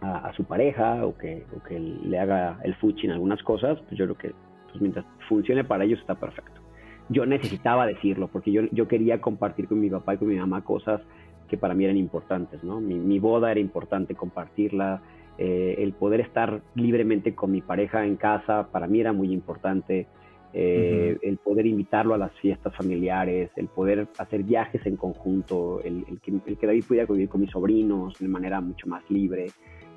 a, 0.00 0.28
a 0.28 0.32
su 0.34 0.44
pareja 0.44 1.04
o 1.04 1.18
que, 1.18 1.44
o 1.56 1.62
que 1.64 1.80
le 1.80 2.18
haga 2.18 2.60
el 2.62 2.76
fuchi 2.76 3.06
en 3.06 3.12
algunas 3.12 3.42
cosas, 3.42 3.80
pues 3.88 3.98
yo 3.98 4.04
creo 4.04 4.16
que 4.16 4.34
pues 4.70 4.80
mientras 4.80 5.04
funcione 5.28 5.64
para 5.64 5.84
ellos 5.84 5.98
está 5.98 6.14
perfecto. 6.14 6.60
Yo 7.08 7.26
necesitaba 7.26 7.86
decirlo 7.86 8.28
porque 8.28 8.52
yo, 8.52 8.62
yo 8.70 8.86
quería 8.86 9.20
compartir 9.20 9.66
con 9.66 9.80
mi 9.80 9.90
papá 9.90 10.14
y 10.14 10.18
con 10.18 10.28
mi 10.28 10.36
mamá 10.36 10.62
cosas 10.62 11.00
que 11.48 11.58
para 11.58 11.74
mí 11.74 11.84
eran 11.84 11.96
importantes, 11.96 12.62
¿no? 12.62 12.80
Mi, 12.80 12.94
mi 12.94 13.18
boda 13.18 13.50
era 13.50 13.58
importante 13.58 14.14
compartirla, 14.14 15.02
eh, 15.42 15.76
el 15.78 15.94
poder 15.94 16.20
estar 16.20 16.60
libremente 16.74 17.34
con 17.34 17.50
mi 17.50 17.62
pareja 17.62 18.04
en 18.04 18.16
casa 18.16 18.68
para 18.70 18.86
mí 18.86 19.00
era 19.00 19.14
muy 19.14 19.32
importante. 19.32 20.06
Eh, 20.52 21.16
el 21.22 21.38
poder 21.38 21.64
invitarlo 21.64 22.12
a 22.12 22.18
las 22.18 22.32
fiestas 22.40 22.76
familiares, 22.76 23.50
el 23.56 23.68
poder 23.68 24.08
hacer 24.18 24.42
viajes 24.42 24.84
en 24.84 24.96
conjunto, 24.96 25.80
el, 25.82 26.04
que, 26.20 26.32
el 26.44 26.58
que, 26.58 26.66
David 26.66 26.84
pudiera 26.86 27.06
convivir 27.06 27.30
con 27.30 27.40
mis 27.40 27.50
sobrinos 27.50 28.18
de 28.18 28.28
manera 28.28 28.60
mucho 28.60 28.86
más 28.86 29.02
libre, 29.08 29.46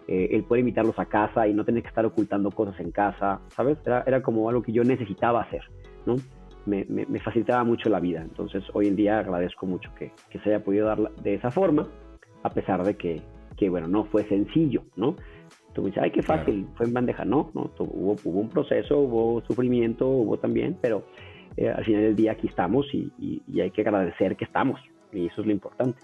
eh, 0.08 0.30
el 0.32 0.46
poder 0.46 0.62
invitarlos 0.62 0.98
a 0.98 1.08
casa 1.08 1.46
y 1.46 1.54
no 1.54 1.66
tener 1.66 1.82
que 1.82 1.90
estar 1.90 2.06
ocultando 2.06 2.50
cosas 2.50 2.80
en 2.80 2.92
casa, 2.92 3.42
¿sabes? 3.50 3.80
Era, 3.86 4.06
era 4.08 4.22
como 4.22 4.48
algo 4.48 4.62
que 4.62 4.72
yo 4.72 4.86
necesitaba 4.86 5.42
hacer, 5.42 5.64
¿no? 6.06 6.16
Me, 6.66 6.86
me, 6.88 7.06
me, 7.06 7.20
facilitaba 7.20 7.66
mucho 7.66 7.90
la 7.90 8.00
vida. 8.00 8.22
Entonces, 8.22 8.64
hoy 8.74 8.88
en 8.88 8.96
día 8.96 9.20
agradezco 9.20 9.66
mucho 9.66 9.94
que, 10.00 10.14
que 10.30 10.40
se 10.40 10.52
haya 10.52 10.64
podido 10.64 10.88
dar 10.88 11.14
de 11.16 11.34
esa 11.34 11.52
forma, 11.52 11.90
a 12.44 12.50
pesar 12.52 12.84
de 12.86 12.96
que, 12.96 13.22
que 13.58 13.70
bueno, 13.70 13.88
no 13.88 14.06
fue 14.06 14.24
sencillo, 14.26 14.84
¿no? 14.96 15.16
Tú 15.74 15.86
dices, 15.86 16.04
ay, 16.04 16.12
qué 16.12 16.22
fácil, 16.22 16.68
fue 16.76 16.86
en 16.86 16.94
bandeja. 16.94 17.26
No, 17.26 17.52
no, 17.54 17.72
hubo, 17.80 18.16
hubo 18.24 18.40
un 18.40 18.50
proceso, 18.50 19.00
hubo 19.00 19.42
sufrimiento, 19.46 20.08
hubo 20.08 20.38
también, 20.38 20.78
pero 20.82 21.04
eh, 21.58 21.70
al 21.70 21.84
final 21.84 22.02
del 22.02 22.16
día 22.16 22.34
aquí 22.34 22.48
estamos 22.48 22.86
y, 22.94 23.12
y, 23.20 23.42
y, 23.48 23.62
hay 23.62 23.72
que 23.72 23.82
agradecer 23.82 24.36
que 24.36 24.46
estamos, 24.46 24.80
y 25.12 25.28
eso 25.28 25.42
es 25.42 25.48
lo 25.48 25.54
importante. 25.54 26.00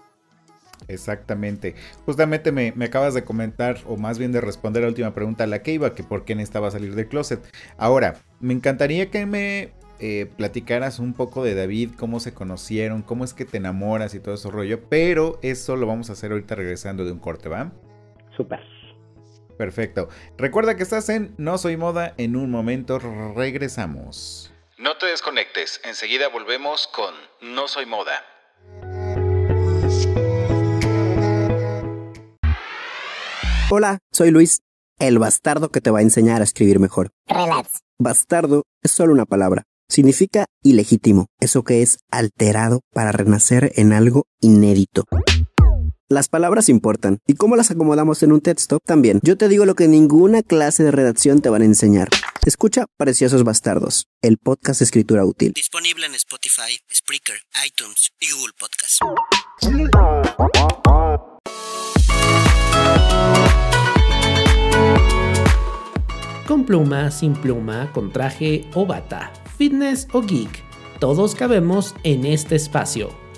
Exactamente. 0.88 1.74
Justamente 2.06 2.52
me, 2.52 2.72
me, 2.74 2.86
acabas 2.86 3.14
de 3.14 3.24
comentar, 3.24 3.76
o 3.86 3.96
más 3.96 4.18
bien 4.18 4.32
de 4.32 4.40
responder 4.40 4.82
la 4.82 4.88
última 4.88 5.12
pregunta 5.12 5.44
a 5.44 5.46
la 5.46 5.62
que 5.62 5.72
iba, 5.72 5.94
que 5.94 6.02
por 6.02 6.24
qué 6.24 6.34
necesitaba 6.34 6.70
salir 6.70 6.94
del 6.94 7.08
closet. 7.08 7.40
Ahora, 7.76 8.14
me 8.40 8.54
encantaría 8.54 9.10
que 9.10 9.26
me 9.26 9.72
eh, 10.02 10.30
platicaras 10.34 10.98
un 10.98 11.12
poco 11.12 11.44
de 11.44 11.54
David, 11.54 11.90
cómo 11.98 12.20
se 12.20 12.32
conocieron, 12.32 13.02
cómo 13.02 13.22
es 13.22 13.34
que 13.34 13.44
te 13.44 13.58
enamoras 13.58 14.14
y 14.14 14.20
todo 14.20 14.34
ese 14.34 14.50
rollo, 14.50 14.80
pero 14.88 15.38
eso 15.42 15.76
lo 15.76 15.86
vamos 15.86 16.08
a 16.08 16.14
hacer 16.14 16.32
ahorita 16.32 16.54
regresando 16.54 17.04
de 17.04 17.12
un 17.12 17.18
corte, 17.18 17.50
¿va? 17.50 17.70
Súper. 18.34 18.60
Perfecto. 19.60 20.08
Recuerda 20.38 20.74
que 20.74 20.82
estás 20.82 21.10
en 21.10 21.34
No 21.36 21.58
Soy 21.58 21.76
Moda. 21.76 22.14
En 22.16 22.34
un 22.34 22.50
momento 22.50 22.98
regresamos. 22.98 24.50
No 24.78 24.96
te 24.96 25.04
desconectes. 25.04 25.82
Enseguida 25.84 26.28
volvemos 26.28 26.86
con 26.86 27.14
No 27.42 27.68
Soy 27.68 27.84
Moda. 27.84 28.24
Hola, 33.68 33.98
soy 34.10 34.30
Luis, 34.30 34.62
el 34.98 35.18
bastardo 35.18 35.68
que 35.68 35.82
te 35.82 35.90
va 35.90 35.98
a 35.98 36.02
enseñar 36.02 36.40
a 36.40 36.44
escribir 36.44 36.78
mejor. 36.78 37.10
Relax. 37.26 37.80
Bastardo 37.98 38.62
es 38.82 38.92
solo 38.92 39.12
una 39.12 39.26
palabra. 39.26 39.64
Significa 39.90 40.46
ilegítimo, 40.62 41.26
eso 41.38 41.64
que 41.64 41.82
es 41.82 41.98
alterado 42.10 42.80
para 42.94 43.12
renacer 43.12 43.72
en 43.76 43.92
algo 43.92 44.24
inédito. 44.40 45.04
Las 46.12 46.28
palabras 46.28 46.68
importan 46.68 47.20
y 47.24 47.34
cómo 47.34 47.54
las 47.54 47.70
acomodamos 47.70 48.24
en 48.24 48.32
un 48.32 48.40
texto 48.40 48.80
también. 48.84 49.20
Yo 49.22 49.36
te 49.36 49.48
digo 49.48 49.64
lo 49.64 49.76
que 49.76 49.86
ninguna 49.86 50.42
clase 50.42 50.82
de 50.82 50.90
redacción 50.90 51.40
te 51.40 51.50
van 51.50 51.62
a 51.62 51.66
enseñar. 51.66 52.08
Escucha 52.44 52.86
Preciosos 52.96 53.44
Bastardos, 53.44 54.08
el 54.20 54.36
podcast 54.36 54.80
de 54.80 54.86
escritura 54.86 55.24
útil. 55.24 55.52
Disponible 55.54 56.06
en 56.06 56.16
Spotify, 56.16 56.80
Spreaker, 56.92 57.36
iTunes 57.64 58.10
y 58.18 58.32
Google 58.32 58.54
Podcast. 58.58 58.98
Con 66.48 66.66
pluma, 66.66 67.12
sin 67.12 67.34
pluma, 67.34 67.92
con 67.92 68.12
traje 68.12 68.68
o 68.74 68.84
bata, 68.84 69.32
fitness 69.56 70.08
o 70.10 70.22
geek, 70.22 70.64
todos 70.98 71.36
cabemos 71.36 71.94
en 72.02 72.26
este 72.26 72.56
espacio 72.56 73.29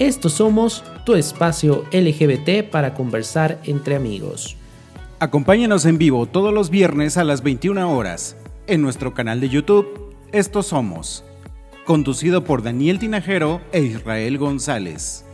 estos 0.00 0.32
somos 0.32 0.82
tu 1.04 1.14
espacio 1.14 1.84
LGBT 1.92 2.70
para 2.70 2.94
conversar 2.94 3.60
entre 3.64 3.96
amigos. 3.96 4.56
Acompáñanos 5.18 5.84
en 5.84 5.98
vivo 5.98 6.24
todos 6.24 6.54
los 6.54 6.70
viernes 6.70 7.18
a 7.18 7.24
las 7.24 7.42
21 7.42 7.94
horas 7.94 8.34
en 8.66 8.80
nuestro 8.80 9.12
canal 9.12 9.40
de 9.40 9.50
YouTube 9.50 10.16
Estos 10.32 10.68
Somos. 10.68 11.22
conducido 11.84 12.44
por 12.44 12.62
Daniel 12.62 12.98
Tinajero 12.98 13.60
e 13.72 13.80
Israel 13.80 14.38
González. 14.38 15.24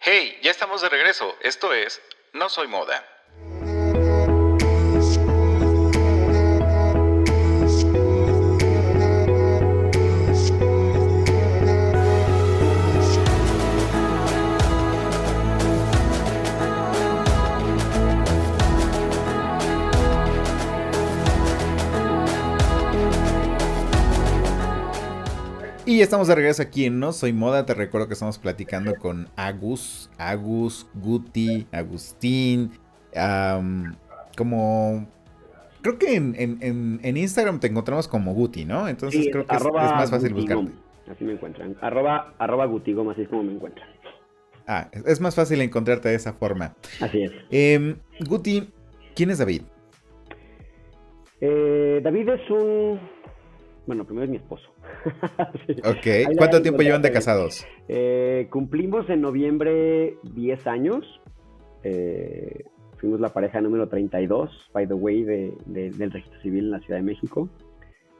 Hey, 0.00 0.36
ya 0.42 0.50
estamos 0.50 0.82
de 0.82 0.88
regreso. 0.88 1.34
Esto 1.40 1.72
es 1.72 2.00
No 2.34 2.48
Soy 2.48 2.68
Moda. 2.68 3.13
Y 25.94 26.02
estamos 26.02 26.26
de 26.26 26.34
regreso 26.34 26.60
aquí 26.60 26.86
en 26.86 26.98
No 26.98 27.12
Soy 27.12 27.32
Moda. 27.32 27.66
Te 27.66 27.72
recuerdo 27.72 28.08
que 28.08 28.14
estamos 28.14 28.36
platicando 28.40 28.96
con 28.96 29.28
Agus, 29.36 30.10
Agus, 30.18 30.88
Guti, 30.94 31.68
Agustín. 31.70 32.72
como. 34.36 35.06
Creo 35.82 35.96
que 35.96 36.16
en, 36.16 36.34
en- 37.00 37.16
Instagram 37.16 37.60
te 37.60 37.68
encontramos 37.68 38.08
como 38.08 38.34
Guti, 38.34 38.64
¿no? 38.64 38.88
Entonces 38.88 39.22
Sí, 39.22 39.30
creo 39.30 39.46
que 39.46 39.54
es, 39.54 39.62
más 39.62 40.10
fácil 40.10 40.34
Gutigom, 40.34 40.64
buscarte. 40.64 41.12
Así 41.12 41.24
me 41.24 41.34
encuentran. 41.34 41.76
Arroba, 41.80 42.34
arroba 42.38 42.66
Gutigom, 42.66 43.10
así 43.10 43.22
es 43.22 43.28
como 43.28 43.44
me 43.44 43.52
encuentran. 43.52 43.88
Ah, 44.66 44.88
es- 44.90 45.06
es 45.06 45.20
más 45.20 45.36
fácil 45.36 45.60
encontrarte 45.60 46.08
de 46.08 46.16
esa 46.16 46.32
forma. 46.32 46.74
Así 47.00 47.22
es. 47.22 47.30
Em, 47.52 47.98
Guti, 48.26 48.68
¿quién 49.14 49.30
es 49.30 49.38
David? 49.38 49.62
Eh, 51.40 52.00
David 52.02 52.30
es 52.30 52.50
un... 52.50 53.13
Bueno, 53.86 54.04
primero 54.04 54.24
es 54.24 54.30
mi 54.30 54.36
esposo. 54.36 54.70
Sí. 55.66 55.74
Ok. 55.84 56.36
¿Cuánto 56.38 56.62
tiempo 56.62 56.82
llevan 56.82 57.02
de 57.02 57.12
casados? 57.12 57.66
Eh, 57.88 58.48
cumplimos 58.50 59.08
en 59.10 59.20
noviembre 59.20 60.16
10 60.22 60.66
años. 60.66 61.20
Eh, 61.82 62.64
fuimos 62.98 63.20
la 63.20 63.28
pareja 63.30 63.60
número 63.60 63.88
32, 63.88 64.70
by 64.72 64.86
the 64.88 64.94
way, 64.94 65.22
de, 65.24 65.52
de- 65.66 65.90
del 65.90 66.10
registro 66.10 66.40
civil 66.40 66.64
en 66.66 66.70
la 66.70 66.80
Ciudad 66.80 66.98
de 66.98 67.04
México. 67.04 67.48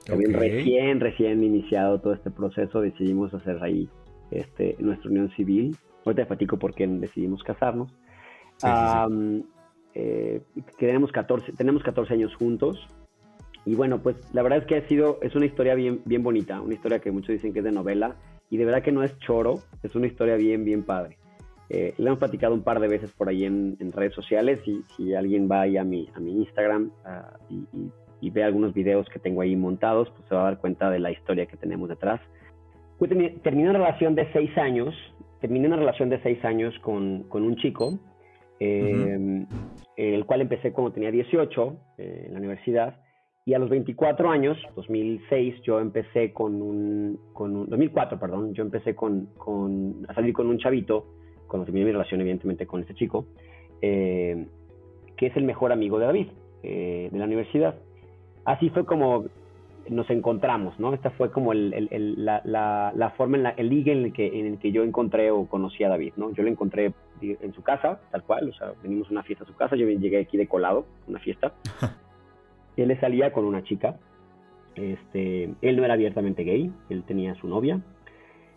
También 0.05 0.35
recién, 0.35 1.01
recién 1.01 1.43
iniciado 1.43 2.01
todo 2.01 2.13
este 2.13 2.31
proceso, 2.31 2.83
decidimos 2.83 3.33
hacer 3.33 3.63
ahí 3.63 3.89
este, 4.31 4.77
nuestra 4.79 5.11
unión 5.11 5.31
civil. 5.31 5.75
Ahorita 6.05 6.23
te 6.23 6.27
platico 6.27 6.59
por 6.59 6.75
qué 6.75 6.87
decidimos 6.87 7.43
casarnos. 7.43 7.91
Sí, 8.59 8.67
sí, 8.69 9.45
eh, 9.95 10.43
tenemos 10.79 11.11
14, 11.13 11.53
tenemos 11.53 11.83
14 11.83 12.13
años 12.13 12.35
juntos. 12.37 12.87
Y 13.67 13.75
bueno, 13.75 14.03
pues 14.03 14.17
la 14.35 14.43
verdad 14.43 14.59
es 14.61 14.67
que 14.67 14.77
ha 14.77 14.89
sido, 14.89 15.19
es 15.23 15.35
una 15.35 15.47
historia 15.47 15.75
bien, 15.75 16.01
bien 16.05 16.23
bonita, 16.23 16.61
una 16.61 16.75
historia 16.75 16.99
que 16.99 17.11
muchos 17.11 17.29
dicen 17.31 17.53
que 17.53 17.61
es 17.61 17.65
de 17.65 17.73
novela, 17.73 18.17
y 18.51 18.57
de 18.59 18.65
verdad 18.67 18.83
que 18.83 18.93
no 18.93 19.03
es 19.03 19.17
choro, 19.21 19.61
es 19.83 19.95
una 19.95 20.07
historia 20.07 20.37
bien, 20.37 20.65
bien 20.65 20.83
padre. 20.85 21.17
Eh, 21.71 21.95
la 21.97 22.09
hemos 22.11 22.19
platicado 22.19 22.53
un 22.55 22.63
par 22.63 22.79
de 22.79 22.89
veces 22.89 23.11
por 23.13 23.29
ahí 23.31 23.45
en, 23.47 23.77
en 23.81 23.91
redes 23.93 24.13
sociales, 24.15 24.61
y 24.67 24.83
si 24.97 25.15
alguien 25.15 25.49
va 25.51 25.63
ahí 25.63 25.79
a 25.79 25.85
mi, 25.85 26.09
a 26.15 26.21
mi 26.21 26.33
Instagram 26.43 26.91
ah, 27.05 27.39
y, 27.51 27.55
y- 27.77 27.91
y 28.21 28.31
ve 28.31 28.43
algunos 28.43 28.73
videos 28.73 29.07
que 29.11 29.19
tengo 29.19 29.43
ahí 29.43 29.55
montados, 29.55 30.09
pues 30.11 30.27
se 30.29 30.35
va 30.35 30.43
a 30.43 30.45
dar 30.45 30.59
cuenta 30.59 30.89
de 30.91 30.99
la 30.99 31.11
historia 31.11 31.45
que 31.47 31.59
tenemos 31.59 31.89
detrás. 31.91 32.21
Termi- 32.99 33.39
terminé 33.43 33.69
una 33.69 33.79
relación 33.79 34.15
de 34.15 34.31
seis 34.33 34.57
años, 34.57 34.95
terminé 35.43 35.67
una 35.67 35.77
relación 35.77 36.09
de 36.09 36.23
seis 36.23 36.43
años 36.45 36.73
con, 36.81 37.25
con 37.25 37.43
un 37.43 37.57
chico, 37.57 37.99
eh, 38.61 39.47
el 39.97 40.25
cual 40.25 40.41
empecé 40.41 40.73
cuando 40.73 40.93
tenía 40.93 41.11
18 41.11 41.77
eh, 41.99 42.25
en 42.27 42.33
la 42.33 42.39
universidad. 42.39 43.01
Y 43.47 43.53
a 43.53 43.59
los 43.59 43.69
24 43.69 44.31
años, 44.31 44.57
2006, 44.75 45.61
yo 45.65 45.79
empecé 45.79 46.33
con 46.33 46.63
un, 46.63 47.19
con 47.35 47.55
un 47.55 47.69
2004, 47.69 48.19
perdón, 48.19 48.55
yo 48.55 48.63
empecé 48.63 48.95
con, 48.95 49.27
con, 49.37 50.07
a 50.09 50.15
salir 50.15 50.33
con 50.33 50.47
un 50.47 50.57
chavito, 50.59 51.07
cuando 51.47 51.67
terminé 51.67 51.85
mi 51.85 51.93
relación 51.93 52.23
evidentemente 52.23 52.67
con 52.67 52.81
este 52.81 52.95
chico, 52.95 53.27
eh, 53.83 54.47
que 55.17 55.27
es 55.27 55.37
el 55.37 55.45
mejor 55.45 55.73
amigo 55.73 55.99
de 55.99 56.07
David, 56.07 56.29
eh, 56.63 57.11
de 57.13 57.19
la 57.19 57.27
universidad. 57.27 57.75
Así 58.47 58.71
fue 58.71 58.87
como 58.87 59.27
nos 59.91 60.09
encontramos, 60.09 60.81
¿no? 60.81 60.95
Esta 60.95 61.11
fue 61.11 61.31
como 61.31 61.53
el- 61.53 61.75
el- 61.75 61.89
el- 61.91 62.25
la, 62.25 62.41
la- 62.47 62.93
la 62.97 63.11
forma, 63.11 63.37
en 63.37 63.43
la, 63.43 63.51
el 63.51 63.69
ligue 63.69 63.93
en 63.93 64.05
el, 64.07 64.13
que, 64.15 64.41
en 64.41 64.47
el 64.47 64.59
que 64.59 64.73
yo 64.73 64.83
encontré 64.83 65.31
o 65.31 65.45
conocí 65.47 65.85
a 65.85 65.91
David, 65.91 66.15
¿no? 66.17 66.33
Yo 66.33 66.43
lo 66.43 66.49
encontré 66.49 66.95
en 67.21 67.53
su 67.53 67.63
casa, 67.63 68.01
tal 68.11 68.23
cual, 68.25 68.49
o 68.49 68.55
sea, 68.55 68.73
venimos 68.83 69.09
a 69.09 69.11
una 69.13 69.23
fiesta 69.23 69.45
a 69.45 69.47
su 69.47 69.55
casa, 69.55 69.77
yo 69.77 69.87
llegué 69.87 70.19
aquí 70.21 70.39
de 70.39 70.49
colado, 70.49 70.87
una 71.07 71.19
fiesta, 71.19 71.53
él 72.83 72.89
le 72.89 72.99
salía 73.01 73.33
con 73.33 73.45
una 73.45 73.63
chica, 73.63 73.97
este, 74.75 75.45
él 75.63 75.77
no 75.77 75.85
era 75.85 75.95
abiertamente 75.95 76.43
gay, 76.43 76.71
él 76.89 77.05
tenía 77.05 77.35
su 77.37 77.49
novia, 77.49 77.81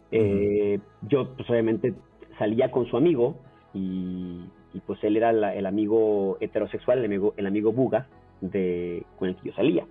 Eh, 0.09 0.79
yo 1.01 1.35
pues 1.35 1.49
obviamente 1.49 1.93
salía 2.39 2.71
con 2.71 2.85
su 2.85 2.95
amigo 2.95 3.35
y, 3.73 4.39
y, 4.73 4.79
pues 4.85 5.03
él 5.03 5.17
era 5.17 5.33
la- 5.33 5.53
el 5.53 5.65
amigo 5.65 6.37
heterosexual, 6.39 6.99
el 6.99 7.05
amigo, 7.05 7.33
el 7.35 7.45
amigo 7.45 7.73
buga 7.73 8.07
de, 8.39 9.03
con 9.19 9.27
el 9.27 9.35
que 9.35 9.49
yo 9.49 9.53
salía. 9.55 9.85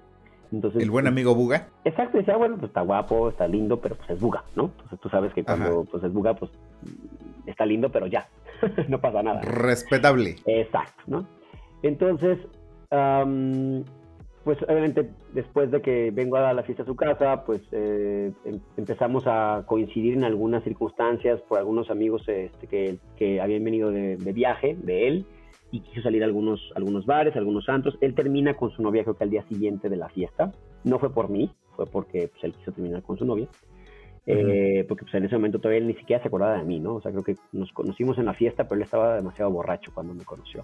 Entonces, 0.51 0.81
¿El 0.83 0.91
buen 0.91 1.07
amigo 1.07 1.35
Buga? 1.35 1.69
Exacto, 1.85 2.17
decía, 2.17 2.37
bueno, 2.39 2.57
pues 2.57 2.71
está 2.71 2.81
guapo, 2.81 3.29
está 3.29 3.47
lindo, 3.47 3.79
pero 3.81 3.97
pues 3.97 4.09
es 4.09 4.19
buga, 4.21 4.45
¿no? 4.55 4.71
Entonces 4.77 5.01
tú 5.01 5.09
sabes 5.11 5.35
que 5.35 5.45
cuando 5.45 5.85
pues 5.85 6.03
es 6.05 6.13
buga, 6.13 6.33
pues 6.35 6.51
está 7.45 7.67
lindo, 7.67 7.91
pero 7.93 8.07
ya, 8.07 8.27
no 8.89 8.99
pasa 9.01 9.23
nada. 9.23 9.43
Respetable. 9.43 10.37
Exacto, 10.47 11.03
¿no? 11.09 11.27
Entonces, 11.83 12.39
am, 12.91 13.85
pues 14.47 14.63
obviamente 14.63 15.11
después 15.35 15.73
de 15.73 15.83
que 15.83 16.13
vengo 16.13 16.37
a 16.37 16.53
la 16.53 16.63
fiesta 16.63 16.85
a 16.85 16.87
su 16.87 16.95
casa, 16.95 17.45
pues 17.45 17.61
eh, 17.73 18.31
em- 18.45 18.61
empezamos 18.77 19.25
a 19.27 19.65
coincidir 19.67 20.15
en 20.15 20.23
algunas 20.23 20.63
circunstancias 20.63 21.41
por 21.49 21.59
algunos 21.59 21.91
amigos 21.91 22.23
este, 22.29 22.69
que, 22.69 22.99
que 23.17 23.41
habían 23.41 23.65
venido 23.65 23.91
de, 23.91 24.17
de 24.17 24.33
viaje 24.33 24.77
de 24.81 25.09
él 25.09 25.27
y 25.73 25.81
quiso 25.81 26.01
salir 26.01 26.23
a 26.23 26.27
algunos, 26.27 26.61
algunos 26.77 27.07
bares, 27.07 27.35
algunos 27.35 27.65
santos. 27.65 27.99
Él 28.01 28.15
termina 28.15 28.55
con 28.55 28.71
su 28.71 28.83
novia 28.83 29.03
creo 29.03 29.17
que 29.17 29.25
al 29.25 29.31
día 29.31 29.43
siguiente 29.49 29.89
de 29.89 29.97
la 29.97 30.09
fiesta. 30.11 30.53
No 30.85 31.01
fue 31.01 31.13
por 31.13 31.29
mí, 31.29 31.51
fue 31.75 31.87
porque 31.87 32.29
pues, 32.29 32.45
él 32.45 32.53
quiso 32.53 32.71
terminar 32.71 33.03
con 33.03 33.19
su 33.19 33.25
novia. 33.25 33.49
Eh, 34.27 34.85
porque 34.87 35.03
pues, 35.03 35.15
en 35.17 35.25
ese 35.25 35.35
momento 35.35 35.59
todavía 35.59 35.81
él 35.81 35.89
ni 35.89 35.95
siquiera 35.95 36.23
se 36.23 36.29
acordaba 36.29 36.57
de 36.57 36.63
mí, 36.63 36.79
¿no? 36.79 36.95
O 36.95 37.01
sea, 37.01 37.11
creo 37.11 37.25
que 37.25 37.35
nos 37.51 37.73
conocimos 37.73 38.17
en 38.19 38.27
la 38.27 38.35
fiesta, 38.35 38.63
pero 38.63 38.77
él 38.77 38.85
estaba 38.85 39.17
demasiado 39.17 39.51
borracho 39.51 39.91
cuando 39.93 40.15
me 40.15 40.25
conoció. 40.25 40.63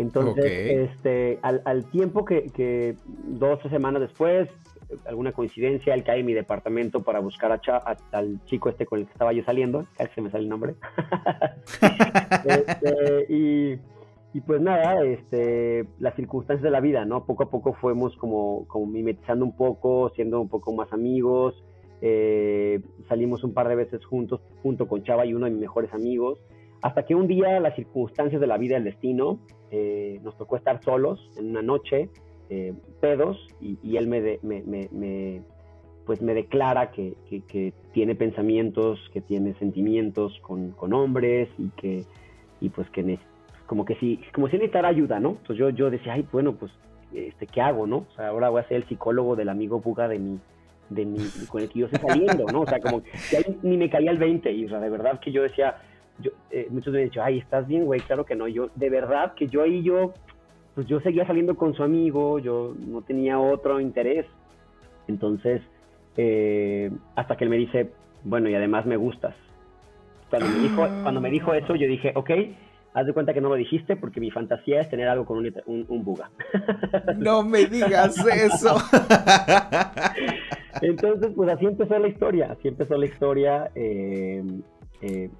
Entonces, 0.00 0.44
este, 0.92 1.38
al, 1.42 1.62
al 1.64 1.84
tiempo 1.90 2.24
que, 2.24 2.46
que 2.46 2.94
dos, 3.06 3.58
tres 3.60 3.72
semanas 3.72 4.00
después, 4.00 4.48
alguna 5.06 5.32
coincidencia, 5.32 5.92
él 5.94 6.02
cae 6.04 6.20
en 6.20 6.26
mi 6.26 6.32
departamento 6.34 7.02
para 7.02 7.20
buscar 7.20 7.52
a 7.52 7.60
Cha- 7.60 7.76
a- 7.84 7.96
al 8.16 8.42
chico 8.46 8.68
este 8.70 8.86
con 8.86 9.00
el 9.00 9.06
que 9.06 9.12
estaba 9.12 9.32
yo 9.32 9.42
saliendo, 9.44 9.84
casi 9.96 10.14
se 10.14 10.22
me 10.22 10.30
sale 10.30 10.44
el 10.44 10.48
nombre. 10.48 10.74
Este, 12.44 13.26
y, 13.28 13.78
y 14.34 14.40
pues 14.40 14.60
nada, 14.60 15.04
este, 15.04 15.86
las 15.98 16.14
circunstancias 16.14 16.62
de 16.62 16.70
la 16.70 16.80
vida, 16.80 17.04
¿no? 17.04 17.24
Poco 17.24 17.44
a 17.44 17.50
poco 17.50 17.72
fuimos 17.74 18.16
como, 18.16 18.66
como 18.68 18.86
mimetizando 18.86 19.44
un 19.44 19.56
poco, 19.56 20.10
siendo 20.14 20.40
un 20.40 20.48
poco 20.48 20.72
más 20.72 20.92
amigos. 20.92 21.62
eh, 22.00 22.80
salimos 23.08 23.42
un 23.44 23.52
par 23.54 23.68
de 23.68 23.74
veces 23.74 24.04
juntos, 24.04 24.40
junto 24.62 24.86
con 24.86 25.02
Chava 25.02 25.26
y 25.26 25.34
uno 25.34 25.46
de 25.46 25.50
mis 25.52 25.60
mejores 25.60 25.92
amigos. 25.92 26.38
Hasta 26.82 27.04
que 27.04 27.14
un 27.14 27.26
día 27.26 27.58
las 27.60 27.74
circunstancias 27.74 28.40
de 28.40 28.46
la 28.46 28.56
vida, 28.58 28.76
el 28.76 28.84
destino, 28.84 29.40
eh, 29.70 30.20
nos 30.22 30.36
tocó 30.36 30.56
estar 30.56 30.82
solos 30.84 31.20
en 31.36 31.50
una 31.50 31.62
noche, 31.62 32.08
eh, 32.50 32.72
pedos, 33.00 33.36
y, 33.60 33.96
él 33.96 34.06
me, 34.06 34.20
de- 34.20 34.38
me, 34.42 34.62
me- 34.62 35.42
pues 36.06 36.22
me 36.22 36.32
declara 36.34 36.90
que, 36.90 37.14
que- 37.28 37.42
tiene 37.92 38.14
pensamientos, 38.14 38.98
que 39.12 39.20
tiene 39.20 39.54
sentimientos 39.54 40.38
con, 40.40 40.70
con 40.70 40.92
hombres 40.94 41.48
y 41.58 41.68
que 41.70 42.04
y 42.60 42.70
pues 42.70 42.88
que 42.90 43.18
como 43.66 43.84
que 43.84 43.94
si 43.96 44.18
como 44.34 44.48
si 44.48 44.54
necesitara 44.54 44.88
ayuda, 44.88 45.20
¿no? 45.20 45.30
Entonces 45.30 45.58
yo, 45.58 45.70
yo 45.70 45.90
decía, 45.90 46.14
ay, 46.14 46.26
bueno, 46.32 46.54
pues 46.54 46.72
este 47.12 47.46
¿qué 47.46 47.60
hago, 47.60 47.86
no? 47.86 47.98
O 48.08 48.14
sea, 48.16 48.28
ahora 48.28 48.48
voy 48.48 48.60
a 48.62 48.68
ser 48.68 48.78
el 48.78 48.88
psicólogo 48.88 49.36
del 49.36 49.48
amigo 49.50 49.80
Buga 49.80 50.08
de 50.08 50.18
mi 50.18 50.38
de 50.90 51.04
mi 51.04 51.18
con 51.48 51.60
el 51.62 51.68
que 51.68 51.80
yo 51.80 51.86
estoy 51.86 52.00
saliendo, 52.00 52.48
¿no? 52.50 52.62
O 52.62 52.66
sea, 52.66 52.80
como 52.80 53.02
que 53.02 53.36
ahí 53.36 53.58
ni 53.62 53.76
me 53.76 53.90
caía 53.90 54.10
el 54.10 54.18
20 54.18 54.50
y 54.50 54.64
de 54.66 54.88
verdad 54.90 55.20
que 55.20 55.30
yo 55.32 55.42
decía 55.42 55.76
yo, 56.20 56.30
eh, 56.50 56.66
muchos 56.70 56.92
me 56.92 57.00
han 57.00 57.04
dicho, 57.06 57.22
ay, 57.22 57.38
¿estás 57.38 57.66
bien, 57.66 57.84
güey? 57.84 58.00
Claro 58.00 58.24
que 58.24 58.34
no. 58.34 58.48
Yo, 58.48 58.70
de 58.74 58.90
verdad 58.90 59.34
que 59.34 59.46
yo 59.46 59.62
ahí, 59.62 59.82
yo, 59.82 60.12
pues 60.74 60.86
yo 60.86 61.00
seguía 61.00 61.26
saliendo 61.26 61.56
con 61.56 61.74
su 61.74 61.82
amigo, 61.82 62.38
yo 62.38 62.74
no 62.86 63.02
tenía 63.02 63.38
otro 63.38 63.80
interés. 63.80 64.26
Entonces, 65.06 65.62
eh, 66.16 66.90
hasta 67.14 67.36
que 67.36 67.44
él 67.44 67.50
me 67.50 67.56
dice, 67.56 67.90
bueno, 68.24 68.48
y 68.48 68.54
además 68.54 68.84
me 68.86 68.96
gustas. 68.96 69.34
Cuando 70.30 70.48
me 70.48 70.58
dijo, 70.60 70.86
cuando 71.02 71.20
me 71.20 71.30
dijo 71.30 71.54
eso, 71.54 71.74
yo 71.74 71.86
dije, 71.86 72.12
ok, 72.14 72.30
haz 72.94 73.06
de 73.06 73.12
cuenta 73.14 73.32
que 73.32 73.40
no 73.40 73.48
lo 73.48 73.54
dijiste 73.54 73.96
porque 73.96 74.20
mi 74.20 74.30
fantasía 74.30 74.80
es 74.80 74.90
tener 74.90 75.08
algo 75.08 75.24
con 75.24 75.38
un, 75.38 75.52
un, 75.66 75.86
un 75.88 76.04
buga. 76.04 76.30
No 77.16 77.42
me 77.42 77.64
digas 77.64 78.16
eso. 78.26 78.76
Entonces, 80.82 81.32
pues 81.34 81.50
así 81.50 81.66
empezó 81.66 81.98
la 81.98 82.08
historia, 82.08 82.52
así 82.52 82.68
empezó 82.68 82.96
la 82.96 83.06
historia. 83.06 83.70
eh, 83.74 84.42
eh, 85.00 85.30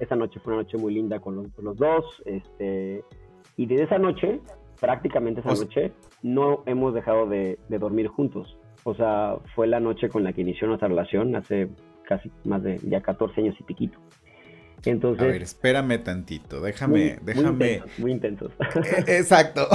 esa, 0.00 0.16
noche 0.16 0.40
fue 0.40 0.52
una 0.54 0.62
noche 0.62 0.76
muy 0.78 0.94
linda 0.94 1.20
con 1.20 1.36
los, 1.36 1.76
dos. 1.76 2.22
Este, 2.26 3.02
y 3.56 3.66
desde 3.66 3.84
esa 3.84 3.98
noche, 3.98 4.40
prácticamente 4.80 5.40
esa 5.40 5.54
sea- 5.54 5.64
noche 5.64 5.92
no 6.22 6.62
hemos 6.66 6.94
dejado 6.94 7.26
de, 7.28 7.58
de 7.68 7.78
dormir 7.78 8.08
juntos. 8.08 8.58
O 8.84 8.94
sea, 8.94 9.36
fue 9.54 9.66
la 9.66 9.80
noche 9.80 10.08
con 10.08 10.24
la 10.24 10.32
que 10.32 10.42
inició 10.42 10.66
nuestra 10.66 10.88
relación 10.88 11.34
hace 11.36 11.68
casi 12.06 12.30
más 12.44 12.62
de 12.62 12.78
ya 12.84 13.00
14 13.00 13.40
años 13.40 13.56
y 13.58 13.62
piquito. 13.62 13.98
A 14.86 14.90
Entonces, 14.90 15.26
ver, 15.26 15.40
espérame 15.42 15.98
tantito. 16.04 16.60
Déjame, 16.60 16.92
muy, 16.98 17.08
muy 17.10 17.18
déjame. 17.24 17.72
intensos, 17.72 17.98
muy 17.98 18.12
intensos. 18.12 18.52
Eh, 19.06 19.16
Exacto. 19.18 19.66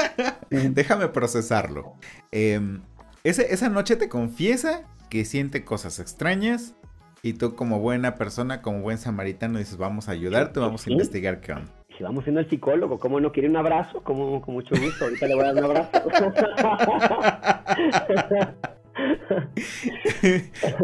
déjame 0.50 1.08
procesarlo. 1.08 1.94
Em, 2.32 2.80
ese- 3.24 3.52
esa 3.52 3.68
noche 3.68 3.96
te 3.96 4.08
confiesa 4.08 4.84
que 5.10 5.24
siente 5.24 5.64
cosas 5.64 5.98
extrañas. 6.00 6.74
Y 7.22 7.32
tú, 7.34 7.54
como 7.56 7.80
buena 7.80 8.14
persona, 8.14 8.62
como 8.62 8.80
buen 8.82 8.98
samaritano, 8.98 9.58
dices: 9.58 9.78
Vamos 9.78 10.08
a 10.08 10.12
ayudarte, 10.12 10.60
vamos 10.60 10.86
a 10.86 10.90
investigar 10.90 11.40
qué 11.40 11.52
onda. 11.52 11.70
Si 11.96 12.04
vamos 12.04 12.24
siendo 12.24 12.40
el 12.40 12.50
psicólogo, 12.50 12.98
¿cómo 12.98 13.20
no 13.20 13.32
quiere 13.32 13.48
un 13.48 13.56
abrazo? 13.56 14.02
Como 14.02 14.40
con 14.42 14.54
mucho 14.54 14.74
gusto. 14.78 15.04
Ahorita 15.06 15.26
le 15.26 15.34
voy 15.34 15.44
a 15.44 15.52
dar 15.54 15.64
un 15.64 15.70
abrazo. 15.70 15.90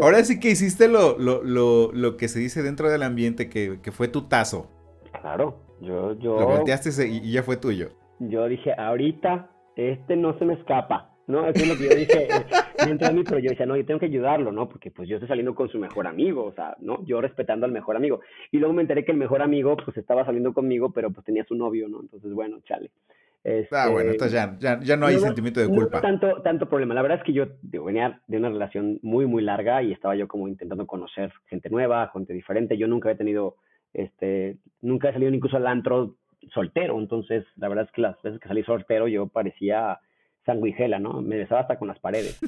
Ahora 0.01 0.23
sí 0.23 0.39
que 0.39 0.51
hiciste 0.51 0.87
lo, 0.87 1.17
lo, 1.17 1.43
lo, 1.43 1.91
lo 1.93 2.17
que 2.17 2.27
se 2.27 2.39
dice 2.39 2.61
dentro 2.63 2.89
del 2.89 3.03
ambiente, 3.03 3.49
que, 3.49 3.79
que 3.81 3.91
fue 3.91 4.07
tu 4.07 4.23
tazo. 4.23 4.69
claro, 5.21 5.59
yo, 5.81 6.13
yo, 6.19 6.39
Lo 6.39 6.47
volteaste 6.47 7.07
y 7.07 7.31
ya 7.31 7.43
fue 7.43 7.57
tuyo. 7.57 7.89
yo 8.19 8.47
dije, 8.47 8.73
ahorita 8.77 9.49
este 9.75 10.15
no 10.15 10.37
se 10.37 10.45
me 10.45 10.53
escapa. 10.53 11.12
¿No? 11.27 11.47
Eso 11.47 11.63
es 11.63 11.69
lo 11.69 11.77
que 11.77 11.89
yo 11.89 11.95
dije 11.95 12.27
eh, 12.27 12.45
dentro 12.85 13.07
de 13.07 13.13
mí, 13.13 13.23
pero 13.23 13.39
yo 13.39 13.49
decía, 13.49 13.65
no, 13.65 13.75
yo 13.77 13.85
tengo 13.85 13.99
que 13.99 14.07
ayudarlo, 14.07 14.51
¿no? 14.51 14.67
Porque 14.67 14.91
pues 14.91 15.07
yo 15.07 15.15
estoy 15.15 15.27
saliendo 15.27 15.55
con 15.55 15.69
su 15.69 15.79
mejor 15.79 16.07
amigo, 16.07 16.45
o 16.45 16.53
sea, 16.53 16.75
¿no? 16.79 17.05
Yo 17.05 17.21
respetando 17.21 17.65
al 17.65 17.71
mejor 17.71 17.95
amigo. 17.95 18.21
Y 18.51 18.57
luego 18.57 18.73
me 18.73 18.81
enteré 18.81 19.05
que 19.05 19.11
el 19.11 19.17
mejor 19.17 19.41
amigo 19.41 19.77
pues 19.77 19.97
estaba 19.97 20.25
saliendo 20.25 20.53
conmigo, 20.53 20.91
pero 20.91 21.11
pues 21.11 21.25
tenía 21.25 21.43
su 21.45 21.55
novio, 21.55 21.87
¿no? 21.87 22.01
Entonces, 22.01 22.31
bueno, 22.33 22.59
chale. 22.65 22.91
Ah, 23.71 23.89
bueno, 23.89 24.11
Este, 24.11 24.11
entonces 24.11 24.31
ya, 24.31 24.55
ya, 24.57 24.79
ya 24.81 24.95
no 24.95 25.05
hay 25.05 25.15
no, 25.15 25.21
sentimiento 25.21 25.59
de 25.59 25.67
no 25.67 25.73
culpa. 25.75 25.99
tanto, 25.99 26.41
tanto 26.41 26.69
problema. 26.69 26.93
La 26.93 27.01
verdad 27.01 27.17
es 27.17 27.23
que 27.25 27.33
yo 27.33 27.47
digo, 27.61 27.83
venía 27.83 28.21
de 28.27 28.37
una 28.37 28.49
relación 28.49 28.99
muy, 29.01 29.25
muy 29.25 29.43
larga 29.43 29.83
y 29.83 29.91
estaba 29.91 30.15
yo 30.15 30.29
como 30.29 30.47
intentando 30.47 30.87
conocer 30.87 31.31
gente 31.47 31.69
nueva, 31.69 32.09
gente 32.13 32.33
diferente. 32.33 32.77
Yo 32.77 32.87
nunca 32.87 33.11
he 33.11 33.15
tenido, 33.15 33.57
este, 33.93 34.57
nunca 34.81 35.09
he 35.09 35.13
salido 35.13 35.33
incluso 35.33 35.57
al 35.57 35.67
antro 35.67 36.15
soltero. 36.53 36.97
Entonces, 36.97 37.43
la 37.57 37.67
verdad 37.67 37.85
es 37.85 37.91
que 37.91 38.01
las 38.01 38.21
veces 38.21 38.39
que 38.39 38.47
salí 38.47 38.63
soltero 38.63 39.09
yo 39.09 39.27
parecía 39.27 39.99
sanguijela, 40.45 40.99
¿no? 40.99 41.21
Me 41.21 41.37
besaba 41.37 41.61
hasta 41.61 41.77
con 41.77 41.87
las 41.87 41.99
paredes. 41.99 42.39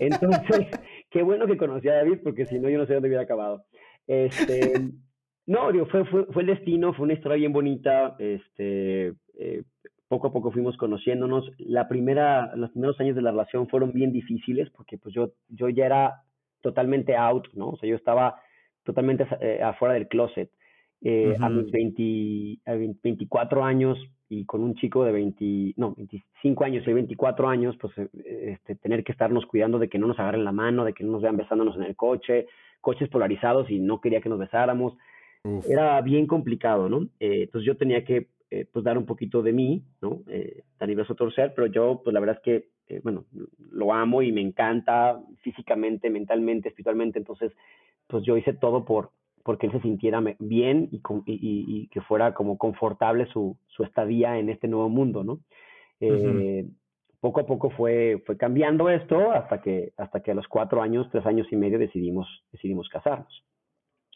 Entonces, 0.00 0.68
qué 1.10 1.22
bueno 1.22 1.46
que 1.46 1.56
conocí 1.56 1.88
a 1.88 1.96
David 1.96 2.18
porque 2.22 2.46
si 2.46 2.58
no 2.58 2.68
yo 2.68 2.78
no 2.78 2.86
sé 2.86 2.94
dónde 2.94 3.08
hubiera 3.08 3.24
acabado. 3.24 3.64
Este, 4.06 4.90
no, 5.46 5.72
digo, 5.72 5.86
fue, 5.86 6.04
fue, 6.06 6.26
fue 6.26 6.42
el 6.42 6.48
destino, 6.48 6.92
fue 6.94 7.04
una 7.04 7.14
historia 7.14 7.36
bien 7.36 7.52
bonita. 7.52 8.16
Este, 8.18 9.14
eh, 9.38 9.62
poco 10.08 10.28
a 10.28 10.32
poco 10.32 10.50
fuimos 10.50 10.76
conociéndonos. 10.76 11.50
La 11.58 11.88
primera, 11.88 12.54
los 12.56 12.70
primeros 12.70 12.98
años 13.00 13.16
de 13.16 13.22
la 13.22 13.30
relación 13.30 13.68
fueron 13.68 13.92
bien 13.92 14.12
difíciles 14.12 14.70
porque 14.70 14.98
pues 14.98 15.14
yo, 15.14 15.32
yo 15.48 15.68
ya 15.68 15.86
era 15.86 16.22
totalmente 16.60 17.16
out, 17.16 17.48
¿no? 17.54 17.70
O 17.70 17.76
sea, 17.76 17.88
yo 17.88 17.96
estaba 17.96 18.40
totalmente 18.84 19.26
eh, 19.40 19.60
afuera 19.62 19.94
del 19.94 20.08
closet. 20.08 20.50
Eh, 21.04 21.34
A 21.40 21.48
mis 21.48 21.70
20, 21.72 22.60
a 22.64 22.74
20 22.74 23.00
24 23.02 23.64
años 23.64 23.98
y 24.32 24.44
con 24.44 24.62
un 24.62 24.74
chico 24.74 25.04
de 25.04 25.12
20, 25.12 25.74
no, 25.76 25.94
25 25.94 26.64
años 26.64 26.86
y 26.86 26.92
24 26.92 27.48
años, 27.48 27.76
pues 27.80 27.92
eh, 27.98 28.08
este, 28.52 28.76
tener 28.76 29.04
que 29.04 29.12
estarnos 29.12 29.44
cuidando 29.46 29.78
de 29.78 29.88
que 29.88 29.98
no 29.98 30.06
nos 30.06 30.18
agarren 30.18 30.44
la 30.44 30.52
mano, 30.52 30.84
de 30.84 30.94
que 30.94 31.04
no 31.04 31.12
nos 31.12 31.22
vean 31.22 31.36
besándonos 31.36 31.76
en 31.76 31.82
el 31.82 31.96
coche, 31.96 32.46
coches 32.80 33.08
polarizados 33.08 33.70
y 33.70 33.78
no 33.78 34.00
quería 34.00 34.20
que 34.20 34.28
nos 34.28 34.38
besáramos. 34.38 34.94
Uf. 35.44 35.68
Era 35.68 36.00
bien 36.00 36.26
complicado, 36.26 36.88
¿no? 36.88 37.02
Eh, 37.20 37.42
entonces 37.42 37.66
yo 37.66 37.76
tenía 37.76 38.04
que 38.04 38.28
eh, 38.54 38.66
pues 38.70 38.84
dar 38.84 38.98
un 38.98 39.06
poquito 39.06 39.40
de 39.40 39.54
mí, 39.54 39.82
¿no? 40.02 40.20
Eh, 40.28 40.62
a 40.78 41.14
torcer, 41.14 41.54
pero 41.56 41.68
yo, 41.68 42.02
pues 42.04 42.12
la 42.12 42.20
verdad 42.20 42.36
es 42.36 42.42
que, 42.42 42.68
eh, 42.88 43.00
bueno, 43.02 43.24
lo 43.70 43.94
amo 43.94 44.20
y 44.20 44.30
me 44.30 44.42
encanta 44.42 45.18
físicamente, 45.40 46.10
mentalmente, 46.10 46.68
espiritualmente, 46.68 47.18
entonces, 47.18 47.52
pues 48.06 48.22
yo 48.24 48.36
hice 48.36 48.52
todo 48.52 48.84
por 48.84 49.10
porque 49.44 49.66
él 49.66 49.72
se 49.72 49.80
sintiera 49.80 50.22
bien 50.38 50.88
y, 50.92 51.00
con- 51.00 51.22
y- 51.26 51.34
y- 51.34 51.64
y 51.82 51.86
que 51.88 52.00
fuera 52.00 52.34
como 52.34 52.58
confortable 52.58 53.26
su, 53.26 53.56
su 53.68 53.82
estadía 53.84 54.38
en 54.38 54.48
este 54.50 54.68
nuevo 54.68 54.88
mundo, 54.88 55.24
¿no? 55.24 55.40
Eh, 56.00 56.66
Poco 57.20 57.38
a 57.38 57.46
poco 57.46 57.70
fue, 57.70 58.20
fue 58.26 58.36
cambiando 58.36 58.88
esto 58.90 59.30
hasta 59.30 59.62
que, 59.62 59.92
hasta 59.96 60.20
que 60.24 60.32
a 60.32 60.34
los 60.34 60.48
cuatro 60.48 60.82
años, 60.82 61.08
tres 61.12 61.24
años 61.24 61.46
y 61.52 61.56
medio 61.56 61.78
decidimos, 61.78 62.26
decidimos 62.50 62.88
casarnos. 62.88 63.44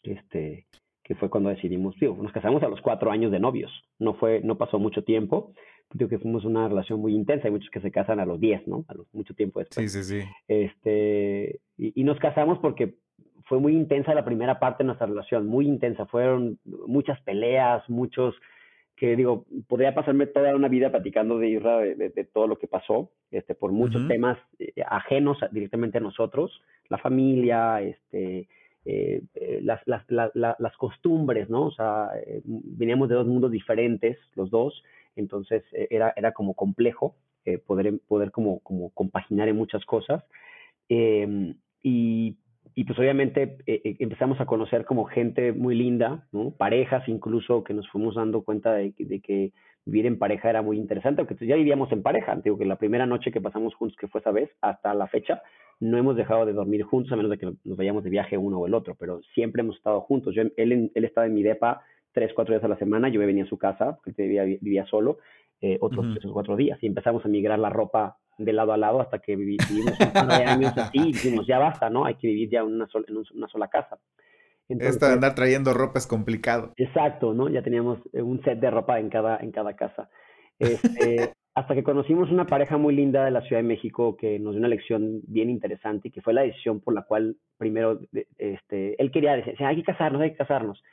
Este, 0.03 0.65
que 1.03 1.15
fue 1.15 1.29
cuando 1.29 1.49
decidimos, 1.49 1.95
digo, 2.01 2.17
nos 2.21 2.33
casamos 2.33 2.61
a 2.63 2.67
los 2.67 2.81
cuatro 2.81 3.09
años 3.09 3.31
de 3.31 3.39
novios. 3.39 3.71
No 3.97 4.13
fue, 4.15 4.41
no 4.43 4.57
pasó 4.57 4.77
mucho 4.77 5.05
tiempo. 5.05 5.53
Digo 5.93 6.09
que 6.09 6.19
fuimos 6.19 6.43
una 6.43 6.67
relación 6.67 6.99
muy 6.99 7.13
intensa. 7.15 7.47
Hay 7.47 7.51
muchos 7.53 7.69
que 7.69 7.79
se 7.79 7.91
casan 7.91 8.19
a 8.19 8.25
los 8.25 8.41
diez, 8.41 8.67
¿no? 8.67 8.83
A 8.89 8.93
los 8.93 9.07
mucho 9.13 9.33
tiempo 9.33 9.59
después. 9.59 9.89
Sí, 9.89 10.03
sí, 10.03 10.21
sí. 10.21 10.29
Este, 10.49 11.61
y, 11.77 12.01
y 12.01 12.03
nos 12.03 12.19
casamos 12.19 12.59
porque 12.59 12.95
fue 13.47 13.59
muy 13.59 13.73
intensa 13.73 14.13
la 14.13 14.25
primera 14.25 14.59
parte 14.59 14.83
de 14.83 14.87
nuestra 14.87 15.07
relación, 15.07 15.47
muy 15.47 15.67
intensa. 15.67 16.05
Fueron 16.05 16.59
muchas 16.87 17.19
peleas, 17.21 17.87
muchos, 17.89 18.35
que 18.95 19.15
digo, 19.15 19.45
podría 19.67 19.93
pasarme 19.95 20.25
toda 20.27 20.55
una 20.55 20.67
vida 20.67 20.89
platicando 20.91 21.37
de 21.39 21.49
Isra, 21.49 21.77
de, 21.79 21.95
de- 21.95 22.09
de 22.09 22.23
todo 22.25 22.47
lo 22.47 22.57
que 22.57 22.67
pasó, 22.67 23.11
este, 23.31 23.55
por 23.55 23.71
muchos 23.71 24.01
temas 24.07 24.37
eh, 24.59 24.73
ajenos 24.87 25.41
a- 25.43 25.47
directamente 25.49 25.97
a 25.99 26.01
nosotros, 26.01 26.61
la 26.89 26.97
familia, 26.97 27.81
este, 27.81 28.47
eh, 28.85 29.21
eh, 29.35 29.59
las, 29.63 29.81
las, 29.85 30.03
la- 30.09 30.31
la- 30.33 30.55
las 30.59 30.75
costumbres, 30.77 31.49
¿no? 31.49 31.67
O 31.67 31.71
sea, 31.71 32.09
veníamos 32.45 33.07
de 33.09 33.15
dos 33.15 33.27
mundos 33.27 33.51
diferentes, 33.51 34.17
los 34.35 34.49
dos, 34.49 34.83
entonces 35.15 35.63
era, 35.89 36.13
era 36.15 36.31
como 36.31 36.53
complejo 36.53 37.15
poder, 37.65 37.93
poder 38.07 38.31
como, 38.31 38.59
como 38.59 38.89
compaginar 38.89 39.47
en 39.47 39.55
muchas 39.55 39.85
cosas. 39.85 40.23
Eh, 40.89 41.53
y, 41.83 42.35
y 42.77 42.83
pues 42.83 42.97
obviamente 42.99 43.57
eh, 43.65 43.81
eh, 43.83 43.95
empezamos 43.99 44.39
a 44.39 44.45
conocer 44.45 44.85
como 44.85 45.05
gente 45.05 45.51
muy 45.51 45.73
linda, 45.75 46.27
¿no? 46.31 46.51
Parejas 46.51 47.07
incluso 47.09 47.63
que 47.63 47.73
nos 47.73 47.89
fuimos 47.89 48.13
dando 48.15 48.43
cuenta 48.43 48.71
de, 48.73 48.93
que- 48.93 49.05
de 49.05 49.19
que 49.19 49.51
vivir 49.85 50.05
en 50.05 50.19
pareja 50.19 50.49
era 50.49 50.61
muy 50.61 50.77
interesante, 50.77 51.21
aunque 51.21 51.35
ya 51.47 51.55
vivíamos 51.55 51.91
en 51.91 52.03
pareja. 52.03 52.35
Digo 52.43 52.57
que 52.57 52.65
la 52.65 52.75
primera 52.75 53.05
noche 53.07 53.31
que 53.31 53.41
pasamos 53.41 53.73
juntos, 53.73 53.97
que 53.99 54.07
fue 54.07 54.21
esa 54.21 54.31
vez, 54.31 54.49
hasta 54.61 54.93
la 54.93 55.07
fecha, 55.07 55.41
no 55.79 55.97
hemos 55.97 56.15
dejado 56.15 56.45
de 56.45 56.53
dormir 56.53 56.83
juntos, 56.83 57.11
a 57.11 57.15
menos 57.15 57.31
de 57.31 57.37
que 57.39 57.45
nos 57.63 57.77
vayamos 57.77 58.03
de 58.03 58.09
viaje 58.11 58.37
uno 58.37 58.59
o 58.59 58.67
el 58.67 58.73
otro, 58.75 58.95
pero 58.99 59.21
siempre 59.33 59.61
hemos 59.61 59.77
estado 59.77 60.01
juntos. 60.01 60.35
Yo, 60.35 60.43
él, 60.43 60.91
él 60.93 61.03
estaba 61.05 61.25
en 61.25 61.33
mi 61.33 61.41
depa 61.41 61.81
tres, 62.11 62.31
cuatro 62.35 62.53
días 62.53 62.63
a 62.63 62.67
la 62.67 62.77
semana, 62.77 63.09
yo 63.09 63.19
me 63.19 63.25
venía 63.25 63.43
a 63.45 63.47
su 63.47 63.57
casa, 63.57 63.95
porque 63.95 64.11
él 64.11 64.27
vivía, 64.27 64.43
vivía 64.43 64.85
solo, 64.85 65.17
eh, 65.61 65.77
otros 65.81 66.05
tres 66.13 66.25
o 66.25 66.33
cuatro 66.33 66.55
días, 66.55 66.77
y 66.83 66.87
empezamos 66.87 67.25
a 67.25 67.29
migrar 67.29 67.57
la 67.57 67.69
ropa 67.69 68.17
de 68.37 68.53
lado 68.53 68.71
a 68.73 68.77
lado 68.77 69.01
hasta 69.01 69.19
que 69.19 69.35
vivi- 69.37 69.57
vivimos 69.69 69.99
un 69.99 70.11
par 70.13 70.27
de 70.27 70.43
años 70.45 70.77
así, 70.77 70.97
y 70.99 71.11
dijimos, 71.13 71.47
ya 71.47 71.57
basta, 71.59 71.89
¿no? 71.89 72.05
Hay 72.05 72.15
que 72.15 72.27
vivir 72.27 72.49
ya 72.49 72.59
en 72.59 72.67
una, 72.67 72.87
sola, 72.87 73.05
en 73.09 73.17
un- 73.17 73.25
una 73.35 73.47
sola 73.47 73.67
casa. 73.67 73.97
Esto 74.69 75.07
de 75.07 75.13
andar 75.13 75.33
trayendo 75.33 75.73
ropa 75.73 75.97
es 75.97 76.07
complicado. 76.07 76.73
Exacto, 76.75 77.33
¿no? 77.33 77.47
Ya 77.49 77.61
teníamos 77.61 77.99
eh, 78.13 78.21
un 78.21 78.43
set 78.43 78.59
de 78.59 78.69
ropa 78.69 78.99
en 78.99 79.09
cada, 79.09 79.37
en 79.37 79.51
cada 79.51 79.75
casa. 79.75 80.09
Este, 80.59 81.31
hasta 81.55 81.73
que 81.73 81.83
conocimos 81.83 82.29
una 82.31 82.45
pareja 82.45 82.77
muy 82.77 82.93
linda 82.93 83.23
de 83.25 83.31
la 83.31 83.41
Ciudad 83.41 83.61
de 83.61 83.67
México 83.67 84.17
que 84.17 84.37
nos 84.39 84.53
dio 84.53 84.59
una 84.59 84.67
lección 84.67 85.21
bien 85.25 85.49
interesante 85.49 86.09
y 86.09 86.11
que 86.11 86.21
fue 86.21 86.33
la 86.33 86.41
decisión 86.41 86.81
por 86.81 86.93
la 86.93 87.03
cual 87.03 87.37
primero 87.57 87.99
este, 88.37 89.01
él 89.01 89.09
quería 89.09 89.35
decir, 89.37 89.55
hay 89.63 89.77
que 89.77 89.83
casarnos, 89.83 90.21
hay 90.21 90.31
que 90.31 90.37
casarnos. 90.37 90.83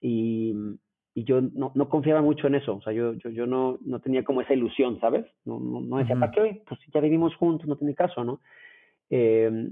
Y, 0.00 0.54
y 1.16 1.24
yo 1.24 1.40
no, 1.40 1.72
no 1.74 1.88
confiaba 1.88 2.20
mucho 2.20 2.46
en 2.46 2.56
eso, 2.56 2.76
o 2.76 2.82
sea, 2.82 2.92
yo, 2.92 3.14
yo, 3.14 3.30
yo 3.30 3.46
no, 3.46 3.78
no 3.80 4.00
tenía 4.00 4.22
como 4.22 4.42
esa 4.42 4.52
ilusión, 4.52 5.00
¿sabes? 5.00 5.24
No, 5.46 5.58
no, 5.58 5.80
no 5.80 5.96
decía, 5.96 6.14
Ujú. 6.14 6.20
¿para 6.20 6.30
qué? 6.30 6.62
Pues 6.68 6.78
ya 6.92 7.00
vivimos 7.00 7.34
juntos, 7.36 7.66
no 7.66 7.76
tiene 7.76 7.94
caso, 7.94 8.22
¿no? 8.22 8.40
Eh, 9.08 9.70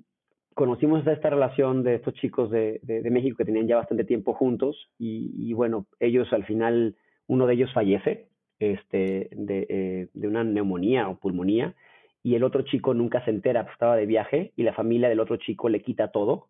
conocimos 0.55 1.07
esta 1.07 1.29
relación 1.29 1.83
de 1.83 1.97
estos 1.97 2.15
chicos 2.15 2.51
de, 2.51 2.81
de, 2.83 3.03
de 3.03 3.11
México 3.11 3.37
que 3.37 3.45
tenían 3.45 3.69
ya 3.69 3.77
bastante 3.77 4.05
tiempo 4.05 4.33
juntos 4.33 4.89
y, 4.99 5.35
y 5.37 5.53
bueno, 5.53 5.85
ellos 6.01 6.33
al 6.33 6.45
final, 6.47 6.97
uno 7.27 7.47
de 7.47 7.53
ellos 7.53 7.71
fallece 7.75 8.29
este, 8.59 9.29
de, 9.33 9.67
eh, 9.69 10.09
de 10.15 10.29
una 10.29 10.45
neumonía 10.45 11.11
o 11.11 11.19
pulmonía 11.19 11.75
y 12.23 12.37
el 12.37 12.43
otro 12.45 12.63
chico 12.63 12.95
nunca 12.95 13.23
se 13.27 13.31
entera, 13.31 13.65
pues, 13.65 13.75
estaba 13.75 13.97
de 13.97 14.07
viaje 14.07 14.55
y 14.57 14.63
la 14.63 14.73
familia 14.73 15.11
del 15.11 15.21
otro 15.21 15.37
chico 15.37 15.69
le 15.69 15.83
quita 15.83 16.09
todo. 16.09 16.47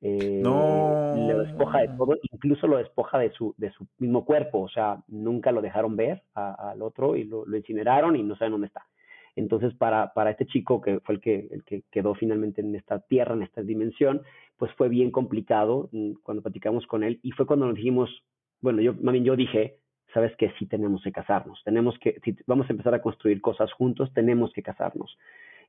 Eh, 0.00 0.40
No. 0.42 1.14
Lo 1.16 1.40
despoja 1.40 1.80
de 1.80 1.88
todo, 1.88 2.16
incluso 2.32 2.66
lo 2.66 2.78
despoja 2.78 3.18
de 3.18 3.30
su, 3.32 3.54
de 3.58 3.70
su 3.72 3.86
mismo 3.98 4.24
cuerpo, 4.24 4.60
o 4.60 4.68
sea, 4.68 5.02
nunca 5.08 5.52
lo 5.52 5.60
dejaron 5.60 5.96
ver 5.96 6.22
al 6.34 6.82
otro 6.82 7.16
y 7.16 7.24
lo, 7.24 7.44
incineraron 7.54 8.16
y 8.16 8.22
no 8.22 8.36
saben 8.36 8.52
dónde 8.52 8.68
está. 8.68 8.86
Entonces, 9.36 9.74
para, 9.74 10.12
para 10.14 10.30
este 10.30 10.46
chico, 10.46 10.80
que 10.80 11.00
fue 11.00 11.16
el 11.16 11.20
que, 11.20 11.48
el 11.50 11.64
que 11.64 11.82
quedó 11.90 12.14
finalmente 12.14 12.60
en 12.60 12.74
esta 12.74 13.00
tierra, 13.00 13.34
en 13.34 13.42
esta 13.42 13.62
dimensión, 13.62 14.22
pues 14.56 14.72
fue 14.72 14.88
bien 14.88 15.10
complicado 15.10 15.88
mm, 15.92 16.14
cuando 16.22 16.42
platicamos 16.42 16.86
con 16.86 17.04
él 17.04 17.20
y 17.22 17.30
fue 17.32 17.46
cuando 17.46 17.66
nos 17.66 17.76
dijimos, 17.76 18.10
bueno, 18.60 18.80
yo, 18.80 18.94
yo 18.94 19.36
dije, 19.36 19.78
sabes 20.12 20.34
que 20.36 20.50
sí 20.58 20.66
tenemos 20.66 21.02
que 21.02 21.12
casarnos, 21.12 21.62
tenemos 21.64 21.96
que, 22.00 22.20
si 22.24 22.36
vamos 22.46 22.68
a 22.68 22.72
empezar 22.72 22.94
a 22.94 23.02
construir 23.02 23.40
cosas 23.40 23.72
juntos, 23.72 24.12
tenemos 24.12 24.52
que 24.52 24.62
casarnos. 24.62 25.16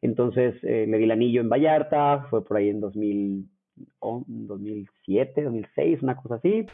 Entonces, 0.01 0.55
eh, 0.63 0.85
le 0.87 0.97
di 0.97 1.03
el 1.03 1.11
anillo 1.11 1.41
en 1.41 1.49
Vallarta, 1.49 2.27
fue 2.29 2.43
por 2.43 2.57
ahí 2.57 2.69
en 2.69 2.79
2000, 2.79 3.45
oh, 3.45 3.58
2007, 4.01 5.43
2006, 5.43 6.03
una 6.03 6.15
cosa 6.15 6.35
así, 6.35 6.65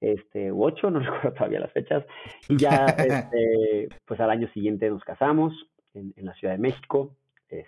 este, 0.00 0.50
u 0.50 0.64
ocho, 0.64 0.90
no 0.90 1.00
recuerdo 1.00 1.32
todavía 1.32 1.60
las 1.60 1.72
fechas. 1.72 2.04
Y 2.48 2.56
ya, 2.56 2.86
este, 2.86 3.88
pues 4.06 4.20
al 4.20 4.30
año 4.30 4.48
siguiente 4.52 4.88
nos 4.88 5.02
casamos 5.04 5.52
en, 5.94 6.12
en 6.16 6.26
la 6.26 6.34
Ciudad 6.34 6.54
de 6.54 6.60
México. 6.60 7.16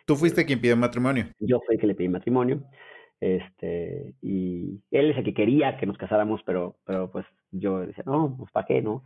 Tú 0.06 0.14
fuiste 0.14 0.46
quien 0.46 0.60
pidió 0.60 0.76
matrimonio. 0.76 1.26
Yo 1.40 1.60
fui 1.66 1.74
el 1.74 1.80
que 1.80 1.88
le 1.88 1.94
pedí 1.96 2.08
matrimonio. 2.08 2.62
Este, 3.20 4.14
y 4.20 4.80
él 4.90 5.10
es 5.12 5.16
el 5.16 5.24
que 5.24 5.34
quería 5.34 5.76
que 5.76 5.86
nos 5.86 5.96
casáramos, 5.96 6.40
pero, 6.44 6.76
pero 6.84 7.10
pues 7.10 7.24
yo 7.52 7.80
decía, 7.80 8.02
no, 8.04 8.34
pues 8.36 8.50
¿para 8.50 8.66
qué, 8.66 8.82
no? 8.82 9.04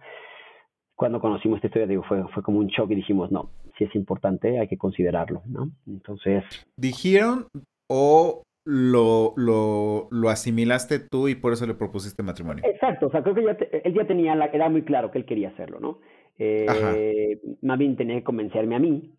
Cuando 0.94 1.20
conocimos 1.20 1.56
esta 1.56 1.66
historia, 1.66 1.86
digo, 1.86 2.02
fue, 2.02 2.26
fue 2.28 2.42
como 2.42 2.58
un 2.60 2.68
shock 2.68 2.90
y 2.92 2.94
dijimos, 2.94 3.30
no, 3.30 3.50
si 3.76 3.84
es 3.84 3.94
importante, 3.94 4.58
hay 4.58 4.68
que 4.68 4.78
considerarlo, 4.78 5.42
¿no? 5.44 5.70
Entonces... 5.86 6.44
¿Dijeron 6.78 7.48
o 7.90 8.42
lo, 8.66 9.32
lo, 9.36 10.08
lo, 10.10 10.28
asimilaste 10.28 10.98
tú 10.98 11.28
y 11.28 11.36
por 11.36 11.52
eso 11.52 11.66
le 11.66 11.74
propusiste 11.74 12.24
matrimonio. 12.24 12.64
Exacto, 12.66 13.06
o 13.06 13.10
sea, 13.10 13.22
creo 13.22 13.34
que 13.36 13.44
ya 13.44 13.56
él 13.84 13.94
ya 13.94 14.06
tenía, 14.06 14.34
la, 14.34 14.46
era 14.46 14.68
muy 14.68 14.82
claro 14.82 15.12
que 15.12 15.18
él 15.18 15.24
quería 15.24 15.50
hacerlo, 15.50 15.78
¿no? 15.78 16.00
Eh, 16.38 17.40
más 17.62 17.78
bien 17.78 17.96
tenía 17.96 18.16
que 18.16 18.24
convencerme 18.24 18.74
a 18.74 18.80
mí 18.80 19.14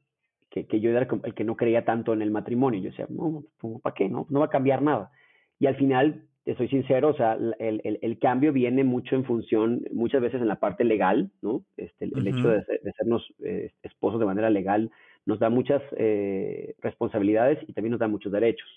que, 0.52 0.68
que, 0.68 0.82
yo 0.82 0.92
era 0.92 1.08
el 1.24 1.34
que 1.34 1.44
no 1.46 1.56
creía 1.56 1.86
tanto 1.86 2.14
en 2.14 2.22
el 2.22 2.30
matrimonio. 2.30 2.82
Yo 2.82 2.90
decía, 2.90 3.08
no, 3.10 3.46
¿para 3.82 3.96
qué? 3.96 4.10
No, 4.10 4.28
no 4.30 4.42
va 4.42 4.48
a 4.48 4.50
cambiar 4.50 4.82
nada. 4.82 5.12
Y 5.60 5.66
al 5.68 5.78
final, 5.78 6.26
soy 6.58 6.68
sincero, 6.68 7.10
o 7.10 7.16
sea, 7.16 7.34
el, 7.34 7.82
el, 7.86 8.00
el, 8.02 8.20
cambio 8.20 8.52
viene 8.52 8.84
mucho 8.84 9.16
en 9.16 9.24
función, 9.24 9.82
muchas 9.94 10.22
veces 10.22 10.42
en 10.42 10.50
la 10.50 10.60
parte 10.60 10.84
legal, 10.84 11.32
¿no? 11.42 11.64
Este, 11.78 12.06
el, 12.06 12.28
hecho 12.28 12.50
de, 12.50 12.64
de 12.84 12.92
sernos 12.98 13.26
eh, 13.44 13.72
esposos 13.82 14.20
de 14.20 14.26
manera 14.26 14.50
legal 14.50 14.92
nos 15.26 15.40
da 15.40 15.50
muchas 15.50 15.82
eh, 15.96 16.76
responsabilidades 16.82 17.60
y 17.68 17.74
también 17.74 17.92
nos 17.92 18.00
da 18.00 18.08
muchos 18.10 18.32
derechos 18.32 18.68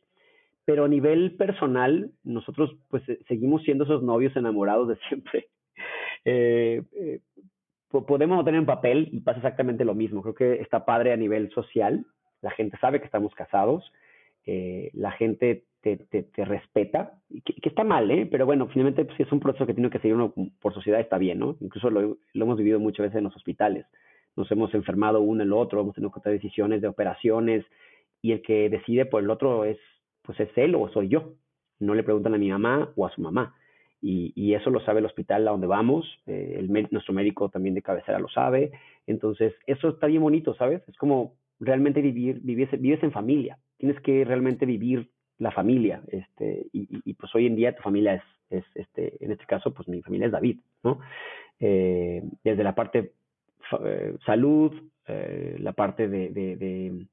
pero 0.64 0.84
a 0.84 0.88
nivel 0.88 1.36
personal, 1.36 2.10
nosotros 2.22 2.76
pues 2.88 3.02
seguimos 3.28 3.62
siendo 3.62 3.84
esos 3.84 4.02
novios 4.02 4.36
enamorados 4.36 4.88
de 4.88 4.96
siempre. 5.08 5.48
Eh, 6.26 6.82
eh, 6.96 7.20
podemos 7.88 8.36
no 8.36 8.44
tener 8.44 8.60
un 8.60 8.66
papel 8.66 9.08
y 9.10 9.20
pasa 9.20 9.38
exactamente 9.38 9.86
lo 9.86 9.94
mismo. 9.94 10.20
Creo 10.20 10.34
que 10.34 10.52
está 10.60 10.84
padre 10.84 11.14
a 11.14 11.16
nivel 11.16 11.50
social. 11.52 12.04
La 12.42 12.50
gente 12.50 12.76
sabe 12.78 13.00
que 13.00 13.06
estamos 13.06 13.34
casados. 13.34 13.90
Eh, 14.46 14.90
la 14.94 15.12
gente 15.12 15.64
te, 15.80 15.96
te, 15.96 16.44
respeta, 16.44 17.12
que, 17.44 17.68
está 17.68 17.84
mal, 17.84 18.10
¿eh? 18.10 18.26
pero 18.30 18.46
bueno, 18.46 18.68
finalmente 18.68 19.04
pues, 19.04 19.16
si 19.16 19.22
es 19.22 19.32
un 19.32 19.40
proceso 19.40 19.66
que 19.66 19.74
tiene 19.74 19.90
que 19.90 19.98
seguir 19.98 20.14
uno 20.14 20.34
por 20.60 20.74
sociedad, 20.74 21.00
está 21.00 21.18
bien, 21.18 21.38
¿no? 21.38 21.56
Incluso 21.60 21.90
lo, 21.90 22.18
lo 22.32 22.44
hemos 22.44 22.58
vivido 22.58 22.78
muchas 22.78 23.04
veces 23.04 23.18
en 23.18 23.24
los 23.24 23.36
hospitales. 23.36 23.86
Nos 24.36 24.50
hemos 24.50 24.72
enfermado 24.74 25.20
uno 25.20 25.42
el 25.42 25.52
otro, 25.52 25.80
hemos 25.80 25.94
tenido 25.94 26.10
que 26.10 26.20
tomar 26.20 26.38
decisiones 26.38 26.80
de 26.80 26.88
operaciones 26.88 27.64
y 28.22 28.32
el 28.32 28.42
que 28.42 28.68
decide 28.68 29.06
por 29.06 29.22
el 29.22 29.30
otro 29.30 29.64
es 29.64 29.78
pues 30.30 30.48
es 30.48 30.58
él 30.58 30.76
o 30.76 30.88
soy 30.90 31.08
yo. 31.08 31.32
No 31.80 31.92
le 31.92 32.04
preguntan 32.04 32.34
a 32.34 32.38
mi 32.38 32.50
mamá 32.50 32.92
o 32.94 33.04
a 33.04 33.10
su 33.10 33.20
mamá. 33.20 33.56
Y, 34.00 34.32
y 34.36 34.54
eso 34.54 34.70
lo 34.70 34.78
sabe 34.78 35.00
el 35.00 35.06
hospital 35.06 35.48
a 35.48 35.50
donde 35.50 35.66
vamos, 35.66 36.06
eh, 36.28 36.54
el, 36.56 36.70
nuestro 36.92 37.12
médico 37.12 37.48
también 37.48 37.74
de 37.74 37.82
cabecera 37.82 38.20
lo 38.20 38.28
sabe. 38.28 38.70
Entonces, 39.08 39.52
eso 39.66 39.88
está 39.88 40.06
bien 40.06 40.22
bonito, 40.22 40.54
¿sabes? 40.54 40.82
Es 40.88 40.96
como 40.98 41.34
realmente 41.58 42.00
vivir, 42.00 42.38
vives, 42.44 42.68
vives 42.80 43.02
en 43.02 43.10
familia. 43.10 43.58
Tienes 43.76 44.00
que 44.02 44.24
realmente 44.24 44.66
vivir 44.66 45.10
la 45.38 45.50
familia. 45.50 46.00
Este, 46.06 46.68
y, 46.72 47.12
pues 47.14 47.34
hoy 47.34 47.46
en 47.46 47.56
día 47.56 47.74
tu 47.74 47.82
familia 47.82 48.14
es, 48.14 48.22
es, 48.50 48.64
este, 48.76 49.16
en 49.24 49.32
este 49.32 49.46
caso, 49.46 49.74
pues 49.74 49.88
mi 49.88 50.00
familia 50.00 50.26
es 50.26 50.32
David, 50.32 50.60
¿no? 50.84 51.00
Eh, 51.58 52.22
desde 52.44 52.62
la 52.62 52.76
parte 52.76 53.14
eh, 53.84 54.16
salud, 54.24 54.72
la 55.58 55.72
parte 55.72 56.06
de, 56.08 56.28
de, 56.28 57.04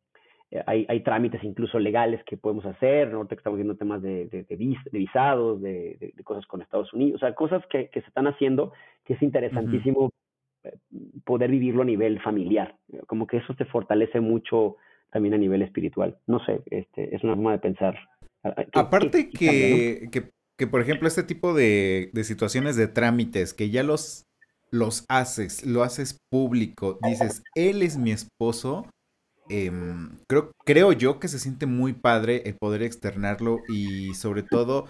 hay, 0.65 0.85
hay, 0.87 1.01
trámites 1.01 1.43
incluso 1.43 1.77
legales 1.77 2.23
que 2.25 2.37
podemos 2.37 2.65
hacer, 2.65 3.11
¿no? 3.11 3.27
estamos 3.29 3.57
viendo 3.57 3.75
temas 3.75 4.01
de, 4.01 4.27
de, 4.27 4.43
de, 4.43 4.55
vis, 4.55 4.77
de 4.91 4.97
visados, 4.97 5.61
de, 5.61 6.13
cosas 6.23 6.45
con 6.45 6.61
Estados 6.61 6.93
Unidos, 6.93 7.21
o 7.21 7.25
sea, 7.25 7.35
cosas 7.35 7.63
que, 7.69 7.89
que 7.89 8.01
se 8.01 8.07
están 8.07 8.27
haciendo 8.27 8.71
que 9.03 9.13
es 9.13 9.21
interesantísimo 9.21 10.05
uh 10.05 10.09
-huh. 10.09 11.23
poder 11.23 11.51
vivirlo 11.51 11.81
a 11.81 11.85
nivel 11.85 12.21
familiar, 12.21 12.75
como 13.07 13.27
que 13.27 13.37
eso 13.37 13.55
te 13.55 13.65
fortalece 13.65 14.19
mucho 14.19 14.77
también 15.11 15.33
a 15.33 15.37
nivel 15.37 15.61
espiritual. 15.61 16.17
No 16.27 16.43
sé, 16.45 16.61
este, 16.67 17.15
es 17.15 17.23
una 17.23 17.35
forma 17.35 17.51
de 17.53 17.59
pensar. 17.59 17.97
¿Qué, 18.43 18.79
Aparte 18.79 19.29
qué, 19.29 19.37
que, 19.37 19.45
cambia, 19.45 20.05
¿no? 20.05 20.11
que, 20.11 20.31
que, 20.57 20.67
por 20.67 20.81
ejemplo, 20.81 21.07
este 21.07 21.23
tipo 21.23 21.53
de, 21.53 22.09
de 22.13 22.23
situaciones 22.23 22.75
de 22.75 22.87
trámites, 22.87 23.53
que 23.53 23.69
ya 23.69 23.83
los, 23.83 24.23
los 24.71 25.05
haces, 25.09 25.65
lo 25.65 25.83
haces 25.83 26.19
público, 26.29 26.99
dices, 27.01 27.43
él 27.55 27.81
es 27.81 27.97
mi 27.97 28.11
esposo, 28.11 28.85
eh, 29.49 29.71
creo, 30.27 30.51
creo 30.65 30.91
yo 30.91 31.19
que 31.19 31.27
se 31.27 31.39
siente 31.39 31.65
muy 31.65 31.93
padre 31.93 32.43
el 32.45 32.55
poder 32.55 32.83
externarlo 32.83 33.59
y 33.69 34.13
sobre 34.13 34.43
todo 34.43 34.89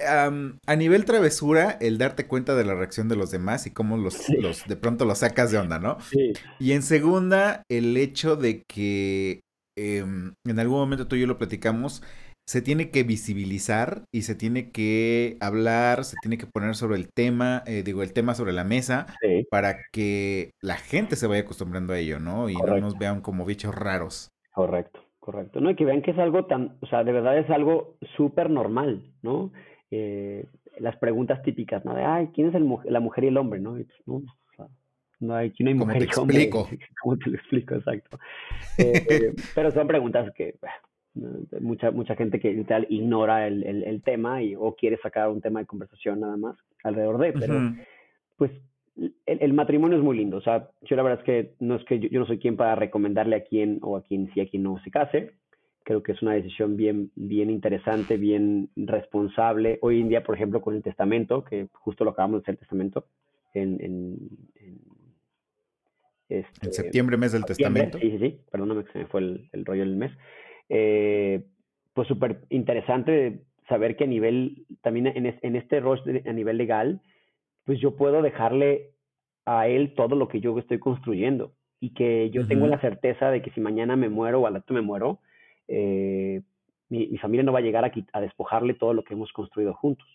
um, 0.00 0.58
a 0.66 0.76
nivel 0.76 1.04
travesura 1.04 1.76
el 1.80 1.98
darte 1.98 2.26
cuenta 2.26 2.54
de 2.54 2.64
la 2.64 2.74
reacción 2.74 3.08
de 3.08 3.16
los 3.16 3.30
demás 3.30 3.66
y 3.66 3.70
cómo 3.70 3.96
los, 3.96 4.14
sí. 4.14 4.36
los 4.36 4.66
de 4.66 4.76
pronto 4.76 5.04
los 5.04 5.18
sacas 5.18 5.50
de 5.50 5.58
onda, 5.58 5.78
¿no? 5.78 5.98
Sí. 6.00 6.32
Y 6.58 6.72
en 6.72 6.82
segunda, 6.82 7.62
el 7.68 7.96
hecho 7.96 8.36
de 8.36 8.62
que 8.68 9.40
eh, 9.76 9.98
en 9.98 10.58
algún 10.58 10.78
momento 10.78 11.06
tú 11.06 11.16
y 11.16 11.20
yo 11.20 11.26
lo 11.26 11.38
platicamos, 11.38 12.02
se 12.48 12.62
tiene 12.62 12.90
que 12.90 13.02
visibilizar 13.02 14.04
y 14.10 14.22
se 14.22 14.34
tiene 14.34 14.70
que 14.70 15.36
hablar, 15.38 16.04
se 16.04 16.16
tiene 16.22 16.38
que 16.38 16.46
poner 16.46 16.76
sobre 16.76 16.96
el 16.96 17.12
tema, 17.12 17.62
eh, 17.66 17.82
digo, 17.84 18.02
el 18.02 18.14
tema 18.14 18.34
sobre 18.34 18.54
la 18.54 18.64
mesa, 18.64 19.06
sí. 19.20 19.46
para 19.50 19.76
que 19.92 20.52
la 20.62 20.76
gente 20.76 21.16
se 21.16 21.26
vaya 21.26 21.42
acostumbrando 21.42 21.92
a 21.92 21.98
ello, 21.98 22.20
¿no? 22.20 22.48
Y 22.48 22.54
correcto. 22.54 22.74
no 22.76 22.86
nos 22.86 22.98
vean 22.98 23.20
como 23.20 23.44
bichos 23.44 23.74
raros. 23.74 24.30
Correcto, 24.54 24.98
correcto. 25.20 25.60
No, 25.60 25.68
y 25.68 25.76
que 25.76 25.84
vean 25.84 26.00
que 26.00 26.12
es 26.12 26.18
algo 26.18 26.46
tan, 26.46 26.78
o 26.80 26.86
sea, 26.86 27.04
de 27.04 27.12
verdad 27.12 27.36
es 27.36 27.50
algo 27.50 27.98
súper 28.16 28.48
normal, 28.48 29.12
¿no? 29.20 29.52
Eh, 29.90 30.46
las 30.78 30.96
preguntas 30.96 31.42
típicas, 31.42 31.84
¿no? 31.84 31.94
De, 31.94 32.02
ay, 32.02 32.30
¿quién 32.34 32.48
es 32.48 32.54
el, 32.54 32.66
la 32.84 33.00
mujer 33.00 33.24
y 33.24 33.26
el 33.26 33.36
hombre, 33.36 33.60
no? 33.60 33.78
Y, 33.78 33.84
pues, 33.84 33.98
no, 34.06 34.14
o 34.14 34.56
sea, 34.56 34.68
no 35.20 35.34
hay, 35.34 35.48
aquí 35.48 35.64
no 35.64 35.68
hay 35.68 35.76
mujer 35.76 36.02
y 36.02 36.18
hombre. 36.18 36.48
¿Cómo 37.02 37.18
te 37.18 37.28
lo 37.28 37.36
explico? 37.36 37.74
Exacto. 37.74 38.18
Eh, 38.78 39.34
pero 39.54 39.70
son 39.70 39.86
preguntas 39.86 40.32
que, 40.34 40.54
mucha 41.60 41.90
mucha 41.90 42.16
gente 42.16 42.40
que 42.40 42.52
literal 42.52 42.86
ignora 42.90 43.46
el, 43.46 43.64
el, 43.64 43.84
el, 43.84 44.02
tema 44.02 44.42
y 44.42 44.54
o 44.54 44.74
quiere 44.74 44.98
sacar 44.98 45.28
un 45.28 45.40
tema 45.40 45.60
de 45.60 45.66
conversación 45.66 46.20
nada 46.20 46.36
más 46.36 46.56
alrededor 46.82 47.18
de, 47.18 47.32
pero 47.32 47.54
uh 47.54 47.58
-huh. 47.58 47.86
pues 48.36 48.50
el, 48.96 49.12
el, 49.26 49.52
matrimonio 49.52 49.98
es 49.98 50.04
muy 50.04 50.16
lindo, 50.16 50.38
o 50.38 50.40
sea, 50.40 50.70
yo 50.82 50.96
la 50.96 51.02
verdad 51.02 51.20
es 51.20 51.24
que 51.24 51.54
no 51.60 51.76
es 51.76 51.84
que 51.84 51.98
yo, 52.00 52.08
yo, 52.08 52.20
no 52.20 52.26
soy 52.26 52.38
quien 52.38 52.56
para 52.56 52.74
recomendarle 52.74 53.36
a 53.36 53.44
quien 53.44 53.78
o 53.82 53.96
a 53.96 54.02
quien 54.02 54.30
sí 54.32 54.40
a 54.40 54.48
quien 54.48 54.62
no 54.62 54.78
se 54.82 54.90
case, 54.90 55.32
creo 55.84 56.02
que 56.02 56.12
es 56.12 56.22
una 56.22 56.34
decisión 56.34 56.76
bien 56.76 57.10
bien 57.14 57.50
interesante, 57.50 58.16
bien 58.16 58.70
responsable. 58.76 59.78
Hoy 59.82 60.00
en 60.00 60.08
día, 60.08 60.22
por 60.22 60.34
ejemplo, 60.34 60.60
con 60.60 60.74
el 60.74 60.82
testamento, 60.82 61.44
que 61.44 61.68
justo 61.72 62.04
lo 62.04 62.10
acabamos 62.10 62.40
de 62.40 62.42
hacer 62.42 62.54
el 62.54 62.58
testamento 62.58 63.06
en, 63.54 63.78
en, 63.80 64.18
en 64.56 64.78
este, 66.28 66.66
en 66.66 66.72
septiembre, 66.72 67.16
mes 67.16 67.32
del 67.32 67.44
septiembre, 67.44 67.84
testamento. 67.84 67.98
Sí, 67.98 68.18
sí, 68.18 68.30
sí, 68.30 68.40
perdóname 68.50 68.84
que 68.84 68.92
se 68.92 68.98
me 68.98 69.06
fue 69.06 69.20
el, 69.20 69.48
el 69.52 69.64
rollo 69.64 69.82
del 69.82 69.96
mes 69.96 70.12
eh, 70.68 71.44
pues 71.94 72.08
súper 72.08 72.40
interesante 72.50 73.42
saber 73.68 73.96
que 73.96 74.04
a 74.04 74.06
nivel, 74.06 74.66
también 74.82 75.08
en, 75.08 75.26
es, 75.26 75.36
en 75.42 75.56
este 75.56 75.80
rol 75.80 76.00
a 76.26 76.32
nivel 76.32 76.56
legal, 76.56 77.00
pues 77.64 77.80
yo 77.80 77.96
puedo 77.96 78.22
dejarle 78.22 78.92
a 79.44 79.68
él 79.68 79.94
todo 79.94 80.16
lo 80.16 80.28
que 80.28 80.40
yo 80.40 80.58
estoy 80.58 80.78
construyendo 80.78 81.52
y 81.80 81.90
que 81.90 82.30
yo 82.30 82.42
uh 82.42 82.44
-huh. 82.44 82.48
tengo 82.48 82.66
la 82.66 82.80
certeza 82.80 83.30
de 83.30 83.42
que 83.42 83.50
si 83.50 83.60
mañana 83.60 83.96
me 83.96 84.08
muero 84.08 84.40
o 84.40 84.46
al 84.46 84.54
rato 84.54 84.74
me 84.74 84.80
muero, 84.80 85.20
eh, 85.68 86.42
mi, 86.88 87.06
mi, 87.08 87.18
familia 87.18 87.44
no 87.44 87.52
va 87.52 87.58
a 87.58 87.62
llegar 87.62 87.84
a, 87.84 87.92
a, 88.12 88.20
despojarle 88.20 88.74
todo 88.74 88.94
lo 88.94 89.04
que 89.04 89.14
hemos 89.14 89.32
construido 89.32 89.74
juntos. 89.74 90.06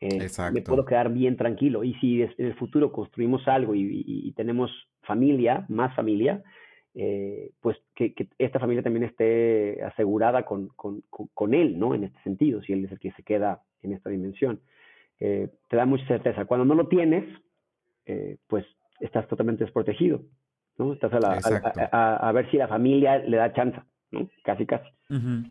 Eh, 0.00 0.28
me 0.52 0.62
puedo 0.62 0.84
quedar 0.84 1.12
bien 1.12 1.36
tranquilo. 1.36 1.82
Y 1.82 1.94
si 1.94 2.22
en 2.22 2.32
el 2.38 2.54
futuro 2.54 2.92
construimos 2.92 3.48
algo 3.48 3.74
y, 3.74 3.82
y, 3.82 4.28
y 4.28 4.32
tenemos 4.32 4.70
familia, 5.02 5.66
más 5.68 5.94
familia, 5.96 6.42
eh, 6.94 7.50
pues 7.60 7.76
que, 7.94 8.14
que, 8.14 8.28
esta 8.38 8.58
familia 8.58 8.82
también 8.82 9.04
esté 9.04 9.82
asegurada 9.82 10.44
con, 10.44 10.68
con, 10.68 11.02
con, 11.10 11.54
él, 11.54 11.78
¿no? 11.78 11.94
En 11.94 12.04
este 12.04 12.20
sentido, 12.22 12.62
si 12.62 12.72
él 12.72 12.84
es 12.84 12.92
el 12.92 12.98
que 12.98 13.12
se 13.12 13.22
queda 13.22 13.62
en 13.82 13.92
esta 13.92 14.10
dimensión. 14.10 14.60
Eh, 15.20 15.48
te 15.68 15.76
da 15.76 15.84
mucha 15.84 16.06
certeza. 16.06 16.44
Cuando 16.44 16.64
no 16.64 16.74
lo 16.74 16.88
tienes, 16.88 17.24
eh, 18.06 18.36
pues 18.46 18.64
estás 19.00 19.26
totalmente 19.28 19.64
desprotegido, 19.64 20.22
¿no? 20.76 20.92
Estás 20.92 21.12
a, 21.12 21.20
la, 21.20 21.32
a, 21.32 21.88
a, 21.92 22.28
a, 22.28 22.32
ver 22.32 22.50
si 22.50 22.56
la 22.56 22.68
familia 22.68 23.18
le 23.18 23.36
da 23.36 23.52
chance, 23.52 23.78
¿no? 24.10 24.28
Casi, 24.44 24.66
casi. 24.66 24.88
Uh 25.10 25.14
-huh. 25.14 25.50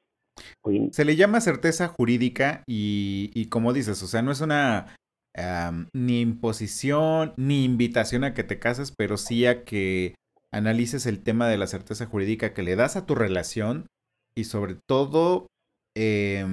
Se 0.92 1.06
le 1.06 1.16
llama 1.16 1.42
certeza 1.42 1.88
jurídica 1.88 2.64
y, 2.68 3.32
y, 3.34 3.50
como 3.50 3.74
dices, 3.74 4.02
o 4.04 4.08
sea, 4.08 4.22
no 4.22 4.32
es 4.32 4.42
una 4.42 4.96
um, 5.38 5.88
ni 5.94 6.22
imposición 6.22 7.34
ni 7.38 7.64
invitación 7.64 8.24
a 8.24 8.34
que 8.34 8.44
te 8.44 8.60
cases, 8.60 8.94
pero 8.96 9.18
sí 9.18 9.46
a 9.46 9.64
que 9.64 10.16
analices 10.54 11.06
el 11.06 11.24
tema 11.24 11.48
de 11.48 11.58
la 11.58 11.68
certeza 11.68 12.06
jurídica 12.06 12.54
que 12.54 12.64
le 12.64 12.76
das 12.76 12.96
a 12.96 13.06
tu 13.06 13.16
relación 13.16 13.88
y 14.36 14.46
sobre 14.46 14.76
todo 14.88 15.48
eh, 15.96 16.46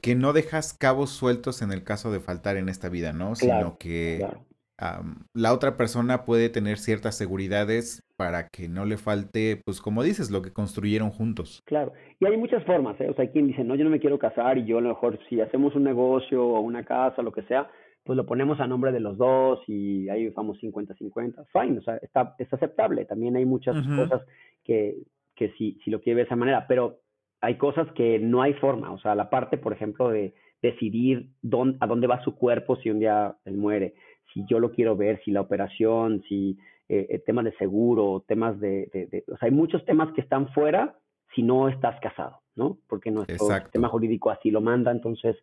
que 0.00 0.14
no 0.14 0.32
dejas 0.32 0.76
cabos 0.76 1.10
sueltos 1.10 1.62
en 1.62 1.72
el 1.72 1.84
caso 1.84 2.10
de 2.10 2.20
faltar 2.20 2.56
en 2.56 2.68
esta 2.68 2.88
vida, 2.88 3.12
¿no? 3.12 3.32
Claro, 3.34 3.58
Sino 3.58 3.78
que 3.78 4.16
claro. 4.18 5.00
um, 5.02 5.14
la 5.34 5.52
otra 5.52 5.76
persona 5.76 6.24
puede 6.24 6.48
tener 6.48 6.78
ciertas 6.78 7.16
seguridades 7.16 8.02
para 8.16 8.48
que 8.48 8.68
no 8.68 8.84
le 8.84 8.96
falte, 8.96 9.60
pues 9.64 9.80
como 9.80 10.02
dices, 10.02 10.30
lo 10.30 10.42
que 10.42 10.52
construyeron 10.52 11.10
juntos. 11.10 11.62
Claro, 11.66 11.92
y 12.18 12.26
hay 12.26 12.36
muchas 12.36 12.64
formas, 12.64 13.00
¿eh? 13.00 13.08
O 13.10 13.14
sea, 13.14 13.22
hay 13.22 13.30
quien 13.30 13.46
dice, 13.48 13.64
no, 13.64 13.74
yo 13.74 13.84
no 13.84 13.90
me 13.90 14.00
quiero 14.00 14.18
casar 14.18 14.58
y 14.58 14.64
yo 14.64 14.78
a 14.78 14.82
lo 14.82 14.90
mejor 14.90 15.18
si 15.28 15.40
hacemos 15.40 15.74
un 15.74 15.84
negocio 15.84 16.44
o 16.44 16.60
una 16.60 16.84
casa, 16.84 17.22
lo 17.22 17.32
que 17.32 17.42
sea, 17.42 17.70
pues 18.04 18.16
lo 18.16 18.26
ponemos 18.26 18.60
a 18.60 18.66
nombre 18.66 18.92
de 18.92 19.00
los 19.00 19.18
dos 19.18 19.60
y 19.68 20.08
ahí 20.08 20.28
vamos 20.30 20.58
50-50, 20.60 21.46
fine, 21.52 21.78
o 21.78 21.82
sea, 21.82 21.96
está, 21.96 22.34
es 22.38 22.52
aceptable. 22.52 23.04
También 23.04 23.36
hay 23.36 23.44
muchas 23.44 23.76
cosas 23.86 24.22
que, 24.64 24.96
que 25.34 25.50
si, 25.52 25.78
si 25.84 25.90
lo 25.90 26.00
quiere 26.00 26.16
ver 26.16 26.24
de 26.24 26.28
esa 26.28 26.36
manera, 26.36 26.66
pero 26.66 27.00
hay 27.40 27.56
cosas 27.56 27.90
que 27.92 28.18
no 28.18 28.42
hay 28.42 28.54
forma, 28.54 28.92
o 28.92 28.98
sea, 28.98 29.14
la 29.14 29.30
parte, 29.30 29.58
por 29.58 29.72
ejemplo, 29.72 30.10
de 30.10 30.34
decidir 30.62 31.30
dónde, 31.42 31.78
a 31.80 31.86
dónde 31.86 32.06
va 32.06 32.22
su 32.22 32.36
cuerpo 32.36 32.76
si 32.76 32.90
un 32.90 33.00
día 33.00 33.36
él 33.44 33.56
muere, 33.56 33.94
si 34.32 34.44
yo 34.48 34.60
lo 34.60 34.72
quiero 34.72 34.96
ver, 34.96 35.20
si 35.24 35.30
la 35.30 35.40
operación, 35.40 36.22
si 36.28 36.58
eh, 36.88 37.06
eh, 37.08 37.18
temas 37.24 37.44
de 37.44 37.52
seguro, 37.56 38.24
temas 38.26 38.58
de, 38.60 38.88
de, 38.92 39.24
o 39.28 39.36
sea, 39.36 39.46
hay 39.46 39.52
muchos 39.52 39.84
temas 39.84 40.12
que 40.12 40.20
están 40.20 40.48
fuera 40.52 40.96
si 41.34 41.42
no 41.42 41.68
estás 41.68 41.98
casado, 42.00 42.40
¿no? 42.56 42.78
Porque 42.88 43.10
nuestro 43.10 43.46
sistema 43.46 43.88
jurídico 43.88 44.30
así 44.30 44.50
lo 44.50 44.60
manda, 44.60 44.90
entonces 44.90 45.36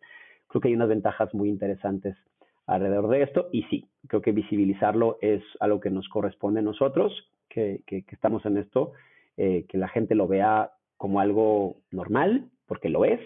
creo 0.48 0.60
que 0.60 0.68
hay 0.68 0.74
unas 0.74 0.88
ventajas 0.88 1.32
muy 1.34 1.48
interesantes 1.48 2.16
alrededor 2.68 3.08
de 3.08 3.22
esto 3.22 3.48
y 3.50 3.62
sí, 3.64 3.86
creo 4.06 4.20
que 4.22 4.32
visibilizarlo 4.32 5.18
es 5.22 5.42
algo 5.58 5.80
que 5.80 5.90
nos 5.90 6.08
corresponde 6.08 6.60
a 6.60 6.62
nosotros, 6.62 7.12
que, 7.48 7.80
que, 7.86 8.04
estamos 8.10 8.44
en 8.44 8.58
esto, 8.58 8.92
eh, 9.36 9.64
que 9.68 9.78
la 9.78 9.88
gente 9.88 10.14
lo 10.14 10.28
vea 10.28 10.72
como 10.98 11.20
algo 11.20 11.78
normal, 11.90 12.50
porque 12.66 12.90
lo 12.90 13.06
es, 13.06 13.20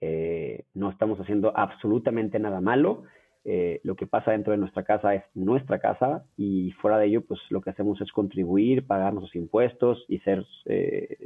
eh, 0.00 0.64
no 0.72 0.90
estamos 0.90 1.20
haciendo 1.20 1.52
absolutamente 1.54 2.38
nada 2.38 2.62
malo, 2.62 3.02
eh, 3.44 3.80
lo 3.84 3.96
que 3.96 4.06
pasa 4.06 4.32
dentro 4.32 4.52
de 4.52 4.58
nuestra 4.58 4.82
casa 4.82 5.14
es 5.14 5.24
nuestra 5.34 5.78
casa 5.78 6.24
y 6.38 6.72
fuera 6.80 6.98
de 6.98 7.06
ello, 7.06 7.22
pues 7.22 7.38
lo 7.50 7.60
que 7.60 7.70
hacemos 7.70 8.00
es 8.00 8.10
contribuir, 8.12 8.86
pagar 8.86 9.12
nuestros 9.12 9.36
impuestos 9.36 10.06
y 10.08 10.18
ser, 10.20 10.46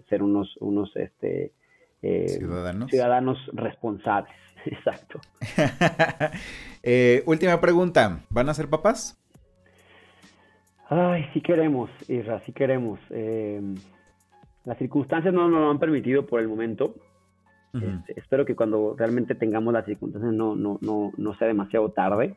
ser 0.08 0.22
unos, 0.24 0.56
unos 0.56 0.94
este, 0.96 1.52
ciudadanos. 2.00 2.90
ciudadanos 2.90 3.38
responsables. 3.52 4.34
Exacto. 4.66 5.20
Eh, 6.86 7.22
última 7.24 7.58
pregunta, 7.62 8.20
¿van 8.28 8.50
a 8.50 8.54
ser 8.54 8.68
papás? 8.68 9.18
Ay, 10.90 11.24
sí 11.32 11.40
queremos, 11.40 11.88
Isra, 12.08 12.42
sí 12.44 12.52
queremos. 12.52 13.00
Em, 13.08 13.74
las 14.66 14.76
circunstancias 14.76 15.32
no 15.32 15.48
nos 15.48 15.60
lo 15.62 15.70
han 15.70 15.78
permitido 15.78 16.26
por 16.26 16.40
el 16.40 16.48
momento. 16.48 16.94
Este, 17.72 18.20
espero 18.20 18.44
que 18.44 18.54
cuando 18.54 18.94
realmente 18.96 19.34
tengamos 19.34 19.72
las 19.72 19.86
circunstancias 19.86 20.32
no, 20.32 20.54
no, 20.54 20.78
no, 20.82 21.10
no 21.16 21.34
sea 21.36 21.48
demasiado 21.48 21.90
tarde. 21.90 22.36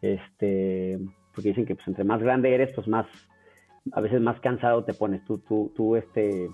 Este, 0.00 0.98
porque 1.34 1.50
dicen 1.50 1.66
que 1.66 1.74
pues, 1.74 1.86
entre 1.86 2.04
más 2.04 2.22
grande 2.22 2.54
eres, 2.54 2.74
pues 2.74 2.88
más, 2.88 3.06
a 3.92 4.00
veces 4.00 4.20
más 4.20 4.40
cansado 4.40 4.82
te 4.84 4.94
pones. 4.94 5.22
Tú, 5.26 5.38
tú, 5.38 5.70
tú, 5.76 5.94
este, 5.94 6.48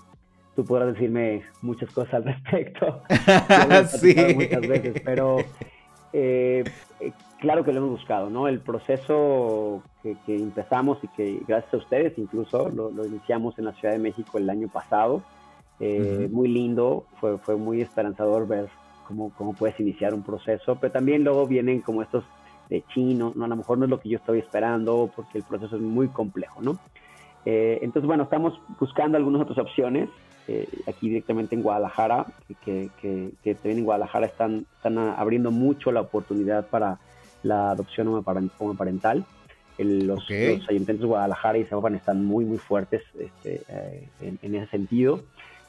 tú 0.57 0.64
podrás 0.64 0.93
decirme 0.95 1.45
muchas 1.62 1.91
cosas 1.93 2.14
al 2.14 2.24
respecto. 2.35 3.03
sí. 3.87 4.16
Muchas 4.35 4.68
veces, 4.68 5.01
pero 5.05 5.39
eh, 6.13 6.65
eh, 6.99 7.13
claro 7.39 7.65
que 7.65 7.73
lo 7.73 7.79
hemos 7.79 7.91
buscado, 7.91 8.31
¿no? 8.31 8.49
El 8.49 8.61
proceso 8.61 9.83
que, 10.03 10.17
empezamos 10.27 10.99
y 11.03 11.09
que 11.09 11.41
gracias 11.47 11.75
a 11.75 11.77
ustedes 11.77 12.19
incluso 12.19 12.69
lo, 12.69 12.91
iniciamos 13.07 13.59
en 13.59 13.67
la 13.67 13.73
Ciudad 13.73 13.95
de 13.95 14.01
México 14.01 14.39
el 14.39 14.51
año 14.51 14.69
pasado. 14.69 15.23
Eh, 15.79 16.29
muy 16.31 16.49
lindo, 16.49 17.07
fue, 17.21 17.39
fue 17.39 17.57
muy 17.57 17.81
esperanzador 17.81 18.47
ver 18.47 18.69
cómo, 19.09 19.33
cómo 19.39 19.55
puedes 19.55 19.81
iniciar 19.81 20.13
un 20.13 20.23
proceso, 20.23 20.77
pero 20.77 20.93
también 20.93 21.25
luego 21.25 21.47
vienen 21.47 21.81
como 21.81 22.03
estos 22.03 22.23
de 22.69 22.85
chino, 22.93 23.33
¿no? 23.35 23.47
A 23.47 23.49
lo 23.49 23.57
mejor 23.57 23.79
no 23.79 23.85
es 23.85 23.91
lo 23.91 23.99
que 23.99 24.11
yo 24.11 24.19
estoy 24.19 24.41
esperando 24.41 25.11
porque 25.17 25.39
el 25.39 25.45
proceso 25.45 25.77
es 25.77 25.83
muy 25.83 26.09
complejo, 26.09 26.61
¿no? 26.63 26.79
entonces, 27.47 28.07
bueno, 28.07 28.25
estamos 28.25 28.61
buscando 28.79 29.17
algunas 29.17 29.41
otras 29.41 29.57
opciones. 29.57 30.11
Eh, 30.49 30.66
aquí 30.88 31.09
directamente 31.09 31.55
en 31.55 31.62
Guadalajara, 31.62 32.26
que, 32.64 32.91
que, 33.01 33.55
también 33.55 33.78
en 33.78 33.84
Guadalajara 33.84 34.26
están, 34.26 34.66
están 34.76 34.99
abriendo 34.99 35.51
mucho 35.51 35.93
la 35.93 36.01
oportunidad 36.01 36.66
para 36.66 36.99
la 37.43 37.70
adopción 37.70 38.09
homoparental. 38.09 39.24
El, 39.78 40.07
los, 40.07 40.28
los, 40.28 40.68
ayuntamientos 40.68 41.01
de 41.01 41.07
Guadalajara 41.07 41.59
y 41.59 41.64
Zapopan 41.64 41.95
están 41.95 42.24
muy, 42.24 42.45
muy 42.45 42.59
fuertes 42.59 43.03
este, 43.18 43.62
eh, 43.68 44.09
en, 44.43 44.55
ese 44.55 44.66
sentido. 44.66 45.20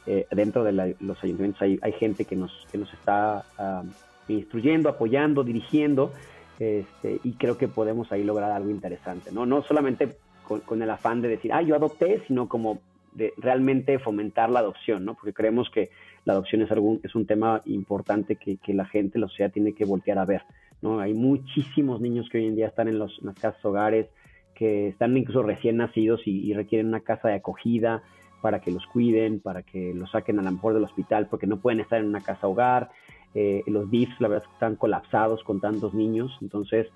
Eh, 0.08 0.26
dentro 0.32 0.64
de 0.64 0.96
los 1.00 1.24
ayuntamientos 1.24 1.62
hay, 1.62 1.80
hay, 1.82 1.92
gente 1.94 2.26
que 2.26 2.36
nos, 2.36 2.68
que 2.72 2.78
nos 2.78 2.92
está 2.94 3.46
ah, 3.58 3.84
instruyendo, 4.28 4.90
apoyando, 4.90 5.44
dirigiendo, 5.44 6.12
este, 6.60 7.20
y 7.24 7.34
creo 7.34 7.58
que 7.58 7.68
podemos 7.68 8.12
ahí 8.12 8.24
lograr 8.24 8.52
algo 8.52 8.70
interesante, 8.70 9.32
¿no? 9.32 9.46
No 9.46 9.62
solamente 9.62 10.18
con, 10.44 10.62
con 10.62 10.82
el 10.82 10.90
afán 10.90 11.22
de 11.22 11.28
decir, 11.28 11.54
ah, 11.54 11.62
yo 11.62 11.76
adopté, 11.76 12.24
sino 12.28 12.50
como 12.50 12.80
de 13.14 13.34
realmente 13.38 14.00
fomentar 14.00 14.50
la 14.50 14.60
adopción, 14.60 15.06
¿no? 15.06 15.16
Porque 15.16 15.34
creemos 15.34 15.70
que 15.70 15.90
la 16.26 16.34
adopción 16.34 16.62
es, 16.62 16.72
algún, 16.72 17.00
es 17.04 17.16
un 17.16 17.26
tema 17.26 17.62
importante 17.66 18.36
que, 18.36 18.74
la 18.74 18.86
gente, 18.86 19.20
la 19.20 19.28
sociedad 19.28 19.52
tiene 19.52 19.74
que 19.74 19.86
voltear 19.86 20.18
a 20.18 20.26
ver, 20.26 20.44
¿no? 20.82 21.00
Hay 21.00 21.14
muchísimos 21.14 22.00
niños 22.02 22.30
que 22.30 22.38
hoy 22.38 22.48
en 22.48 22.56
día 22.56 22.68
están 22.68 22.88
en, 22.88 23.00
los, 23.00 23.22
las 23.22 23.36
casas 23.36 23.64
hogares, 23.66 24.08
que 24.56 24.90
están 24.90 25.16
incluso 25.18 25.44
recién 25.44 25.78
nacidos 25.78 26.22
y, 26.26 26.54
requieren 26.54 26.88
una 26.88 27.02
casa 27.02 27.30
de 27.30 27.36
acogida 27.36 28.04
para 28.42 28.60
que 28.60 28.72
los 28.72 28.86
cuiden, 28.88 29.40
para 29.40 29.64
que 29.64 29.94
los 29.94 30.12
saquen 30.12 30.40
a 30.40 30.44
lo 30.44 30.52
mejor 30.52 30.74
del 30.74 30.84
hospital, 30.84 31.28
porque 31.28 31.48
no 31.48 31.58
pueden 31.58 31.80
estar 31.80 32.00
en 32.00 32.08
una 32.08 32.22
casa 32.22 32.48
hogar. 32.48 32.90
Eh, 33.34 33.64
los 33.68 33.90
DIFs, 33.90 34.20
la 34.20 34.28
verdad, 34.28 34.48
están 34.54 34.76
colapsados 34.76 35.44
con 35.44 35.62
tantos 35.62 35.94
niños, 35.94 36.38
entonces 36.42 36.88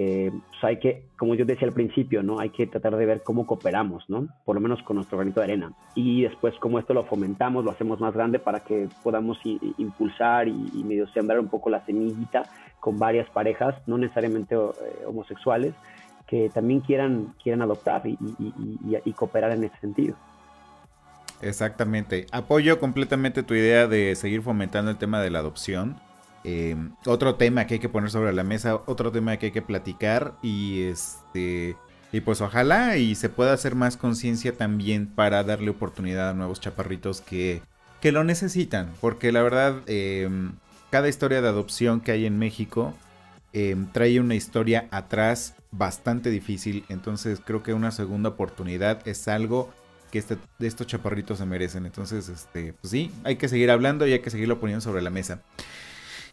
eh, 0.00 0.30
pues 0.30 0.62
hay 0.62 0.78
que, 0.78 1.08
como 1.16 1.34
yo 1.34 1.44
decía 1.44 1.66
al 1.66 1.74
principio, 1.74 2.22
¿no? 2.22 2.38
Hay 2.38 2.50
que 2.50 2.68
tratar 2.68 2.96
de 2.96 3.04
ver 3.04 3.24
cómo 3.24 3.48
cooperamos, 3.48 4.08
¿no? 4.08 4.28
Por 4.44 4.54
lo 4.54 4.60
menos 4.60 4.80
con 4.84 4.94
nuestro 4.94 5.18
granito 5.18 5.40
de 5.40 5.46
arena. 5.46 5.72
Y 5.96 6.22
después 6.22 6.54
cómo 6.60 6.78
esto 6.78 6.94
lo 6.94 7.04
fomentamos, 7.04 7.64
lo 7.64 7.72
hacemos 7.72 7.98
más 7.98 8.14
grande 8.14 8.38
para 8.38 8.60
que 8.60 8.88
podamos 9.02 9.40
impulsar 9.44 10.46
y, 10.46 10.84
medio 10.84 11.08
sembrar 11.08 11.40
un 11.40 11.48
poco 11.48 11.68
la 11.68 11.84
semillita 11.84 12.44
con 12.78 12.96
varias 12.96 13.28
parejas, 13.30 13.74
no 13.88 13.98
necesariamente 13.98 14.54
eh, 14.54 15.04
homosexuales, 15.04 15.74
que 16.28 16.48
también 16.50 16.78
quieran, 16.78 17.34
quieran 17.42 17.62
adoptar 17.62 18.02
y 18.06 19.12
cooperar 19.14 19.50
en 19.50 19.64
ese 19.64 19.76
sentido. 19.80 20.14
Exactamente. 21.42 22.26
Apoyo 22.30 22.78
completamente 22.78 23.42
tu 23.42 23.54
idea 23.54 23.88
de 23.88 24.14
seguir 24.14 24.42
fomentando 24.42 24.92
el 24.92 24.96
tema 24.96 25.20
de 25.20 25.30
la 25.30 25.40
adopción 25.40 25.96
eh, 26.44 26.76
otro 27.06 27.34
tema 27.34 27.66
que 27.66 27.74
hay 27.74 27.80
que 27.80 27.88
poner 27.88 28.10
sobre 28.10 28.32
la 28.32 28.44
mesa, 28.44 28.80
otro 28.86 29.10
tema 29.12 29.36
que 29.36 29.46
hay 29.46 29.52
que 29.52 29.62
platicar 29.62 30.34
y 30.42 30.82
este 30.82 31.76
y 32.12 32.20
pues 32.20 32.40
ojalá 32.40 32.96
y 32.96 33.14
se 33.14 33.28
pueda 33.28 33.52
hacer 33.52 33.74
más 33.74 33.96
conciencia 33.96 34.56
también 34.56 35.06
para 35.06 35.44
darle 35.44 35.70
oportunidad 35.70 36.30
a 36.30 36.34
nuevos 36.34 36.60
chaparritos 36.60 37.20
que, 37.20 37.60
que 38.00 38.12
lo 38.12 38.24
necesitan, 38.24 38.90
porque 39.00 39.30
la 39.30 39.42
verdad 39.42 39.82
em, 39.86 40.52
cada 40.90 41.08
historia 41.08 41.42
de 41.42 41.48
adopción 41.48 42.00
que 42.00 42.12
hay 42.12 42.24
en 42.24 42.38
México 42.38 42.94
em, 43.52 43.86
trae 43.92 44.20
una 44.20 44.34
historia 44.34 44.88
atrás 44.90 45.54
bastante 45.70 46.30
difícil, 46.30 46.84
entonces 46.88 47.40
creo 47.44 47.62
que 47.62 47.74
una 47.74 47.90
segunda 47.90 48.30
oportunidad 48.30 49.06
es 49.06 49.28
algo 49.28 49.70
que 50.10 50.18
este, 50.18 50.38
estos 50.60 50.86
chaparritos 50.86 51.38
se 51.38 51.44
merecen, 51.44 51.84
entonces 51.84 52.30
este, 52.30 52.72
pues 52.72 52.90
sí, 52.90 53.10
hay 53.24 53.36
que 53.36 53.48
seguir 53.48 53.70
hablando 53.70 54.06
y 54.06 54.14
hay 54.14 54.20
que 54.20 54.30
seguirlo 54.30 54.58
poniendo 54.60 54.80
sobre 54.80 55.02
la 55.02 55.10
mesa. 55.10 55.42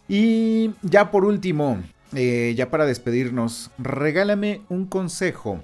Y 0.07 0.71
ya 0.83 1.11
por 1.11 1.25
último, 1.25 1.77
eh, 2.13 2.53
ya 2.55 2.69
para 2.69 2.85
despedirnos, 2.85 3.71
regálame 3.77 4.61
un 4.69 4.85
consejo 4.85 5.61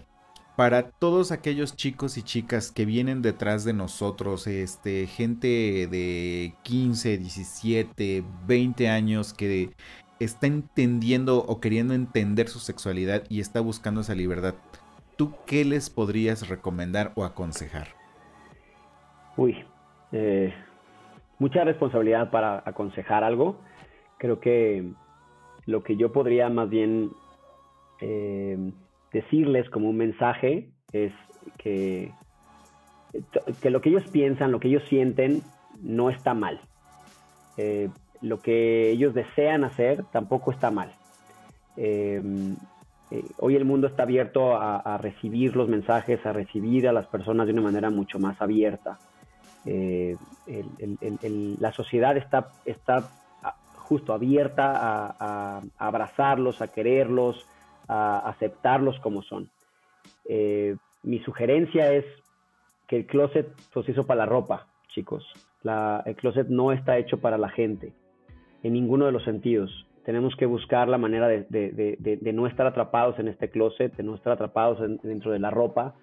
para 0.56 0.90
todos 0.90 1.32
aquellos 1.32 1.76
chicos 1.76 2.18
y 2.18 2.24
chicas 2.24 2.72
que 2.72 2.86
vienen 2.86 3.22
detrás 3.22 3.64
de 3.64 3.74
nosotros, 3.74 4.48
este, 4.48 5.08
gente 5.08 5.48
de 5.88 6.54
15, 6.64 7.18
17, 7.18 8.24
20 8.46 8.90
años 8.90 9.34
que 9.34 9.72
está 10.20 10.48
entendiendo 10.48 11.40
o 11.40 11.60
queriendo 11.60 11.94
entender 11.94 12.48
su 12.48 12.60
sexualidad 12.60 13.24
y 13.30 13.40
está 13.40 13.60
buscando 13.60 14.02
esa 14.02 14.14
libertad. 14.14 14.56
¿Tú 15.16 15.34
qué 15.46 15.66
les 15.66 15.90
podrías 15.90 16.48
recomendar 16.50 17.12
o 17.16 17.26
aconsejar? 17.26 17.88
Uy, 19.38 19.56
eh, 20.12 20.54
mucha 21.40 21.64
responsabilidad 21.64 22.30
para 22.30 22.62
aconsejar 22.66 23.24
algo 23.24 23.60
creo 24.22 24.40
que 24.40 24.88
lo 25.66 25.82
que 25.82 25.98
yo 25.98 26.12
podría 26.12 26.48
más 26.50 26.70
bien 26.70 27.10
eh, 28.02 28.72
decirles 29.12 29.68
como 29.72 29.90
un 29.90 29.98
mensaje 29.98 30.70
es 30.92 31.12
que, 31.58 32.12
que 33.64 33.72
lo 33.72 33.82
que 33.82 33.90
ellos 33.90 34.08
piensan, 34.12 34.52
lo 34.52 34.60
que 34.60 34.68
ellos 34.68 34.84
sienten, 34.88 35.42
no 35.82 36.12
está 36.12 36.36
mal. 36.36 36.62
Eh, 37.58 37.90
lo 38.22 38.42
que 38.42 38.92
ellos 38.92 39.16
desean 39.16 39.64
hacer 39.64 40.04
tampoco 40.12 40.52
está 40.52 40.70
mal. 40.70 40.94
Eh, 41.76 42.22
hoy 43.40 43.56
el 43.56 43.66
mundo 43.66 43.88
está 43.88 44.04
abierto 44.04 44.56
a, 44.56 45.00
recibir 45.00 45.56
los 45.56 45.68
mensajes, 45.68 46.24
a 46.28 46.32
recibir 46.32 46.88
a 46.88 46.94
las 46.94 47.08
personas 47.08 47.48
de 47.48 47.54
una 47.54 47.64
manera 47.64 47.90
mucho 47.90 48.20
más 48.20 48.40
abierta. 48.40 49.00
la 49.66 51.72
sociedad 51.72 52.16
está, 52.18 52.50
está 52.66 53.10
justo 53.92 54.14
abierta 54.14 54.72
a, 55.20 55.62
abrazarlos, 55.78 56.62
a 56.62 56.70
quererlos, 56.70 57.46
a 57.90 58.20
aceptarlos 58.20 58.98
como 59.02 59.22
son. 59.22 59.50
Eh, 60.30 60.78
mi 61.04 61.20
sugerencia 61.20 61.92
es 61.92 62.06
que 62.88 62.96
el 62.96 63.06
closet 63.06 63.50
pues, 63.74 63.86
se 63.86 63.92
hizo 63.92 64.06
para 64.06 64.20
la 64.20 64.26
ropa, 64.28 64.68
chicos. 64.88 65.28
el 66.06 66.16
closet 66.16 66.48
no 66.48 66.72
está 66.72 67.00
hecho 67.00 67.20
para 67.20 67.38
la 67.38 67.50
gente, 67.50 67.92
en 68.64 68.72
ninguno 68.72 69.08
de 69.08 69.12
los 69.12 69.26
sentidos. 69.26 69.70
tenemos 70.06 70.38
que 70.38 70.46
buscar 70.46 70.88
la 70.88 70.98
manera 70.98 71.28
de, 71.28 72.32
no 72.34 72.48
estar 72.48 72.66
atrapados 72.68 73.20
en 73.20 73.28
este 73.28 73.50
closet, 73.50 73.94
de 73.98 74.04
no 74.04 74.16
estar 74.16 74.32
atrapados 74.32 74.80
dentro 75.04 75.34
de 75.34 75.40
la 75.40 75.50
ropa 75.50 75.96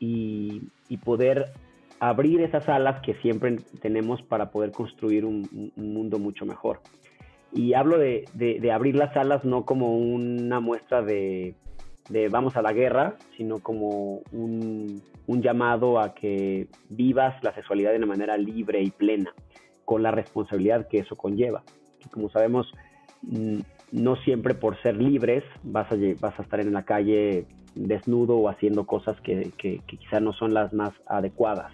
y, 0.00 0.62
poder 1.04 1.52
abrir 2.00 2.40
esas 2.40 2.68
alas 2.68 3.00
que 3.02 3.14
siempre 3.22 3.58
tenemos 3.80 4.20
para 4.20 4.50
poder 4.50 4.72
construir 4.72 5.24
un, 5.24 5.72
mundo 5.76 6.18
mucho 6.18 6.44
mejor. 6.44 6.80
Y 7.52 7.74
hablo 7.74 7.98
de, 7.98 8.70
abrir 8.72 8.96
las 8.96 9.16
alas 9.16 9.44
no 9.44 9.64
como 9.64 9.96
una 9.96 10.60
muestra 10.60 11.02
de, 11.02 11.54
vamos 12.30 12.56
a 12.56 12.62
la 12.62 12.72
guerra, 12.72 13.16
sino 13.36 13.58
como 13.58 14.22
un, 14.32 15.02
llamado 15.26 16.00
a 16.00 16.14
que 16.14 16.68
vivas 16.88 17.42
la 17.42 17.54
sexualidad 17.54 17.92
de 17.92 17.98
una 17.98 18.06
manera 18.06 18.36
libre 18.36 18.82
y 18.82 18.90
plena, 18.90 19.32
con 19.84 20.02
la 20.02 20.10
responsabilidad 20.10 20.88
que 20.88 20.98
eso 20.98 21.16
conlleva. 21.16 21.62
Como 22.10 22.30
sabemos, 22.30 22.72
Mm, 23.22 23.58
no 23.92 24.16
siempre 24.16 24.54
por 24.54 24.80
ser 24.82 24.96
libres 24.96 25.44
vas 25.62 25.90
a, 25.92 25.96
vas 26.20 26.38
a 26.38 26.42
estar 26.42 26.60
en 26.60 26.72
la 26.72 26.84
calle 26.84 27.46
desnudo 27.74 28.36
o 28.36 28.48
haciendo 28.48 28.86
cosas 28.86 29.20
que, 29.20 29.50
que, 29.58 29.80
quizá 29.86 30.20
no 30.20 30.32
son 30.32 30.54
las 30.54 30.72
más 30.72 30.92
adecuadas 31.06 31.72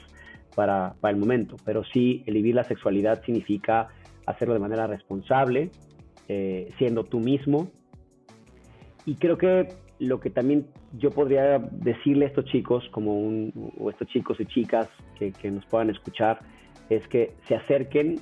para, 0.54 0.94
para, 1.00 1.12
el 1.12 1.20
momento, 1.20 1.56
pero 1.64 1.84
sí 1.84 2.22
el 2.26 2.34
vivir 2.34 2.54
la 2.54 2.64
sexualidad 2.64 3.22
significa 3.24 3.88
hacerlo 4.26 4.54
de 4.54 4.60
manera 4.60 4.86
responsable, 4.86 5.70
eh, 6.28 6.68
siendo 6.78 7.04
tú 7.04 7.20
mismo. 7.20 7.70
Y 9.04 9.14
creo 9.16 9.38
que 9.38 9.68
lo 9.98 10.20
que 10.20 10.30
también 10.30 10.66
yo 10.92 11.10
podría 11.10 11.58
decirle 11.58 12.26
a 12.26 12.28
estos 12.28 12.44
chicos, 12.46 12.88
como 12.90 13.18
un, 13.18 13.72
o 13.78 13.90
estos 13.90 14.08
chicos 14.08 14.38
y 14.40 14.46
chicas 14.46 14.88
que, 15.18 15.50
nos 15.50 15.64
puedan 15.66 15.90
escuchar, 15.90 16.40
es 16.90 17.06
que 17.08 17.34
se 17.48 17.54
acerquen 17.54 18.20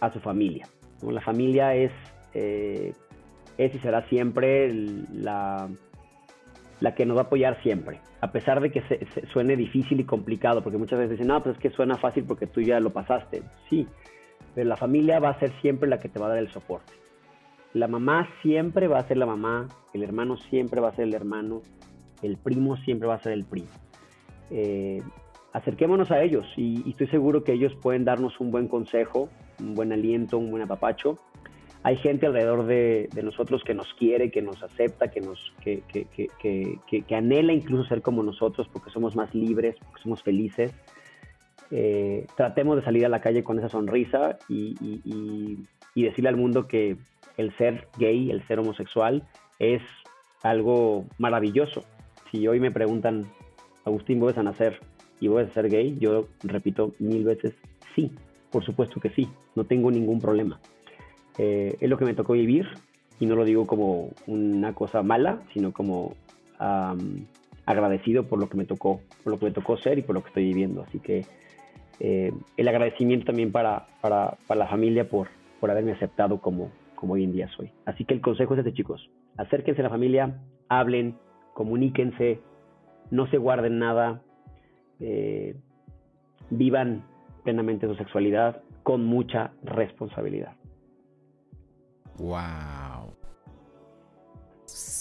a 0.00 0.12
su 0.12 0.20
familia. 0.20 0.68
La 1.02 1.20
familia 1.20 1.74
es 1.74 1.90
eh, 2.34 2.92
es 3.58 3.74
y 3.74 3.78
será 3.78 4.06
siempre 4.08 4.72
la, 5.12 5.68
la 6.80 6.94
que 6.94 7.06
nos 7.06 7.16
va 7.16 7.22
a 7.22 7.24
apoyar 7.24 7.60
siempre. 7.62 8.00
A 8.20 8.32
pesar 8.32 8.60
de 8.60 8.70
que 8.70 8.82
suene 9.32 9.56
difícil 9.56 10.00
y 10.00 10.04
complicado, 10.04 10.62
porque 10.62 10.78
muchas 10.78 10.98
veces 10.98 11.12
dicen, 11.12 11.28
no, 11.28 11.42
pues 11.42 11.56
es 11.56 11.62
que 11.62 11.70
suena 11.70 11.96
fácil 11.96 12.24
porque 12.24 12.46
tú 12.46 12.60
ya 12.60 12.80
lo 12.80 12.90
pasaste. 12.90 13.42
Sí, 13.68 13.86
pero 14.54 14.68
la 14.68 14.76
familia 14.76 15.18
va 15.18 15.30
a 15.30 15.38
ser 15.38 15.52
siempre 15.60 15.88
la 15.88 15.98
que 15.98 16.08
te 16.08 16.18
va 16.18 16.26
a 16.26 16.30
dar 16.30 16.38
el 16.38 16.48
soporte. 16.48 16.92
La 17.74 17.88
mamá 17.88 18.28
siempre 18.42 18.86
va 18.86 18.98
a 18.98 19.08
ser 19.08 19.16
la 19.16 19.26
mamá, 19.26 19.68
el 19.94 20.02
hermano 20.02 20.36
siempre 20.36 20.80
va 20.80 20.88
a 20.88 20.94
ser 20.94 21.06
el 21.06 21.14
hermano, 21.14 21.62
el 22.22 22.36
primo 22.36 22.76
siempre 22.78 23.08
va 23.08 23.14
a 23.14 23.22
ser 23.22 23.32
el 23.32 23.44
primo. 23.44 23.68
Eh, 24.50 25.02
acerquémonos 25.52 26.10
a 26.10 26.22
ellos 26.22 26.46
y, 26.56 26.88
estoy 26.90 27.06
seguro 27.08 27.44
que 27.44 27.52
ellos 27.52 27.74
pueden 27.80 28.04
darnos 28.04 28.38
un 28.40 28.50
buen 28.50 28.68
consejo, 28.68 29.28
un 29.60 29.74
buen 29.74 29.92
aliento, 29.92 30.38
un 30.38 30.50
buen 30.50 30.62
apapacho 30.62 31.18
hay 31.84 31.96
gente 31.96 32.26
alrededor 32.26 32.66
de, 32.66 33.08
nosotros 33.22 33.62
que 33.64 33.74
nos 33.74 33.92
quiere, 33.94 34.30
que 34.30 34.40
nos 34.40 34.62
acepta, 34.62 35.10
que, 35.10 35.20
nos, 35.20 35.52
que, 35.60 35.82
que, 35.82 37.14
anhela 37.14 37.52
incluso 37.52 37.88
ser 37.88 38.02
como 38.02 38.22
nosotros 38.22 38.68
porque 38.72 38.90
somos 38.90 39.16
más 39.16 39.34
libres, 39.34 39.76
porque 39.84 40.02
somos 40.02 40.22
felices. 40.22 40.72
Eh, 41.74 42.26
tratemos 42.36 42.76
de 42.76 42.84
salir 42.84 43.06
a 43.06 43.08
la 43.08 43.22
calle 43.22 43.42
con 43.42 43.58
esa 43.58 43.70
sonrisa 43.70 44.38
y, 44.46 45.56
decirle 45.94 46.28
al 46.28 46.36
mundo 46.36 46.68
que 46.68 46.98
el 47.38 47.56
ser 47.56 47.88
gay, 47.96 48.30
el 48.30 48.46
ser 48.46 48.58
homosexual, 48.58 49.26
es 49.58 49.80
algo 50.42 51.06
maravilloso. 51.18 51.84
Si 52.30 52.46
hoy 52.46 52.60
me 52.60 52.70
preguntan, 52.70 53.24
Agustín, 53.86 54.20
¿voy 54.20 54.34
a 54.36 54.42
nacer 54.42 54.80
y 55.18 55.28
voy 55.28 55.44
a 55.44 55.48
ser 55.48 55.70
gay? 55.70 55.96
Yo 55.98 56.28
repito 56.42 56.92
mil 56.98 57.24
veces, 57.24 57.54
sí, 57.96 58.12
por 58.50 58.62
supuesto 58.64 59.00
que 59.00 59.08
sí, 59.10 59.28
no 59.54 59.64
tengo 59.64 59.90
ningún 59.90 60.20
problema. 60.20 60.60
Eh, 61.38 61.78
es 61.80 61.88
lo 61.88 61.96
que 61.96 62.04
me 62.04 62.12
tocó 62.12 62.34
vivir 62.34 62.68
y 63.18 63.24
no 63.24 63.34
lo 63.34 63.46
digo 63.46 63.66
como 63.66 64.10
una 64.26 64.74
cosa 64.74 65.02
mala, 65.02 65.40
sino 65.54 65.72
como 65.72 66.14
agradecido 67.64 68.24
por 68.24 68.38
lo 68.38 68.48
que 68.48 68.56
me 68.56 68.66
tocó, 68.66 69.00
por 69.24 69.32
lo 69.32 69.38
que 69.38 69.46
me 69.46 69.50
tocó 69.52 69.76
ser 69.78 69.98
y 69.98 70.02
por 70.02 70.14
lo 70.14 70.22
que 70.22 70.28
estoy 70.28 70.44
viviendo. 70.44 70.82
Así 70.82 71.00
que 71.00 71.24
eh, 72.04 72.32
el 72.56 72.66
agradecimiento 72.66 73.26
también 73.26 73.52
para, 73.52 73.86
para, 74.00 74.36
para, 74.48 74.58
la 74.58 74.66
familia 74.66 75.08
por, 75.08 75.28
por 75.60 75.70
haberme 75.70 75.92
aceptado 75.92 76.40
como, 76.40 76.72
como 76.96 77.14
hoy 77.14 77.22
en 77.22 77.32
día 77.32 77.48
soy. 77.56 77.70
Así 77.84 78.04
que 78.04 78.12
el 78.12 78.20
consejo 78.20 78.54
es 78.54 78.58
este, 78.58 78.72
chicos. 78.72 79.08
Acérquense 79.36 79.82
a 79.82 79.84
la 79.84 79.90
familia, 79.90 80.40
hablen, 80.68 81.14
comuníquense, 81.54 82.40
no 83.12 83.28
se 83.28 83.38
guarden 83.38 83.78
nada, 83.78 84.20
eh, 84.98 85.54
vivan 86.50 87.04
plenamente 87.44 87.86
su 87.86 87.94
sexualidad 87.94 88.62
con 88.82 89.04
mucha 89.04 89.52
responsabilidad. 89.62 90.56
Wow. 92.18 92.81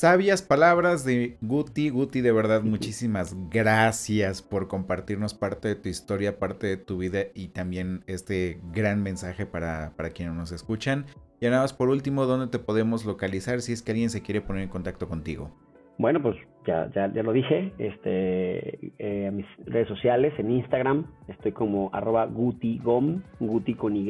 Sabias 0.01 0.41
palabras 0.41 1.05
de 1.05 1.37
Guti. 1.41 1.91
Guti, 1.91 2.21
de 2.21 2.31
verdad, 2.31 2.63
muchísimas 2.63 3.37
gracias 3.51 4.41
por 4.41 4.67
compartirnos 4.67 5.35
parte 5.35 5.67
de 5.67 5.75
tu 5.75 5.89
historia, 5.89 6.39
parte 6.39 6.65
de 6.65 6.77
tu 6.77 6.97
vida 6.97 7.25
y 7.35 7.49
también 7.49 8.03
este 8.07 8.57
gran 8.73 9.03
mensaje 9.03 9.45
para, 9.45 9.93
para 9.95 10.09
quienes 10.09 10.33
nos 10.33 10.51
escuchan. 10.51 11.05
Y 11.39 11.45
nada 11.45 11.61
más 11.61 11.73
por 11.73 11.89
último, 11.89 12.25
¿dónde 12.25 12.47
te 12.47 12.57
podemos 12.57 13.05
localizar 13.05 13.61
si 13.61 13.73
es 13.73 13.83
que 13.83 13.91
alguien 13.91 14.09
se 14.09 14.23
quiere 14.23 14.41
poner 14.41 14.63
en 14.63 14.69
contacto 14.69 15.07
contigo? 15.07 15.51
Bueno, 15.99 16.19
pues 16.19 16.35
ya, 16.65 16.89
ya, 16.95 17.13
ya 17.13 17.21
lo 17.21 17.31
dije, 17.31 17.71
este, 17.77 18.91
eh, 18.97 19.29
mis 19.29 19.45
redes 19.67 19.87
sociales, 19.87 20.33
en 20.39 20.49
Instagram, 20.49 21.05
estoy 21.27 21.51
como 21.51 21.91
arroba 21.93 22.25
gutigom, 22.25 23.21
guti 23.39 23.75
con 23.75 23.95
Y, 23.95 24.03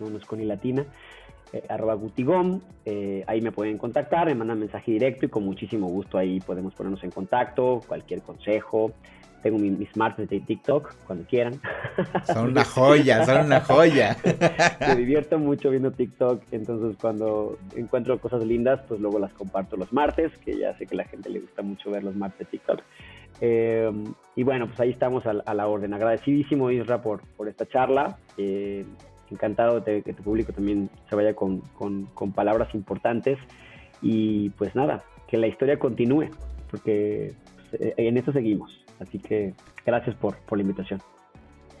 no 0.00 0.18
es 0.18 0.24
con 0.26 0.40
Y 0.40 0.44
latina. 0.44 0.84
Eh, 1.54 1.62
arroba 1.68 1.94
gutigom, 1.94 2.60
eh, 2.84 3.22
ahí 3.28 3.40
me 3.40 3.52
pueden 3.52 3.78
contactar, 3.78 4.26
me 4.26 4.34
mandan 4.34 4.58
mensaje 4.58 4.90
directo 4.90 5.26
y 5.26 5.28
con 5.28 5.44
muchísimo 5.44 5.86
gusto 5.86 6.18
ahí 6.18 6.40
podemos 6.40 6.74
ponernos 6.74 7.04
en 7.04 7.12
contacto, 7.12 7.80
cualquier 7.86 8.22
consejo. 8.22 8.90
Tengo 9.40 9.58
mis, 9.58 9.96
martes 9.96 10.28
de 10.28 10.40
TikTok 10.40 10.92
cuando 11.06 11.24
quieran. 11.26 11.60
Son 12.26 12.48
una 12.48 12.64
joya, 12.64 13.24
son 13.24 13.46
una 13.46 13.60
joya. 13.60 14.16
me 14.80 14.96
divierto 14.96 15.38
mucho 15.38 15.70
viendo 15.70 15.92
TikTok, 15.92 16.42
entonces 16.50 16.96
cuando 17.00 17.56
encuentro 17.76 18.18
cosas 18.18 18.44
lindas, 18.44 18.80
pues 18.88 18.98
luego 18.98 19.20
las 19.20 19.32
comparto 19.34 19.76
los 19.76 19.92
martes, 19.92 20.32
que 20.38 20.58
ya 20.58 20.76
sé 20.76 20.86
que 20.86 20.96
a 20.96 20.98
la 20.98 21.04
gente 21.04 21.30
le 21.30 21.38
gusta 21.38 21.62
mucho 21.62 21.88
ver 21.90 22.02
los 22.02 22.16
martes 22.16 22.38
de 22.40 22.44
TikTok. 22.46 22.80
Eh, 23.40 23.92
y 24.34 24.42
bueno, 24.42 24.66
pues 24.66 24.80
ahí 24.80 24.90
estamos 24.90 25.24
a, 25.26 25.54
la 25.54 25.66
orden. 25.68 25.94
Agradecidísimo, 25.94 26.72
Isra, 26.72 27.00
por, 27.00 27.20
por 27.36 27.46
esta 27.46 27.64
charla 27.66 28.16
encantado 29.30 29.80
de 29.80 30.02
que 30.02 30.12
tu 30.12 30.22
público 30.22 30.52
también 30.52 30.90
se 31.08 31.16
vaya 31.16 31.34
con, 31.34 31.62
palabras 32.34 32.74
importantes 32.74 33.38
y 34.02 34.50
pues 34.50 34.74
nada, 34.74 35.04
que 35.28 35.36
la 35.36 35.46
historia 35.46 35.78
continúe, 35.78 36.28
porque 36.70 37.32
pues, 37.70 37.82
eh, 37.82 37.94
en 37.96 38.16
esto 38.16 38.32
seguimos. 38.32 38.70
Así 39.00 39.18
que 39.18 39.54
gracias 39.84 40.14
por, 40.16 40.36
por 40.36 40.58
la 40.58 40.62
invitación. 40.62 41.00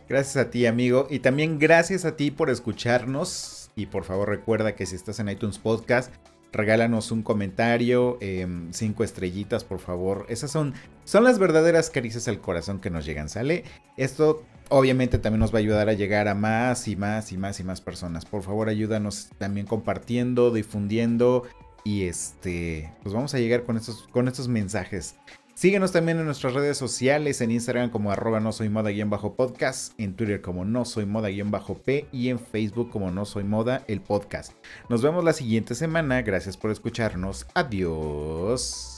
Gracias 0.08 0.36
a 0.36 0.50
ti, 0.50 0.66
amigo. 0.66 1.06
Y 1.08 1.20
también 1.20 1.58
gracias 1.58 2.04
a 2.04 2.16
ti 2.16 2.30
por 2.30 2.50
escucharnos. 2.50 3.70
Y 3.76 3.86
por 3.86 4.04
favor 4.04 4.28
recuerda 4.28 4.74
que 4.74 4.86
si 4.86 4.96
estás 4.96 5.18
en 5.18 5.28
iTunes 5.28 5.58
Podcast, 5.58 6.12
regálanos 6.52 7.10
un 7.10 7.22
comentario, 7.22 8.18
em, 8.20 8.72
cinco 8.72 9.02
estrellitas, 9.02 9.64
por 9.64 9.80
favor. 9.80 10.26
Esas 10.28 10.50
son, 10.50 10.74
son 11.04 11.24
las 11.24 11.38
verdaderas 11.38 11.90
caricias 11.90 12.28
al 12.28 12.40
corazón 12.40 12.80
que 12.80 12.90
nos 12.90 13.04
llegan, 13.04 13.28
¿sale? 13.28 13.64
Esto 13.96 14.44
obviamente 14.68 15.18
también 15.18 15.40
nos 15.40 15.52
va 15.52 15.58
a 15.58 15.60
ayudar 15.60 15.88
a 15.88 15.92
llegar 15.92 16.28
a 16.28 16.34
más 16.34 16.88
y 16.88 16.96
más 16.96 17.32
y 17.32 17.38
más 17.38 17.60
y 17.60 17.64
más 17.64 17.80
personas. 17.80 18.24
Por 18.24 18.42
favor, 18.42 18.68
ayúdanos 18.68 19.28
también 19.38 19.66
compartiendo, 19.66 20.50
difundiendo 20.50 21.44
y 21.84 22.04
este, 22.04 22.92
pues 23.02 23.14
vamos 23.14 23.34
a 23.34 23.38
llegar 23.38 23.64
con 23.64 23.76
estos, 23.76 24.08
con 24.10 24.28
estos 24.28 24.48
mensajes. 24.48 25.16
Síguenos 25.54 25.92
también 25.92 26.18
en 26.18 26.24
nuestras 26.24 26.52
redes 26.52 26.76
sociales, 26.76 27.40
en 27.40 27.52
Instagram 27.52 27.90
como 27.90 28.10
arroba 28.10 28.40
no 28.40 28.50
soy 28.50 28.68
moda-podcast, 28.68 29.92
en 30.00 30.16
Twitter 30.16 30.42
como 30.42 30.64
no 30.64 30.84
soy 30.84 31.06
moda-p 31.06 32.08
y 32.10 32.28
en 32.28 32.40
Facebook 32.40 32.90
como 32.90 33.12
no 33.12 33.24
soy 33.24 33.44
moda 33.44 33.84
el 33.86 34.00
podcast. 34.00 34.52
Nos 34.88 35.00
vemos 35.00 35.22
la 35.22 35.32
siguiente 35.32 35.76
semana, 35.76 36.22
gracias 36.22 36.56
por 36.56 36.72
escucharnos, 36.72 37.46
adiós. 37.54 38.93